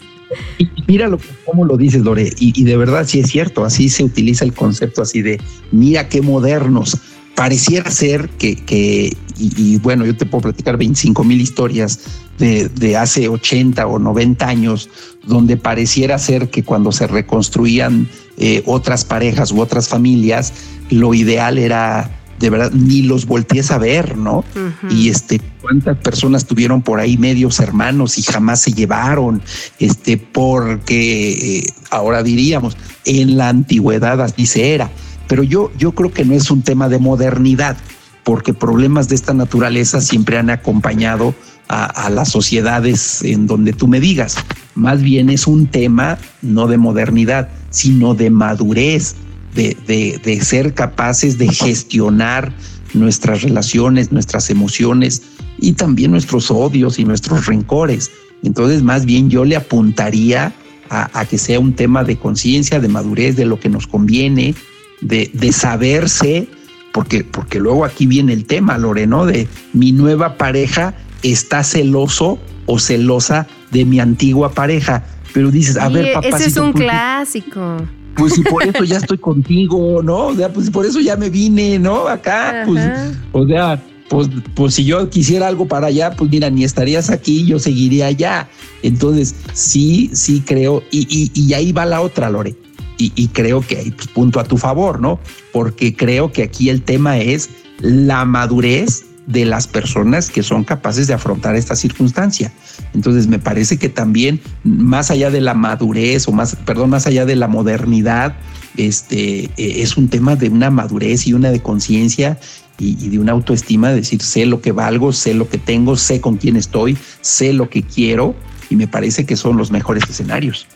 Y 0.58 0.68
mira 0.86 1.08
lo, 1.08 1.18
cómo 1.44 1.64
lo 1.64 1.76
dices, 1.76 2.02
Lore, 2.02 2.32
y, 2.38 2.62
de 2.62 2.76
verdad 2.76 3.06
sí 3.06 3.20
es 3.20 3.30
cierto, 3.30 3.64
así 3.64 3.88
se 3.88 4.04
utiliza 4.04 4.44
el 4.44 4.52
concepto 4.52 5.02
así 5.02 5.22
de, 5.22 5.40
mira 5.72 6.08
qué 6.08 6.22
modernos. 6.22 6.96
Pareciera 7.34 7.90
ser 7.90 8.28
que, 8.28 9.16
y, 9.38 9.78
bueno, 9.78 10.04
yo 10.04 10.16
te 10.16 10.26
puedo 10.26 10.42
platicar 10.42 10.76
25 10.76 11.24
mil 11.24 11.40
historias 11.40 12.00
de, 12.38 12.68
de 12.68 12.96
hace 12.96 13.28
80 13.28 13.86
o 13.86 13.98
90 13.98 14.46
años, 14.46 14.90
donde 15.26 15.56
pareciera 15.56 16.18
ser 16.18 16.50
que 16.50 16.62
cuando 16.62 16.92
se 16.92 17.06
reconstruían 17.06 18.08
eh, 18.36 18.62
otras 18.66 19.04
parejas 19.04 19.52
u 19.52 19.60
otras 19.60 19.88
familias, 19.88 20.52
lo 20.90 21.14
ideal 21.14 21.58
era 21.58 22.10
de 22.40 22.48
verdad 22.48 22.72
ni 22.72 23.02
los 23.02 23.26
voltees 23.26 23.70
a 23.70 23.78
ver, 23.78 24.16
¿no? 24.16 24.44
Y 24.90 25.10
este, 25.10 25.40
cuántas 25.60 25.96
personas 25.98 26.46
tuvieron 26.46 26.82
por 26.82 27.00
ahí 27.00 27.16
medios 27.16 27.60
hermanos 27.60 28.18
y 28.18 28.22
jamás 28.22 28.60
se 28.60 28.72
llevaron, 28.72 29.42
este, 29.78 30.16
porque 30.16 31.58
eh, 31.58 31.66
ahora 31.90 32.22
diríamos, 32.22 32.76
en 33.04 33.36
la 33.36 33.48
antigüedad 33.48 34.20
así 34.20 34.46
se 34.46 34.74
era. 34.74 34.90
Pero 35.28 35.42
yo, 35.42 35.70
yo 35.78 35.92
creo 35.92 36.12
que 36.12 36.24
no 36.24 36.34
es 36.34 36.50
un 36.50 36.62
tema 36.62 36.88
de 36.88 36.98
modernidad, 36.98 37.76
porque 38.24 38.52
problemas 38.52 39.08
de 39.08 39.14
esta 39.14 39.34
naturaleza 39.34 40.00
siempre 40.00 40.38
han 40.38 40.50
acompañado 40.50 41.34
a 41.68 42.10
las 42.10 42.30
sociedades 42.30 43.22
en 43.22 43.46
donde 43.46 43.72
tú 43.72 43.86
me 43.86 44.00
digas. 44.00 44.34
Más 44.74 45.02
bien 45.02 45.30
es 45.30 45.46
un 45.46 45.68
tema 45.68 46.18
no 46.42 46.66
de 46.66 46.78
modernidad, 46.78 47.48
sino 47.70 48.14
de 48.14 48.28
madurez, 48.28 49.14
de, 49.54 50.40
ser 50.42 50.74
capaces 50.74 51.38
de 51.38 51.48
gestionar 51.48 52.52
nuestras 52.94 53.42
relaciones, 53.42 54.12
nuestras 54.12 54.50
emociones 54.50 55.22
y 55.60 55.72
también 55.72 56.10
nuestros 56.10 56.50
odios 56.50 56.98
y 56.98 57.04
nuestros 57.04 57.46
rencores. 57.46 58.10
Entonces, 58.42 58.82
más 58.82 59.04
bien 59.04 59.30
yo 59.30 59.44
le 59.44 59.56
apuntaría 59.56 60.52
a, 60.88 61.24
que 61.26 61.38
sea 61.38 61.60
un 61.60 61.74
tema 61.74 62.02
de 62.02 62.16
conciencia, 62.16 62.80
de 62.80 62.88
madurez, 62.88 63.36
de 63.36 63.44
lo 63.44 63.60
que 63.60 63.68
nos 63.68 63.86
conviene, 63.86 64.56
de, 65.00 65.30
de 65.32 65.52
saberse, 65.52 66.48
porque, 66.92 67.22
porque 67.22 67.60
luego 67.60 67.84
aquí 67.84 68.06
viene 68.06 68.32
el 68.32 68.44
tema, 68.44 68.76
Loreno, 68.76 69.24
de 69.24 69.46
mi 69.72 69.92
nueva 69.92 70.36
pareja 70.36 70.94
está 71.22 71.62
celoso 71.62 72.40
o 72.66 72.80
celosa 72.80 73.46
de 73.70 73.84
mi 73.84 74.00
antigua 74.00 74.52
pareja. 74.52 75.04
Pero 75.32 75.52
dices, 75.52 75.76
a 75.76 75.88
ver, 75.88 76.12
papá. 76.12 76.26
Ese 76.26 76.46
es 76.46 76.56
un 76.56 76.72
clásico 76.72 77.76
pues 78.16 78.34
si 78.34 78.42
por 78.42 78.62
eso 78.66 78.84
ya 78.84 78.98
estoy 78.98 79.18
contigo, 79.18 80.02
¿no? 80.02 80.26
O 80.26 80.34
sea, 80.34 80.52
pues 80.52 80.70
por 80.70 80.84
eso 80.84 81.00
ya 81.00 81.16
me 81.16 81.30
vine, 81.30 81.78
¿no? 81.78 82.06
Acá, 82.06 82.64
pues, 82.66 82.84
o 83.32 83.46
sea, 83.46 83.80
pues, 84.10 84.28
pues 84.54 84.74
si 84.74 84.84
yo 84.84 85.08
quisiera 85.08 85.46
algo 85.46 85.68
para 85.68 85.86
allá, 85.86 86.10
pues 86.16 86.28
mira, 86.28 86.50
ni 86.50 86.64
estarías 86.64 87.10
aquí, 87.10 87.46
yo 87.46 87.60
seguiría 87.60 88.08
allá. 88.08 88.48
Entonces, 88.82 89.36
sí, 89.54 90.10
sí 90.12 90.42
creo, 90.44 90.82
y, 90.90 91.30
y, 91.32 91.54
ahí 91.54 91.70
va 91.70 91.86
la 91.86 92.00
otra, 92.00 92.28
Lore. 92.28 92.56
Y, 92.98 93.12
y 93.14 93.28
creo 93.28 93.60
que 93.60 93.76
pues, 93.96 94.08
punto 94.08 94.40
a 94.40 94.44
tu 94.44 94.58
favor, 94.58 95.00
¿no? 95.00 95.20
Porque 95.52 95.94
creo 95.94 96.32
que 96.32 96.42
aquí 96.42 96.70
el 96.70 96.82
tema 96.82 97.18
es 97.18 97.50
la 97.78 98.24
madurez 98.24 99.04
de 99.28 99.44
las 99.44 99.68
personas 99.68 100.28
que 100.28 100.42
son 100.42 100.64
capaces 100.64 101.06
de 101.06 101.14
afrontar 101.14 101.54
esta 101.54 101.76
circunstancia. 101.76 102.52
Entonces 102.94 103.28
me 103.28 103.38
parece 103.38 103.76
que 103.76 103.88
también 103.88 104.40
más 104.64 105.12
allá 105.12 105.30
de 105.30 105.40
la 105.40 105.54
madurez 105.54 106.26
o 106.26 106.32
más, 106.32 106.56
perdón, 106.56 106.90
más 106.90 107.06
allá 107.06 107.26
de 107.26 107.36
la 107.36 107.46
modernidad, 107.46 108.34
este 108.76 109.50
e, 109.56 109.82
es 109.82 109.96
un 109.96 110.08
tema 110.08 110.34
de 110.34 110.48
una 110.48 110.70
madurez 110.70 111.28
y 111.28 111.32
una 111.32 111.52
de 111.52 111.62
conciencia 111.62 112.40
y, 112.80 113.08
de 113.08 113.18
una 113.18 113.32
autoestima, 113.32 113.90
de 113.90 113.96
decir 113.96 114.22
sé 114.22 114.46
lo 114.46 114.60
que 114.60 114.72
valgo, 114.72 115.12
sé 115.12 115.34
lo 115.34 115.48
que 115.48 115.58
tengo, 115.58 115.96
sé 115.96 116.20
con 116.20 116.36
quién 116.36 116.56
estoy, 116.56 116.96
sé 117.20 117.52
lo 117.52 117.68
que 117.68 117.82
quiero 117.82 118.34
y 118.70 118.76
me 118.76 118.88
parece 118.88 119.26
que 119.26 119.36
son 119.36 119.56
los 119.56 119.70
mejores 119.70 120.04
escenarios. 120.08 120.66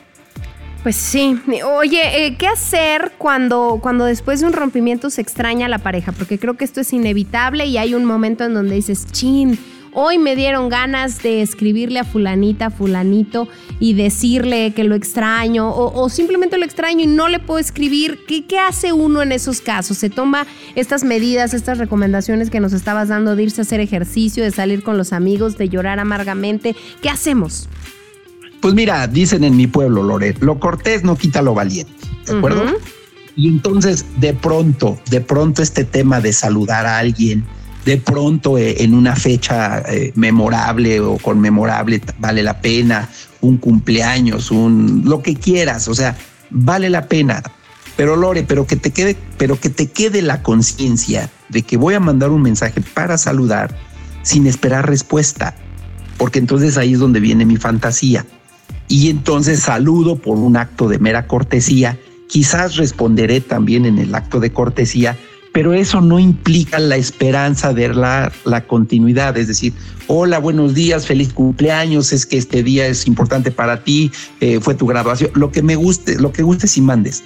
Pues 0.83 0.97
sí. 0.97 1.41
Oye, 1.79 2.27
eh, 2.27 2.37
¿qué 2.37 2.47
hacer 2.47 3.13
cuando, 3.17 3.79
cuando 3.81 4.05
después 4.05 4.41
de 4.41 4.47
un 4.47 4.53
rompimiento 4.53 5.09
se 5.09 5.23
extraña 5.23 5.65
a 5.65 5.69
la 5.71 5.79
pareja? 5.79 6.13
Porque 6.13 6.39
creo 6.39 6.55
que 6.55 6.65
esto 6.67 6.83
es 6.83 6.93
inevitable 6.93 7.65
y 7.65 7.79
hay 7.79 7.95
un 7.95 8.05
momento 8.05 8.45
en 8.45 8.53
donde 8.53 8.75
dices, 8.75 9.07
chin, 9.11 9.59
hoy 9.95 10.19
me 10.19 10.37
dieron 10.37 10.69
ganas 10.69 11.23
de 11.23 11.41
escribirle 11.41 12.01
a 12.01 12.05
fulanita, 12.05 12.71
fulanito 12.71 13.49
y 13.81 13.95
decirle 13.95 14.73
que 14.75 14.85
lo 14.85 14.95
extraño 14.95 15.73
o, 15.75 16.09
simplemente 16.09 16.59
lo 16.59 16.65
extraño 16.65 17.05
y 17.05 17.07
no 17.07 17.29
le 17.29 17.39
puedo 17.39 17.59
escribir. 17.59 18.21
¿Qué, 18.27 18.45
¿Qué 18.45 18.59
hace 18.59 18.93
uno 18.93 19.23
en 19.23 19.33
esos 19.33 19.61
casos? 19.61 19.99
¿Se 19.99 20.11
toma 20.11 20.47
estas 20.75 21.05
medidas, 21.05 21.55
estas 21.55 21.79
recomendaciones 21.79 22.51
que 22.51 22.61
nos 22.61 22.73
estabas 22.73 23.09
dando 23.09 23.37
de 23.37 23.45
irse 23.45 23.61
a 23.61 23.63
hacer 23.63 23.81
ejercicio, 23.81 24.45
de 24.45 24.51
salir 24.51 24.83
con 24.83 24.99
los 24.99 25.13
amigos, 25.13 25.57
de 25.57 25.69
llorar 25.69 25.99
amargamente? 25.99 26.77
¿Qué 27.01 27.09
hacemos? 27.09 27.69
Pues 28.61 28.75
mira, 28.75 29.07
dicen 29.07 29.45
en 29.45 29.57
mi 29.57 29.67
pueblo, 29.67 30.03
Loret, 30.03 30.43
lo 30.43 30.59
cortés 30.59 31.05
no 31.05 31.17
quita 31.17 31.43
lo 31.43 31.55
valiente, 31.55 31.93
¿de 32.27 32.39
acuerdo? 32.39 32.65
Y 33.37 33.49
entonces, 33.49 34.07
de 34.19 34.33
pronto, 34.33 34.99
de 35.11 35.21
pronto 35.21 35.63
este 35.63 35.85
tema 35.85 36.21
de 36.21 36.33
saludar 36.33 36.87
a 36.87 36.99
alguien, 36.99 37.45
de 37.85 37.99
pronto 37.99 38.59
eh, 38.59 38.83
en 38.83 38.95
una 38.95 39.17
fecha 39.17 39.81
eh, 39.89 40.13
memorable 40.15 41.01
o 41.01 41.19
conmemorable, 41.19 42.01
vale 42.19 42.43
la 42.43 42.61
pena, 42.61 43.09
un 43.41 43.59
cumpleaños, 43.59 44.51
un 44.51 45.03
lo 45.05 45.23
que 45.23 45.35
quieras, 45.35 45.89
o 45.89 45.95
sea, 45.95 46.17
vale 46.51 46.91
la 46.91 47.07
pena. 47.07 47.43
Pero 47.97 48.17
Lore, 48.17 48.43
pero 48.43 48.67
que 48.67 48.77
te 48.77 48.91
quede, 48.91 49.17
pero 49.39 49.61
que 49.61 49.71
te 49.71 49.89
quede 49.89 50.23
la 50.23 50.43
conciencia 50.43 51.31
de 51.49 51.63
que 51.63 51.77
voy 51.77 51.95
a 51.95 52.01
mandar 52.01 52.31
un 52.31 52.43
mensaje 52.43 52.81
para 52.81 53.19
saludar 53.19 53.77
sin 54.23 54.47
esperar 54.47 54.89
respuesta, 54.89 55.55
porque 56.17 56.39
entonces 56.39 56.77
ahí 56.77 56.95
es 56.95 56.99
donde 56.99 57.21
viene 57.21 57.45
mi 57.45 57.57
fantasía 57.57 58.25
y 58.89 59.11
entonces 59.11 59.61
saludo 59.61 60.17
por 60.17 60.39
un 60.39 60.57
acto 60.57 60.89
de 60.89 60.99
mera 60.99 61.27
cortesía. 61.27 61.99
Quizás 62.29 62.77
responderé 62.77 63.41
también 63.41 63.87
en 63.87 63.99
el 63.99 64.15
acto 64.15 64.41
de 64.41 64.53
cortesía, 64.53 65.17
pero 65.55 65.73
eso 65.73 66.01
no 66.01 66.19
implica 66.19 66.81
la 66.81 66.97
esperanza 66.97 67.73
de 67.73 67.95
la, 67.95 68.33
la 68.45 68.67
continuidad. 68.67 69.39
Es 69.39 69.47
decir, 69.47 69.73
hola, 70.09 70.41
buenos 70.41 70.75
días, 70.75 71.07
feliz 71.07 71.33
cumpleaños, 71.33 72.13
es 72.13 72.27
que 72.27 72.37
este 72.37 72.65
día 72.65 72.89
es 72.89 73.07
importante 73.07 73.53
para 73.53 73.85
ti, 73.85 74.11
eh, 74.41 74.59
fue 74.61 74.75
tu 74.75 74.89
graduación, 74.89 75.31
lo 75.35 75.53
que 75.53 75.63
me 75.63 75.77
guste, 75.77 76.19
lo 76.19 76.33
que 76.33 76.43
gustes 76.43 76.77
y 76.77 76.81
mandes. 76.81 77.23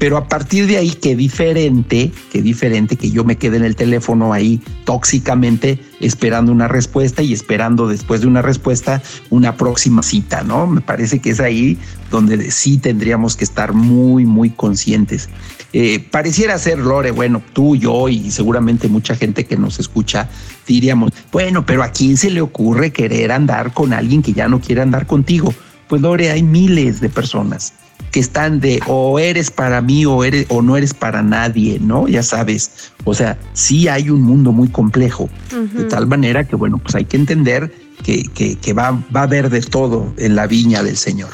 Pero 0.00 0.16
a 0.16 0.26
partir 0.26 0.66
de 0.66 0.78
ahí, 0.78 0.90
qué 0.90 1.14
diferente, 1.14 2.10
qué 2.32 2.42
diferente 2.42 2.96
que 2.96 3.12
yo 3.12 3.22
me 3.22 3.36
quede 3.36 3.58
en 3.58 3.64
el 3.64 3.76
teléfono 3.76 4.32
ahí 4.32 4.60
tóxicamente 4.84 5.78
esperando 6.00 6.50
una 6.50 6.66
respuesta 6.66 7.22
y 7.22 7.32
esperando 7.32 7.86
después 7.86 8.22
de 8.22 8.26
una 8.26 8.42
respuesta 8.42 9.00
una 9.28 9.56
próxima 9.56 10.02
cita, 10.02 10.42
¿no? 10.42 10.66
Me 10.66 10.80
parece 10.80 11.20
que 11.20 11.30
es 11.30 11.38
ahí 11.38 11.78
donde 12.10 12.50
sí 12.50 12.78
tendríamos 12.78 13.36
que 13.36 13.44
estar 13.44 13.74
muy, 13.74 14.26
muy 14.26 14.50
conscientes. 14.50 15.28
Eh, 15.72 16.04
pareciera 16.10 16.58
ser, 16.58 16.78
Lore, 16.78 17.12
bueno, 17.12 17.42
tú, 17.52 17.76
yo 17.76 18.08
y 18.08 18.30
seguramente 18.30 18.88
mucha 18.88 19.14
gente 19.14 19.44
que 19.44 19.56
nos 19.56 19.78
escucha 19.78 20.28
diríamos, 20.66 21.12
bueno, 21.30 21.64
pero 21.64 21.82
¿a 21.82 21.88
quién 21.90 22.16
se 22.16 22.30
le 22.30 22.40
ocurre 22.40 22.92
querer 22.92 23.30
andar 23.32 23.72
con 23.72 23.92
alguien 23.92 24.22
que 24.22 24.32
ya 24.32 24.48
no 24.48 24.60
quiere 24.60 24.82
andar 24.82 25.06
contigo? 25.06 25.54
Pues 25.88 26.02
Lore, 26.02 26.30
hay 26.30 26.42
miles 26.42 27.00
de 27.00 27.08
personas 27.08 27.72
que 28.10 28.20
están 28.20 28.60
de 28.60 28.80
o 28.86 29.18
eres 29.18 29.50
para 29.50 29.80
mí 29.80 30.04
o 30.06 30.24
eres 30.24 30.46
o 30.48 30.62
no 30.62 30.76
eres 30.76 30.94
para 30.94 31.22
nadie, 31.22 31.78
¿no? 31.80 32.08
Ya 32.08 32.22
sabes. 32.22 32.92
O 33.04 33.14
sea, 33.14 33.38
sí 33.52 33.88
hay 33.88 34.10
un 34.10 34.22
mundo 34.22 34.52
muy 34.52 34.68
complejo, 34.68 35.28
de 35.74 35.84
tal 35.84 36.06
manera 36.06 36.44
que, 36.44 36.56
bueno, 36.56 36.78
pues 36.78 36.94
hay 36.94 37.04
que 37.04 37.16
entender 37.16 37.72
que, 38.02 38.24
que, 38.60 38.72
va, 38.72 38.92
va 39.14 39.20
a 39.20 39.24
haber 39.24 39.50
de 39.50 39.60
todo 39.60 40.12
en 40.16 40.34
la 40.34 40.46
viña 40.46 40.82
del 40.82 40.96
Señor. 40.96 41.30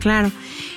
Claro. 0.00 0.30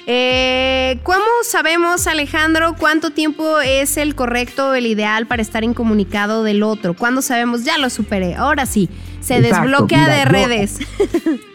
Eh, 0.07 0.99
¿Cómo 1.03 1.23
sabemos, 1.43 2.07
Alejandro, 2.07 2.75
cuánto 2.77 3.11
tiempo 3.11 3.59
es 3.59 3.97
el 3.97 4.15
correcto, 4.15 4.73
el 4.73 4.87
ideal 4.87 5.27
para 5.27 5.41
estar 5.41 5.63
incomunicado 5.63 6.43
del 6.43 6.63
otro? 6.63 6.95
¿Cuándo 6.95 7.21
sabemos, 7.21 7.63
ya 7.63 7.77
lo 7.77 7.89
superé, 7.89 8.35
ahora 8.35 8.65
sí, 8.65 8.89
se 9.19 9.41
desbloquea 9.41 10.07
de 10.07 10.25
redes? 10.25 10.79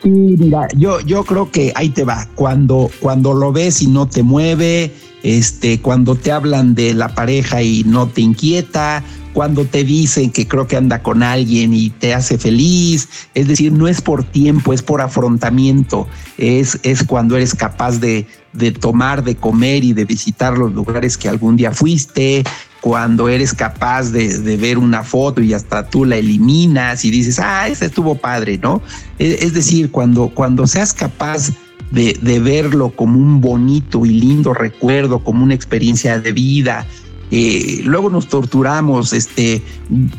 sí, 0.03 0.09
mira, 0.09 0.69
yo, 0.77 1.01
yo 1.01 1.25
creo 1.25 1.51
que 1.51 1.73
ahí 1.75 1.89
te 1.89 2.05
va. 2.05 2.29
Cuando, 2.35 2.89
cuando 3.01 3.35
lo 3.35 3.53
ves 3.53 3.83
y 3.83 3.89
no 3.89 4.09
te 4.09 4.23
mueve, 4.23 4.93
este, 5.23 5.81
cuando 5.81 6.15
te 6.15 6.33
hablan 6.33 6.75
de 6.75 6.95
la 6.95 7.15
pareja 7.15 7.63
y 7.63 7.85
no 7.85 8.07
te 8.09 8.21
inquieta, 8.21 9.03
cuando 9.37 9.67
te 9.67 9.85
dicen 9.85 10.31
que 10.31 10.49
creo 10.49 10.67
que 10.67 10.79
anda 10.79 11.03
con 11.03 11.23
alguien 11.23 11.75
y 11.75 11.91
te 11.91 12.15
hace 12.15 12.39
feliz. 12.39 13.09
Es 13.35 13.49
decir, 13.49 13.71
no 13.71 13.87
es 13.87 14.01
por 14.01 14.25
tiempo, 14.25 14.73
es 14.73 14.83
por 14.83 15.03
afrontamiento. 15.03 16.09
Es, 16.39 16.79
es 16.83 17.05
cuando 17.05 17.37
eres 17.37 17.55
capaz 17.55 17.99
de, 17.99 18.27
de 18.55 18.73
tomar, 18.73 19.25
de 19.25 19.37
comer 19.37 19.85
y 19.85 19.93
de 19.93 20.07
visitar 20.07 20.57
los 20.57 20.73
lugares 20.73 21.19
que 21.19 21.29
algún 21.29 21.57
día 21.57 21.73
fuiste, 21.73 22.45
cuando 22.81 23.29
eres 23.29 23.53
capaz 23.53 24.11
de, 24.11 24.39
de, 24.39 24.57
ver 24.57 24.79
una 24.79 25.03
foto 25.03 25.43
y 25.43 25.53
hasta 25.53 25.87
tú 25.87 26.07
la 26.07 26.17
eliminas 26.17 27.05
y 27.05 27.11
dices, 27.11 27.39
ah, 27.39 27.69
ese 27.69 27.87
estuvo 27.87 28.15
padre, 28.15 28.59
¿no? 28.59 28.81
Es, 29.19 29.43
es 29.43 29.53
decir, 29.53 29.91
cuando, 29.91 30.29
cuando 30.29 30.67
seas 30.67 30.95
capaz 30.95 31.51
de, 31.91 32.19
de, 32.21 32.41
verlo 32.41 32.91
como 32.91 33.19
un 33.19 33.41
bonito 33.41 34.05
y 34.05 34.11
lindo 34.11 34.53
recuerdo, 34.53 35.21
como 35.21 35.45
una 35.45 35.55
experiencia 35.55 36.19
de 36.19 36.33
vida, 36.33 36.87
eh, 37.31 37.81
luego 37.85 38.09
nos 38.09 38.29
torturamos, 38.29 39.13
este, 39.13 39.63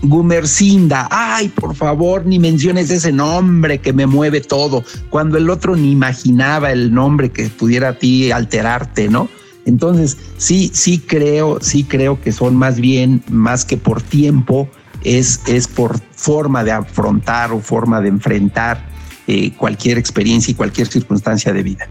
Gumercinda, 0.02 1.08
ay, 1.10 1.48
por 1.48 1.74
favor, 1.74 2.26
ni 2.26 2.38
menciones 2.38 2.90
ese 2.90 3.14
nombre 3.14 3.80
que 3.80 3.94
me 3.94 4.08
mueve 4.08 4.42
todo, 4.42 4.84
cuando 5.10 5.38
el 5.38 5.50
otro 5.50 5.76
ni 5.76 5.92
imaginaba 5.92 6.72
el 6.72 6.94
nombre 6.94 7.30
que 7.30 7.48
pudiera 7.48 7.90
a 7.90 7.94
ti 7.94 8.32
alterarte, 8.32 9.08
¿no? 9.08 9.30
Entonces, 9.66 10.18
sí, 10.38 10.70
sí 10.74 11.00
creo, 11.00 11.60
sí 11.62 11.84
creo 11.86 12.20
que 12.22 12.32
son 12.32 12.56
más 12.56 12.80
bien, 12.80 13.24
más 13.30 13.64
que 13.64 13.78
por 13.78 14.02
tiempo, 14.02 14.70
es, 15.04 15.42
es 15.48 15.68
por 15.68 16.00
forma 16.14 16.64
de 16.64 16.72
afrontar 16.72 17.54
o 17.54 17.62
forma 17.62 18.02
de 18.02 18.10
enfrentar 18.10 18.97
eh, 19.28 19.52
cualquier 19.52 19.98
experiencia 19.98 20.52
y 20.52 20.56
cualquier 20.56 20.88
circunstancia 20.88 21.54
de 21.54 21.64
vida. 21.64 21.88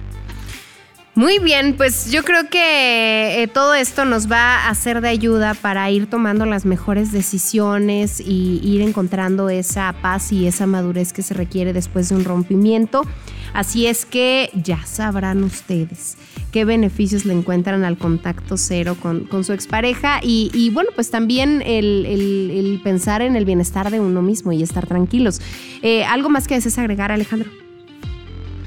Muy 1.16 1.38
bien, 1.38 1.76
pues 1.78 2.10
yo 2.10 2.24
creo 2.24 2.50
que 2.50 3.42
eh, 3.42 3.48
todo 3.48 3.72
esto 3.72 4.04
nos 4.04 4.30
va 4.30 4.68
a 4.68 4.74
ser 4.74 5.00
de 5.00 5.08
ayuda 5.08 5.54
para 5.54 5.90
ir 5.90 6.10
tomando 6.10 6.44
las 6.44 6.66
mejores 6.66 7.10
decisiones 7.10 8.20
y 8.20 8.60
ir 8.62 8.82
encontrando 8.82 9.48
esa 9.48 9.94
paz 10.02 10.30
y 10.30 10.46
esa 10.46 10.66
madurez 10.66 11.14
que 11.14 11.22
se 11.22 11.32
requiere 11.32 11.72
después 11.72 12.10
de 12.10 12.16
un 12.16 12.24
rompimiento. 12.24 13.06
Así 13.52 13.86
es 13.86 14.04
que 14.04 14.50
ya 14.54 14.84
sabrán 14.84 15.42
ustedes 15.42 16.16
qué 16.52 16.64
beneficios 16.64 17.24
le 17.24 17.34
encuentran 17.34 17.84
al 17.84 17.98
contacto 17.98 18.56
cero 18.56 18.96
con, 19.00 19.44
su 19.44 19.52
expareja 19.52 20.20
y, 20.22 20.70
bueno, 20.72 20.90
pues 20.94 21.10
también 21.10 21.62
el, 21.64 22.80
pensar 22.82 23.22
en 23.22 23.36
el 23.36 23.44
bienestar 23.44 23.90
de 23.90 24.00
uno 24.00 24.22
mismo 24.22 24.52
y 24.52 24.62
estar 24.62 24.86
tranquilos. 24.86 25.40
Eh, 25.82 26.04
¿Algo 26.04 26.28
más 26.28 26.48
que 26.48 26.54
desees 26.54 26.78
agregar, 26.78 27.12
Alejandro? 27.12 27.50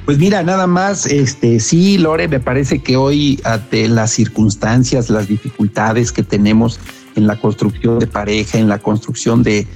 Pues 0.05 0.17
mira, 0.17 0.41
nada 0.41 0.65
más, 0.65 1.05
este, 1.05 1.59
sí, 1.59 1.97
Lore, 1.97 2.27
me 2.27 2.39
parece 2.39 2.79
que 2.79 2.97
hoy, 2.97 3.39
ante 3.43 3.87
las 3.87 4.11
circunstancias, 4.11 5.09
las 5.09 5.27
dificultades 5.27 6.11
que 6.11 6.23
tenemos 6.23 6.79
en 7.15 7.27
la 7.27 7.39
construcción 7.39 7.99
de 7.99 8.07
pareja, 8.07 8.57
en 8.57 8.67
la 8.67 8.79
construcción 8.79 9.43
de, 9.43 9.67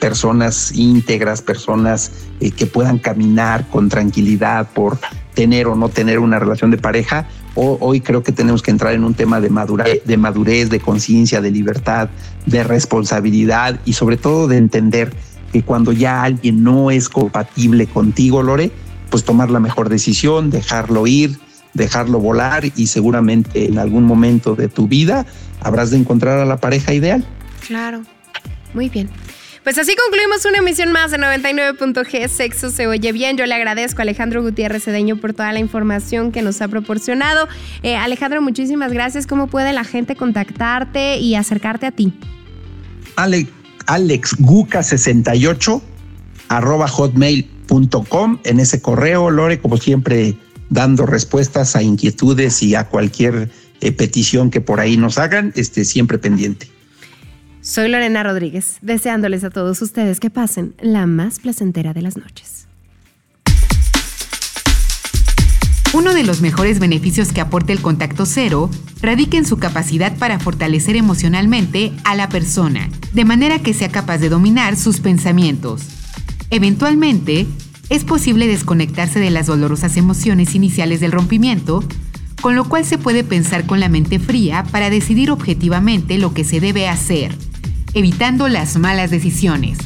personas 0.00 0.72
íntegras, 0.72 1.42
personas 1.42 2.12
eh, 2.40 2.50
que 2.50 2.66
puedan 2.66 2.98
caminar 2.98 3.68
con 3.68 3.88
tranquilidad 3.88 4.68
por 4.74 4.98
tener 5.34 5.66
o 5.66 5.76
no 5.76 5.88
tener 5.88 6.18
una 6.18 6.38
relación 6.38 6.70
de 6.70 6.78
pareja, 6.78 7.28
hoy 7.54 8.00
creo 8.00 8.22
que 8.22 8.32
tenemos 8.32 8.62
que 8.62 8.70
entrar 8.70 8.94
en 8.94 9.04
un 9.04 9.14
tema 9.14 9.40
de 9.40 9.48
de, 10.04 10.16
madurez, 10.16 10.70
de 10.70 10.80
conciencia, 10.80 11.40
de 11.40 11.50
libertad, 11.50 12.08
de 12.46 12.62
responsabilidad 12.62 13.80
y 13.84 13.94
sobre 13.94 14.16
todo 14.16 14.46
de 14.46 14.58
entender 14.58 15.12
que 15.52 15.62
cuando 15.62 15.92
ya 15.92 16.22
alguien 16.22 16.62
no 16.62 16.90
es 16.90 17.08
compatible 17.08 17.86
contigo, 17.86 18.42
Lore, 18.42 18.70
pues 19.10 19.24
tomar 19.24 19.50
la 19.50 19.60
mejor 19.60 19.88
decisión, 19.88 20.50
dejarlo 20.50 21.06
ir, 21.06 21.38
dejarlo 21.78 22.18
volar 22.18 22.64
y 22.76 22.86
seguramente 22.88 23.66
en 23.66 23.78
algún 23.78 24.04
momento 24.04 24.54
de 24.54 24.68
tu 24.68 24.86
vida 24.86 25.24
habrás 25.60 25.90
de 25.90 25.96
encontrar 25.96 26.38
a 26.38 26.44
la 26.44 26.58
pareja 26.58 26.92
ideal. 26.92 27.24
Claro, 27.66 28.02
muy 28.74 28.90
bien. 28.90 29.08
Pues 29.64 29.76
así 29.78 29.94
concluimos 29.96 30.44
una 30.44 30.58
emisión 30.58 30.92
más 30.92 31.10
de 31.10 31.18
99.g 31.18 32.28
Sexo 32.28 32.70
se 32.70 32.86
oye 32.86 33.12
bien. 33.12 33.36
Yo 33.36 33.44
le 33.44 33.54
agradezco 33.54 34.00
a 34.00 34.02
Alejandro 34.02 34.42
Gutiérrez 34.42 34.84
Cedeño 34.84 35.16
por 35.16 35.34
toda 35.34 35.52
la 35.52 35.58
información 35.58 36.32
que 36.32 36.42
nos 36.42 36.62
ha 36.62 36.68
proporcionado. 36.68 37.48
Eh, 37.82 37.96
Alejandro, 37.96 38.40
muchísimas 38.40 38.92
gracias. 38.92 39.26
¿Cómo 39.26 39.46
puede 39.46 39.72
la 39.72 39.84
gente 39.84 40.16
contactarte 40.16 41.18
y 41.18 41.34
acercarte 41.34 41.86
a 41.86 41.90
ti? 41.90 42.12
Alex, 43.16 43.50
Alex 43.86 44.38
Guca68 44.38 45.82
arroba 46.48 46.88
hotmail 46.88 47.50
en 48.44 48.60
ese 48.60 48.80
correo, 48.80 49.30
Lore, 49.30 49.58
como 49.60 49.76
siempre, 49.76 50.34
dando 50.70 51.06
respuestas 51.06 51.76
a 51.76 51.82
inquietudes 51.82 52.62
y 52.62 52.74
a 52.74 52.88
cualquier 52.88 53.50
eh, 53.80 53.92
petición 53.92 54.50
que 54.50 54.60
por 54.60 54.80
ahí 54.80 54.96
nos 54.96 55.18
hagan, 55.18 55.52
esté 55.56 55.84
siempre 55.84 56.18
pendiente. 56.18 56.68
Soy 57.60 57.88
Lorena 57.88 58.22
Rodríguez, 58.22 58.78
deseándoles 58.80 59.44
a 59.44 59.50
todos 59.50 59.82
ustedes 59.82 60.20
que 60.20 60.30
pasen 60.30 60.74
la 60.80 61.06
más 61.06 61.38
placentera 61.38 61.92
de 61.92 62.02
las 62.02 62.16
noches. 62.16 62.66
Uno 65.94 66.12
de 66.12 66.22
los 66.22 66.42
mejores 66.42 66.80
beneficios 66.80 67.32
que 67.32 67.40
aporta 67.40 67.72
el 67.72 67.80
contacto 67.80 68.26
cero 68.26 68.70
radica 69.00 69.38
en 69.38 69.46
su 69.46 69.58
capacidad 69.58 70.16
para 70.18 70.38
fortalecer 70.38 70.96
emocionalmente 70.96 71.92
a 72.04 72.14
la 72.14 72.28
persona, 72.28 72.90
de 73.14 73.24
manera 73.24 73.60
que 73.60 73.72
sea 73.72 73.88
capaz 73.88 74.18
de 74.18 74.28
dominar 74.28 74.76
sus 74.76 75.00
pensamientos. 75.00 75.82
Eventualmente, 76.50 77.46
es 77.90 78.04
posible 78.04 78.46
desconectarse 78.46 79.18
de 79.18 79.30
las 79.30 79.46
dolorosas 79.46 79.96
emociones 79.96 80.54
iniciales 80.54 81.00
del 81.00 81.12
rompimiento, 81.12 81.82
con 82.40 82.54
lo 82.54 82.64
cual 82.64 82.84
se 82.84 82.98
puede 82.98 83.24
pensar 83.24 83.66
con 83.66 83.80
la 83.80 83.88
mente 83.88 84.18
fría 84.18 84.64
para 84.70 84.90
decidir 84.90 85.30
objetivamente 85.30 86.18
lo 86.18 86.34
que 86.34 86.44
se 86.44 86.60
debe 86.60 86.88
hacer, 86.88 87.34
evitando 87.94 88.48
las 88.48 88.76
malas 88.76 89.10
decisiones. 89.10 89.78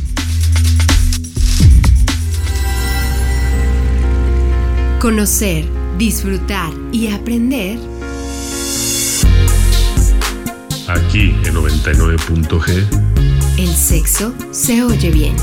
Conocer, 5.00 5.66
disfrutar 5.98 6.72
y 6.92 7.08
aprender. 7.08 7.78
Aquí 10.88 11.34
en 11.44 11.54
99.g. 11.54 12.86
El 13.58 13.68
sexo 13.68 14.34
se 14.50 14.82
oye 14.82 15.10
bien. 15.10 15.34